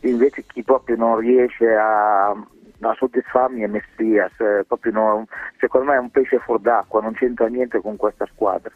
[0.03, 2.33] Invece chi proprio non riesce a,
[2.81, 4.31] a soddisfarmi è Messias.
[4.39, 5.25] eh, proprio non-
[5.59, 8.71] secondo me è un pesce fuor d'acqua, non c'entra niente con questa squadra.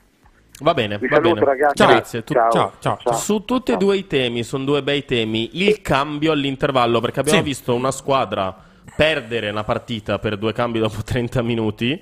[0.59, 1.45] Va bene, Vi va saluto, bene.
[1.45, 1.85] ragazzi.
[1.85, 2.23] Grazie.
[2.23, 2.51] Tu- Ciao.
[2.51, 3.13] Ciao, ciao, ciao.
[3.13, 5.61] Su tutti e due i temi, sono due bei temi.
[5.63, 7.43] Il cambio all'intervallo, perché abbiamo Sì.
[7.45, 8.55] visto una squadra
[8.95, 12.01] perdere una partita per due cambi dopo 30 minuti.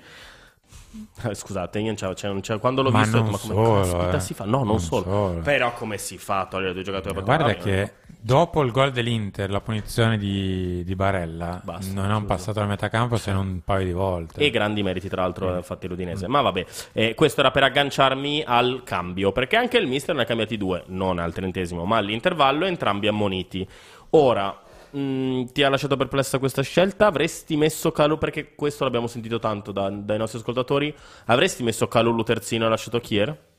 [1.23, 3.37] Eh, Scusate, io non c'avevo- cioè, non c'è- quando l'ho Ma visto, ho detto, ma
[3.37, 4.19] come solo, caspita eh.
[4.19, 4.43] si fa?
[4.43, 5.03] No, non, Non solo.
[5.03, 5.39] solo.
[5.41, 7.13] Però come si fa a togliere due giocatori?
[7.15, 7.61] per Guarda terra?
[7.63, 11.61] che dopo il gol dell'Inter, la punizione di, di Barella,
[11.93, 14.41] non hanno passato la metà campo se non un paio di volte.
[14.41, 16.27] E grandi meriti, tra l'altro, eh, fatti l'Udinese.
[16.27, 20.25] Ma vabbè, eh, questo era per agganciarmi al cambio, perché anche il mister ne ha
[20.25, 23.67] cambiati due, non al trentesimo, ma all'intervallo, entrambi ammoniti.
[24.11, 24.57] Ora,
[24.91, 27.07] mh, ti ha lasciato perplessa questa scelta?
[27.07, 30.93] Avresti messo Calu, perché questo l'abbiamo sentito tanto da- dai nostri ascoltatori,
[31.25, 33.49] avresti messo Calulu terzino e lasciato Kier?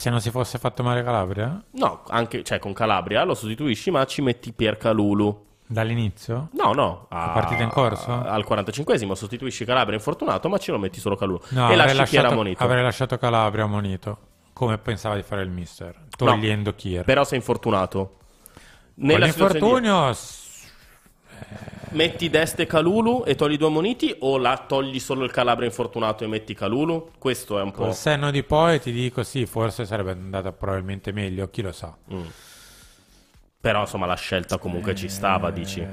[0.00, 1.62] Se non si fosse fatto male Calabria?
[1.72, 5.44] No, anche, cioè con Calabria lo sostituisci, ma ci metti Pier Calulu.
[5.66, 6.48] Dall'inizio?
[6.52, 7.06] No, no.
[7.10, 8.10] La partita in corso?
[8.10, 11.42] Al 45esimo sostituisci Calabria infortunato, ma ce lo metti solo Calulu.
[11.50, 12.62] No, e lasci lasciato, ammonito.
[12.64, 14.18] avrei lasciato Calabria ammonito,
[14.54, 17.04] come pensava di fare il mister, togliendo Kier.
[17.04, 18.16] Però sei infortunato.
[18.94, 19.20] Con
[21.90, 26.24] metti Dest e Calulu e togli due ammoniti o la togli solo il Calabria infortunato
[26.24, 27.10] e metti Calulu?
[27.18, 27.82] Questo è un po'...
[27.82, 31.96] col senno di poi ti dico sì, forse sarebbe andata probabilmente meglio, chi lo sa.
[32.12, 32.26] Mm.
[33.60, 35.86] Però insomma la scelta comunque ci stava, dici.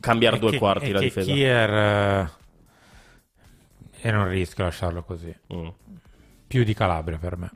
[0.00, 1.30] Cambiare due che- quarti la che difesa.
[1.30, 2.30] Kier eh,
[4.00, 5.34] era un rischio lasciarlo così.
[5.52, 5.68] Mm.
[6.46, 7.50] Più di Calabria per me.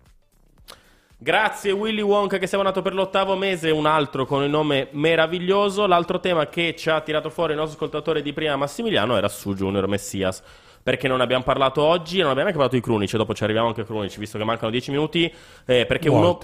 [1.24, 5.86] Grazie Willy Wonka che sei nato per l'ottavo mese, un altro con il nome meraviglioso.
[5.86, 9.54] L'altro tema che ci ha tirato fuori il nostro ascoltatore di prima Massimiliano era su
[9.54, 10.42] Junior Messias.
[10.82, 13.80] Perché non abbiamo parlato oggi, non abbiamo neanche parlato di Crunici, dopo ci arriviamo anche
[13.80, 15.32] a Crunici, visto che mancano 10 minuti.
[15.64, 16.38] eh, perché uno,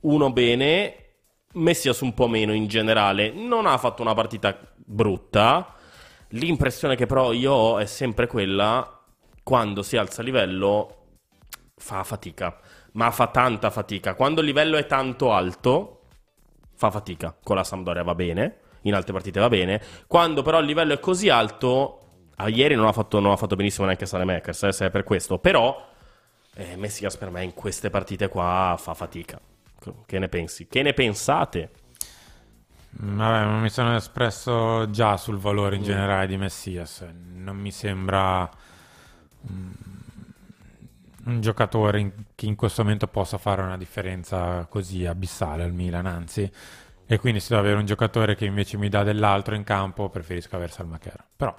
[0.00, 0.94] uno bene,
[1.52, 3.30] Messias un po' meno in generale.
[3.30, 5.74] Non ha fatto una partita brutta.
[6.28, 9.02] L'impressione che però io ho è sempre quella,
[9.42, 10.96] quando si alza a livello,
[11.76, 12.58] fa fatica.
[12.92, 14.14] Ma fa tanta fatica.
[14.14, 16.00] Quando il livello è tanto alto,
[16.74, 17.34] fa fatica.
[17.42, 19.80] Con la Sampdoria va bene, in altre partite va bene.
[20.06, 22.00] Quando però il livello è così alto,
[22.36, 25.04] ah, ieri non ha fatto, non ha fatto benissimo neanche Sanemakers, eh, se è per
[25.04, 25.38] questo.
[25.38, 25.88] Però
[26.54, 29.40] eh, Messias per me in queste partite qua fa fatica.
[30.06, 30.68] Che ne pensi?
[30.68, 31.70] Che ne pensate?
[32.94, 37.04] Vabbè, ma mi sono espresso già sul valore in generale di Messias.
[37.34, 38.48] Non mi sembra
[39.50, 39.70] mm,
[41.24, 46.06] un giocatore in- che in questo momento possa fare una differenza così abissale al Milan,
[46.06, 46.50] anzi.
[47.06, 50.56] E quindi se devo avere un giocatore che invece mi dà dell'altro in campo, preferisco
[50.56, 51.24] avere Salmacher.
[51.36, 51.54] Però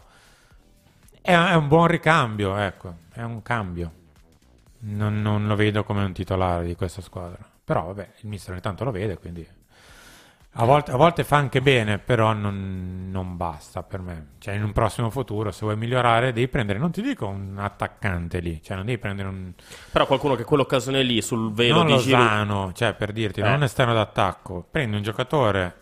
[1.21, 3.91] è, è un buon ricambio, ecco, è un cambio.
[4.79, 7.37] Non, non lo vedo come un titolare di questa squadra.
[7.63, 9.47] Però vabbè, il mister ogni tanto lo vede, quindi
[10.55, 14.27] a volte, a volte fa anche bene, però non, non basta per me.
[14.37, 18.39] Cioè, in un prossimo futuro, se vuoi migliorare, devi prendere, non ti dico un attaccante
[18.39, 19.51] lì, cioè non devi prendere un...
[19.91, 23.43] Però qualcuno che quell'occasione lì sul velo non di Lozano, cioè per dirti, Eh.
[23.43, 24.67] non un esterno d'attacco.
[24.69, 25.75] Prendi un giocatore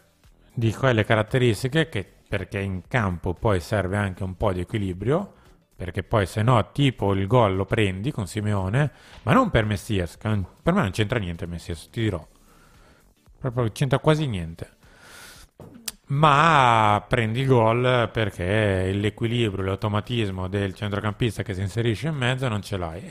[0.54, 5.34] di quelle caratteristiche che, perché in campo poi serve anche un po' di equilibrio,
[5.76, 8.92] perché poi se no tipo il gol lo prendi con Simeone,
[9.24, 12.26] ma non per Messias, per me non c'entra niente Messias, ti dirò.
[13.42, 14.70] Proprio c'entra quasi niente.
[16.08, 22.62] Ma prendi il gol perché l'equilibrio, l'automatismo del centrocampista che si inserisce in mezzo non
[22.62, 23.02] ce l'hai.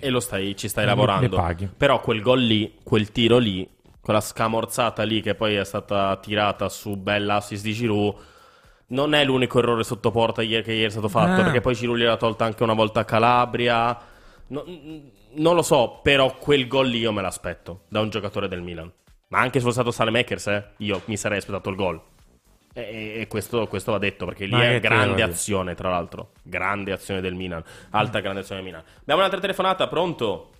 [0.00, 1.28] e lo stai, ci stai lavorando.
[1.36, 1.68] paghi.
[1.76, 3.68] Però quel gol lì, quel tiro lì,
[4.00, 8.14] quella scamorzata lì che poi è stata tirata su bella assist di Giroud,
[8.88, 11.44] non è l'unico errore sotto porta ieri- che ieri è stato fatto, Eh.
[11.44, 13.96] perché poi Giroud gliel'ha tolta anche una volta a Calabria.
[14.48, 14.64] No-
[15.34, 18.90] non lo so, però quel gol lì io me l'aspetto da un giocatore del Milan.
[19.28, 22.00] Ma anche se fosse stato Salemakers, eh, io mi sarei aspettato il gol.
[22.72, 25.30] E, e questo, questo va detto perché lì Ma è te grande dire?
[25.30, 26.32] azione, tra l'altro.
[26.42, 27.62] Grande azione del Milan.
[27.90, 28.84] Alta grande azione del Milan.
[29.00, 30.50] Abbiamo un'altra telefonata, pronto?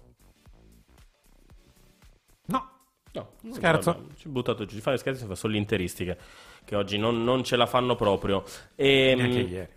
[2.47, 2.71] No.
[3.13, 4.09] No, Scherzo.
[4.17, 4.75] ci ho buttato giù.
[4.75, 6.17] Di fare scherzi sono solo gli interisti che,
[6.65, 8.45] che oggi non, non ce la fanno proprio.
[8.75, 9.69] E, Neanche ieri.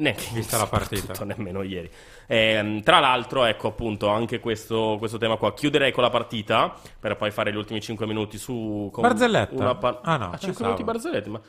[0.00, 1.24] Neanche Vista la partita.
[1.24, 1.90] nemmeno ieri.
[2.28, 5.52] Ehm, tra l'altro, ecco appunto anche questo, questo tema qua.
[5.52, 8.90] Chiuderei con la partita per poi fare gli ultimi 5 minuti su.
[8.92, 9.54] con Barzelletta?
[9.56, 10.64] Una pa- Ah, no, 5 pensavo.
[10.66, 11.28] minuti barzellette.
[11.30, 11.40] Ma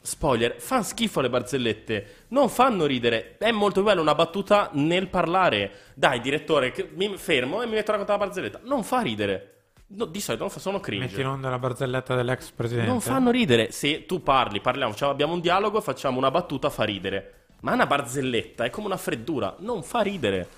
[0.00, 2.24] spoiler, fanno schifo le barzellette.
[2.28, 3.36] Non fanno ridere.
[3.36, 5.70] È molto bello una battuta nel parlare.
[5.92, 8.60] Dai, direttore, mi fermo e mi metto a raccontare la barzelletta.
[8.64, 9.52] Non fa ridere.
[9.88, 11.08] No, di solito non fa, sono cringe.
[11.08, 12.88] Metti in onda la barzelletta dell'ex presidente.
[12.90, 13.70] Non fanno ridere.
[13.70, 17.32] Se tu parli, parliamo, facciamo- abbiamo un dialogo, facciamo una battuta, fa ridere.
[17.60, 20.48] Ma una barzelletta è come una freddura, non fa ridere.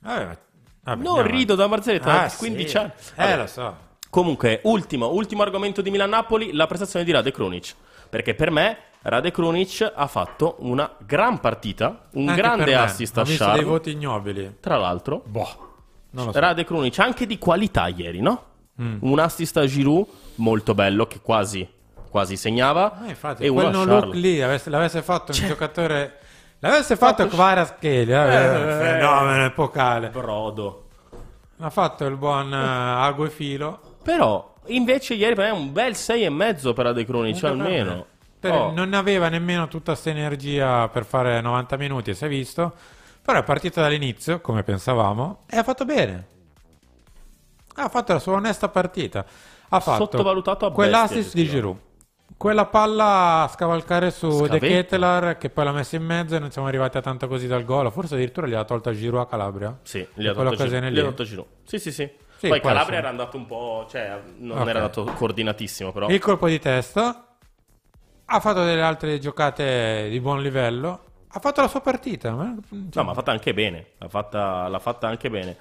[0.00, 0.38] Vabbè, vabbè,
[0.82, 2.36] non andiamo rido da barzelletta Ah, da sì.
[2.38, 2.90] 15 anni.
[2.90, 3.36] Eh, Vabbè.
[3.36, 3.76] lo so.
[4.10, 7.74] Comunque, ultimo, ultimo argomento di Milan-Napoli, la prestazione di Rade Krunic.
[8.08, 13.24] Perché per me Rade Krunic ha fatto una gran partita, un Anche grande assist a
[13.24, 13.54] Sharp.
[13.56, 14.56] dei voti ignobili.
[14.60, 15.44] Tra l'altro, lo
[16.12, 16.30] so.
[16.32, 18.42] Rade Krunic anche di qualità ieri, no?
[18.80, 18.98] Mm.
[19.00, 20.06] Un assist a Giroud
[20.36, 21.66] molto bello che quasi,
[22.16, 23.04] quasi segnava.
[23.04, 26.18] Eh, infatti, e uno look lì avesse- l'avesse fatto un giocatore.
[26.60, 30.08] L'avesse fatto Kvaratskhelia, eh, Eh, fenomeno epocale.
[30.08, 30.86] Brodo.
[31.58, 33.80] Ha fatto il buon eh, ago e filo.
[34.02, 38.06] Però, invece, ieri per me è un bel 6,5 per Rade Krunic, Anche per almeno.
[38.40, 38.70] Per- Oh.
[38.72, 42.72] Non aveva nemmeno tutta questa energia per fare 90 minuti, si è visto.
[43.20, 46.26] Però è partito dall'inizio, come pensavamo, e ha fatto bene.
[47.74, 49.24] Ha fatto la sua onesta partita.
[49.68, 51.76] Ha fatto Sottovalutato a quell'assist bestia, di Giroud.
[52.36, 54.66] Quella palla a scavalcare su De Scavetto.
[54.66, 57.64] Ketelaar che poi l'ha messa in mezzo e non siamo arrivati a tanto così dal
[57.64, 57.90] gol.
[57.90, 59.78] Forse addirittura gli ha tolta Giroud a Calabria.
[59.82, 60.32] Sì, gli ha.
[60.32, 61.46] Gli ha dato Giroud.
[61.64, 62.10] Sì, sì, sì.
[62.38, 62.96] Sì, Poi Calabria essere.
[62.98, 64.68] era andato un po', cioè, non Ok.
[64.68, 66.08] era andato coordinatissimo, però.
[66.08, 67.22] Il colpo di testa.
[68.26, 71.00] Ha fatto delle altre giocate di buon livello.
[71.28, 72.32] Ha fatto la sua partita.
[72.32, 73.86] ma- No, ma l'ha fatta anche bene.
[73.98, 75.56] L'ha fatta, l'ha fatta anche bene.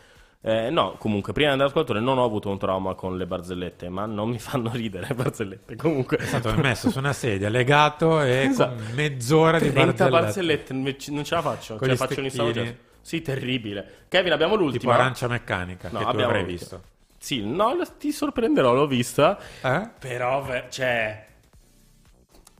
[0.47, 3.89] Eh, no, comunque, prima di andare all'ascoltatore non ho avuto un trauma con le barzellette,
[3.89, 5.75] ma non mi fanno ridere le barzellette.
[5.75, 8.83] Comunque, È stato messo su una sedia, legato e Esatto.
[8.93, 10.71] mezz'ora di 30 barzellette.
[10.71, 11.75] barzellette, non ce- la faccio.
[11.77, 12.25] Con ce la faccio in.
[12.25, 12.75] Instagram.
[13.01, 14.05] Sì, terribile.
[14.07, 14.79] Kevin, abbiamo l'ultima.
[14.79, 16.81] Tipo arancia meccanica, che tu avrai visto.
[17.17, 19.39] Sì, no, ti sorprenderò, l'ho vista.
[19.63, 19.89] Eh?
[19.99, 21.25] Però, cioè...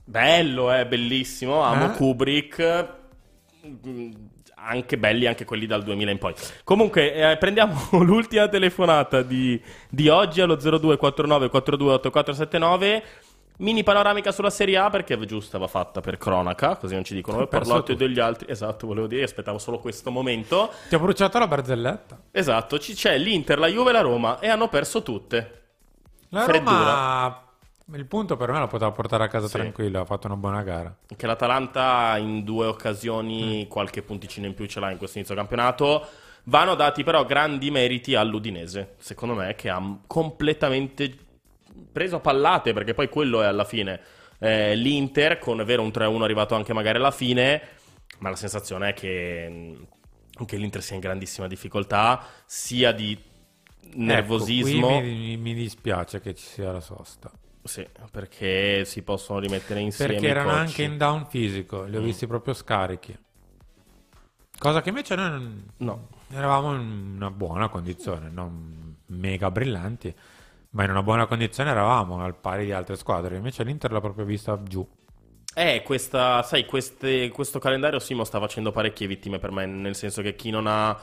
[0.04, 1.62] Bello, è bellissimo.
[1.62, 1.96] Amo Eh?
[1.96, 2.94] Kubrick.
[4.68, 6.34] Anche belli anche quelli dal 2000 in poi.
[6.64, 13.02] Comunque, eh, prendiamo l'ultima telefonata di, di oggi allo 0249 428479.
[13.58, 17.38] Mini panoramica sulla Serie A perché giusta va fatta per cronaca, così non ci dicono.
[17.38, 18.50] Ho perso parlato tutto." degli altri.
[18.50, 20.70] Esatto, volevo dire, aspettavo solo questo momento.
[20.88, 22.20] Ti ho bruciato la barzelletta.
[22.32, 25.62] Esatto, ci- c'è l'Inter, la Juve e la Roma e hanno perso tutte.
[26.30, 26.76] La Freddura.
[26.76, 27.45] Roma,
[27.94, 29.54] il punto per me lo poteva portare a casa Sì.
[29.54, 30.00] tranquillo.
[30.00, 30.94] Ha fatto una buona gara.
[31.16, 36.06] Che l'Atalanta in due occasioni qualche punticino in più ce l'ha in questo inizio campionato.
[36.44, 41.12] Vanno dati però grandi meriti all'Udinese, secondo me, che ha completamente
[41.90, 44.00] preso a pallate, perché poi quello è alla fine.
[44.38, 47.60] Eh, L'Inter, con è vero un 3-1 arrivato anche magari alla fine,
[48.18, 49.76] ma la sensazione è che,
[50.44, 53.18] che l'Inter sia in grandissima difficoltà, sia di
[53.94, 54.88] nervosismo.
[54.90, 57.30] Ecco, qui mi, mi dispiace che ci sia la sosta.
[57.66, 60.60] Sì, perché si possono rimettere insieme Perché erano coach.
[60.60, 62.04] anche in down fisico, li ho Mm.
[62.04, 63.16] visti proprio scarichi.
[64.58, 66.08] Cosa che invece noi non- No.
[66.32, 70.14] eravamo in una buona condizione, non mega brillanti,
[70.70, 73.36] ma in una buona condizione eravamo al pari di altre squadre.
[73.36, 74.86] Invece l'Inter l'ha proprio vista giù.
[75.54, 80.22] Eh, questa, sai, queste- questo calendario Simo sta facendo parecchie vittime per me, nel senso
[80.22, 80.98] che chi non ha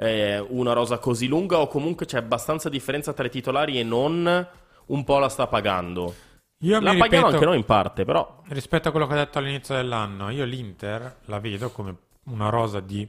[0.00, 4.48] eh, una rosa così lunga o comunque c'è abbastanza differenza tra i titolari e non,
[4.88, 6.14] un po' la sta pagando.
[6.62, 8.42] Io la paghiamo ripeto- anche noi in parte, però.
[8.48, 12.80] Rispetto a quello che ho detto all'inizio dell'anno, io l'Inter la vedo come una rosa
[12.80, 13.08] di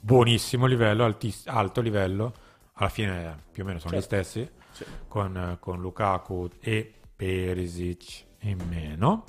[0.00, 2.32] buonissimo livello, altis- alto livello.
[2.74, 4.16] Alla fine più o meno sono Certo.
[4.16, 4.84] gli stessi, Sì.
[5.06, 9.24] con, con Lukaku e Perisic in meno,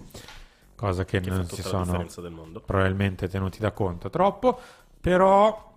[0.75, 2.05] cosa che, Che non si sono
[2.65, 4.57] probabilmente tenuti da conto troppo,
[5.01, 5.69] però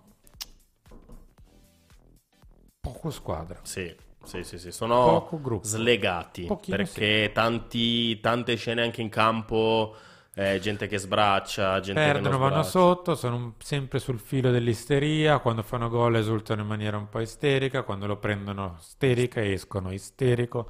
[2.79, 3.59] poco squadra.
[3.63, 3.93] Sì,
[4.25, 4.71] sì, sì, sì.
[4.71, 5.27] sono
[5.61, 9.95] slegati Pochino perché tanti- tante scene anche in campo,
[10.33, 15.39] eh, gente che sbraccia, gente che Perdono, non vanno sotto, sono sempre sul filo dell'isteria.
[15.39, 17.83] Quando fanno gol esultano in maniera un po' isterica.
[17.83, 20.69] Quando lo prendono isterica, escono isterico.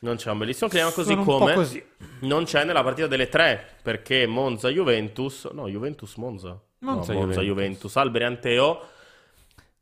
[0.00, 1.84] Non c'è un bellissimo clima così come così.
[2.22, 8.80] non c'è nella partita delle tre perché Monza-Juventus, no, Juventus-Monza, Monza- no, Monza-Juventus, Alberi Anteo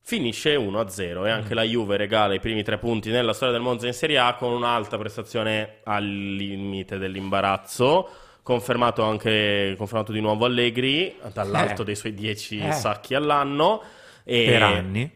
[0.02, 1.35] finisce 1-0 e Mm.
[1.35, 4.35] anche la Juve regala i primi tre punti nella storia del Monza in Serie A
[4.35, 8.09] con un'alta prestazione al limite dell'imbarazzo.
[8.43, 11.85] Confermato anche confermato di nuovo Allegri dall'alto Eh.
[11.85, 12.72] dei suoi 10 Eh.
[12.72, 13.82] sacchi all'anno
[14.24, 15.10] e Per anni.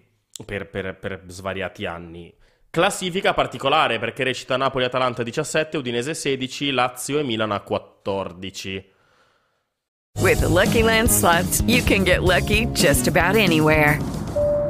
[0.44, 2.32] per, per- per svariati anni.
[2.70, 8.90] Classifica particolare perché recita Napoli-Atalanta 17, Udinese 16, Lazio e Milan a 14.
[10.20, 13.98] With the Lucky Land slots, you can get lucky just about anywhere.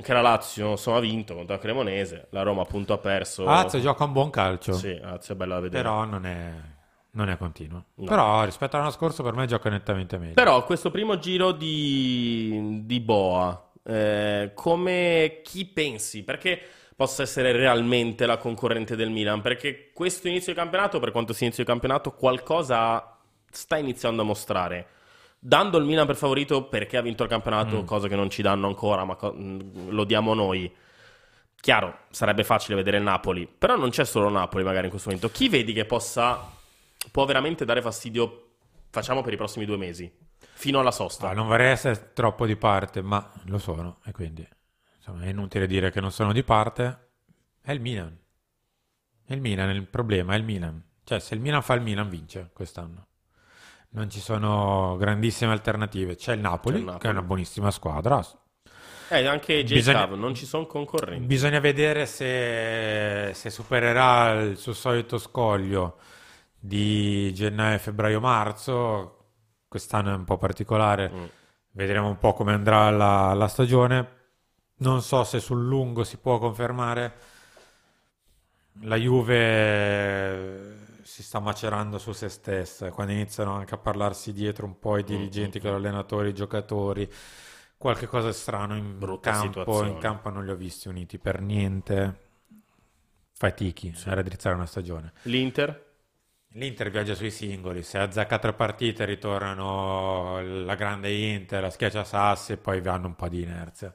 [0.00, 3.44] Anche la Lazio insomma, ha vinto contro la Cremonese, la Roma appunto ha perso.
[3.44, 4.72] Lazio gioca un buon calcio.
[4.72, 5.82] Sì, Lazio è bella da vedere.
[5.82, 6.52] Però non è,
[7.10, 7.84] non è continuo.
[7.96, 8.06] No.
[8.06, 10.32] Però rispetto all'anno scorso per me gioca nettamente meglio.
[10.32, 16.22] Però questo primo giro di, di Boa, eh, come chi pensi?
[16.22, 16.58] Perché
[16.96, 19.42] possa essere realmente la concorrente del Milan?
[19.42, 23.18] Perché questo inizio di campionato, per quanto sia inizio di campionato, qualcosa
[23.50, 24.86] sta iniziando a mostrare.
[25.42, 27.86] Dando il Milan per favorito perché ha vinto il campionato, Mm.
[27.86, 30.70] cosa che non ci danno ancora, ma co- mh, lo diamo noi.
[31.60, 35.30] Chiaro, sarebbe facile vedere il Napoli, però non c'è solo Napoli magari in questo momento.
[35.30, 36.38] Chi vedi che possa,
[37.10, 38.48] può veramente dare fastidio,
[38.90, 40.10] facciamo per i prossimi due mesi,
[40.52, 41.28] fino alla sosta?
[41.30, 43.98] Ah, non vorrei essere troppo di parte, ma lo sono.
[44.04, 44.46] E quindi
[44.98, 47.08] insomma, è inutile dire che non sono di parte.
[47.62, 48.14] È il Milan.
[49.26, 50.82] È il Milan, il problema è il Milan.
[51.04, 53.06] Cioè, se il Milan fa il Milan, vince quest'anno.
[53.92, 56.14] Non ci sono grandissime alternative.
[56.16, 57.02] C'è il Napoli, C'è il Napoli.
[57.02, 58.24] che è una buonissima squadra.
[59.08, 59.72] Eh, anche J.
[59.74, 61.26] Bisogna- Cav, non ci sono concorrenti.
[61.26, 65.98] Bisogna vedere se, se supererà il suo solito scoglio
[66.56, 69.16] di gennaio, febbraio, marzo.
[69.66, 71.10] Quest'anno è un po' particolare.
[71.12, 71.24] Mm.
[71.72, 74.18] Vedremo un po' come andrà la, la stagione.
[74.76, 77.14] Non so se sul lungo si può confermare.
[78.82, 80.79] La Juve
[81.10, 82.92] si sta macerando su se stessa.
[82.92, 87.12] Quando iniziano anche a parlarsi dietro un po' i dirigenti, con allenatori, i giocatori,
[87.76, 89.46] qualche cosa strano in Brutta campo.
[89.46, 89.90] situazione.
[89.90, 92.28] In campo non li ho visti uniti per niente.
[93.32, 95.12] Fatichi a raddrizzare una stagione.
[95.22, 95.88] L'Inter?
[96.52, 102.52] L'Inter viaggia sui singoli, se azzecca tre partite ritornano la grande Inter, la schiaccia Sassi
[102.52, 103.92] e poi hanno un po' di inerzia.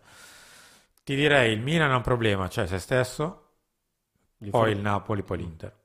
[1.01, 3.51] Ti direi il Milan ha un problema, cioè se stesso,
[4.49, 5.83] poi il Napoli, poi l'Inter.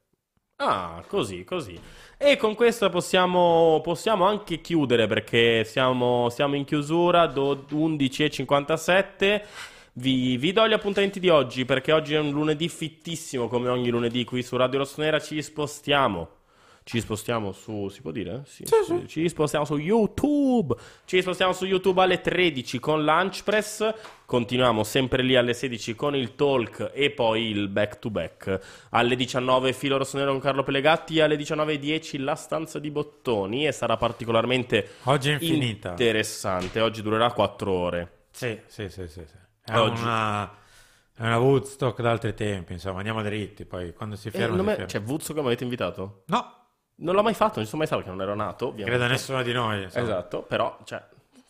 [0.62, 1.78] Ah, così, così.
[2.18, 9.42] E con questa possiamo, possiamo anche chiudere perché siamo, siamo in chiusura, do 11.57.
[9.94, 13.88] Vi, vi do gli appuntamenti di oggi perché oggi è un lunedì fittissimo come ogni
[13.88, 15.18] lunedì qui su Radio Rossonera.
[15.18, 16.39] Ci spostiamo.
[16.82, 18.42] Ci spostiamo su, si può dire?
[18.46, 19.06] Sì, sì.
[19.06, 20.74] Ci spostiamo su YouTube.
[21.04, 23.94] Ci spostiamo su YouTube alle 13 con Lunch Press.
[24.24, 28.58] Continuiamo sempre lì alle 16 con il talk e poi il back to back.
[28.90, 31.20] Alle 19 Filo Rossonero con Carlo Pelegatti.
[31.20, 33.66] Alle 19.10 la stanza di bottoni.
[33.66, 36.80] E sarà particolarmente Oggi interessante.
[36.80, 38.12] Oggi durerà 4 ore.
[38.30, 39.22] Sì, sì, sì, sì.
[39.26, 39.38] sì.
[39.64, 40.02] È, Oggi.
[40.02, 40.46] una,
[41.14, 44.70] è una Woodstock d'altri tempi, insomma, andiamo dritti, poi quando si Eh, ferma si me-
[44.72, 44.86] ferma.
[44.86, 46.22] C'è Vuzzo che mi avete invitato?
[46.26, 46.59] No,
[47.00, 48.68] Non l'ho mai fatto, non ci sono mai stato perché non ero nato.
[48.68, 48.98] Ovviamente.
[48.98, 49.82] Credo nessuno di noi.
[49.82, 50.04] insomma.
[50.04, 51.02] Esatto, però, cioè,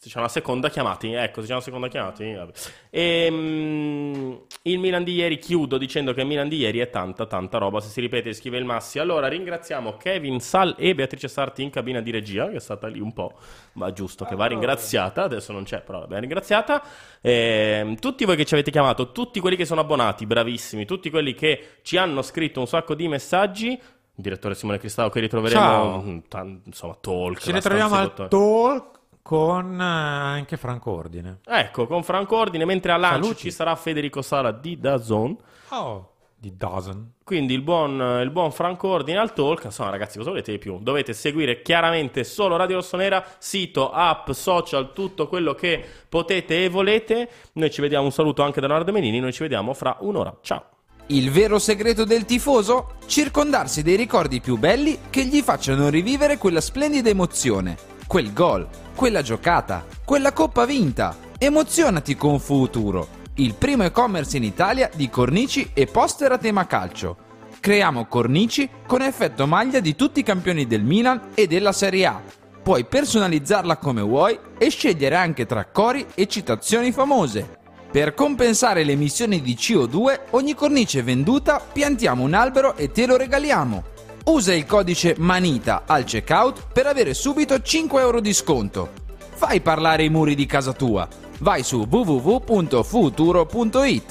[0.02, 2.52] se c'è una seconda chiamati, ecco, se c'è una seconda chiamati, vabbè.
[2.88, 7.58] Ehm, il Milan di ieri chiudo dicendo che il Milan di ieri è tanta, tanta
[7.58, 8.98] roba, se si ripete scrive il Massi.
[8.98, 12.98] Allora, ringraziamo Kevin Sal e Beatrice Sarti in cabina di regia, che è stata lì
[12.98, 13.34] un po',
[13.74, 16.82] ma giusto, che va ringraziata, adesso non c'è, però va ringraziata.
[17.20, 21.34] Ehm, tutti voi che ci avete chiamato, tutti quelli che sono abbonati, bravissimi, tutti quelli
[21.34, 23.78] che ci hanno scritto un sacco di messaggi,
[24.20, 26.02] direttore Simone Cristallo che ritroveremo, Ciao.
[26.02, 27.38] mm, tan- insomma, talk.
[27.38, 31.40] Ci ritroviamo al di talk con eh, anche Franco Ordine.
[31.46, 35.36] Ecco, con Franco Ordine, mentre a lancio ci sarà Federico Sala di Dazon.
[35.70, 36.10] Oh,
[36.40, 37.12] di Dozen.
[37.22, 39.64] Quindi il buon, il buon Franco Ordine al talk.
[39.64, 40.78] Insomma, ragazzi, cosa volete di più?
[40.80, 47.28] Dovete seguire chiaramente solo Radio Rossonera, sito, app, social, tutto quello che potete e volete.
[47.52, 49.20] Noi ci vediamo, un saluto anche da Leonardo Menini.
[49.20, 50.34] Noi ci vediamo fra un'ora.
[50.40, 50.64] Ciao.
[51.10, 52.92] Il vero segreto del tifoso?
[53.06, 57.76] Circondarsi dei ricordi più belli che gli facciano rivivere quella splendida emozione,
[58.06, 61.16] quel gol, quella giocata, quella coppa vinta.
[61.36, 67.16] Emozionati con Futuro, il primo e-commerce in Italia di cornici e poster a tema calcio.
[67.58, 72.22] Creiamo cornici con effetto maglia di tutti i campioni del Milan e della Serie A.
[72.62, 77.58] Puoi personalizzarla come vuoi e scegliere anche tra cori e citazioni famose.
[77.90, 83.16] Per compensare le emissioni di CO2, ogni cornice venduta piantiamo un albero e te lo
[83.16, 83.82] regaliamo.
[84.26, 88.90] Usa il codice MANITA al checkout per avere subito 5 euro di sconto.
[89.34, 91.08] Fai parlare i muri di casa tua.
[91.38, 94.10] Vai su www.futuro.it.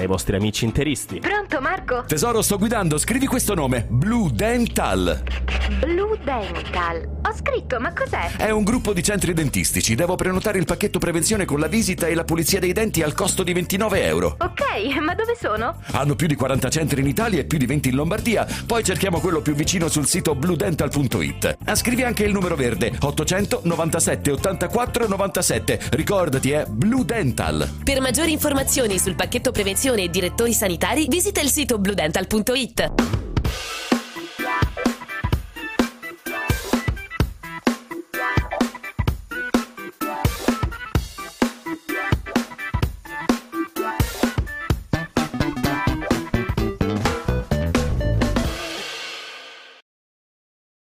[0.01, 1.19] ai vostri amici interisti.
[1.19, 2.03] Pronto Marco?
[2.07, 5.23] Tesoro, sto guidando, scrivi questo nome: Blue Dental.
[5.79, 7.09] Blue Dental.
[7.23, 8.31] Ho scritto, ma cos'è?
[8.35, 9.95] È un gruppo di centri dentistici.
[9.95, 13.43] Devo prenotare il pacchetto prevenzione con la visita e la pulizia dei denti al costo
[13.43, 14.35] di 29 euro.
[14.39, 15.77] Ok, ma dove sono?
[15.91, 18.45] Hanno più di 40 centri in Italia e più di 20 in Lombardia.
[18.65, 21.57] Poi cerchiamo quello più vicino sul sito bludental.it.
[21.65, 25.79] Ah, Scrivi anche il numero verde 800 97 84 97.
[25.91, 27.69] Ricordati, è Blue Dental.
[27.83, 33.90] Per maggiori informazioni sul pacchetto prevenzione supervisione e direttori sanitari, visita il sito bludental.it.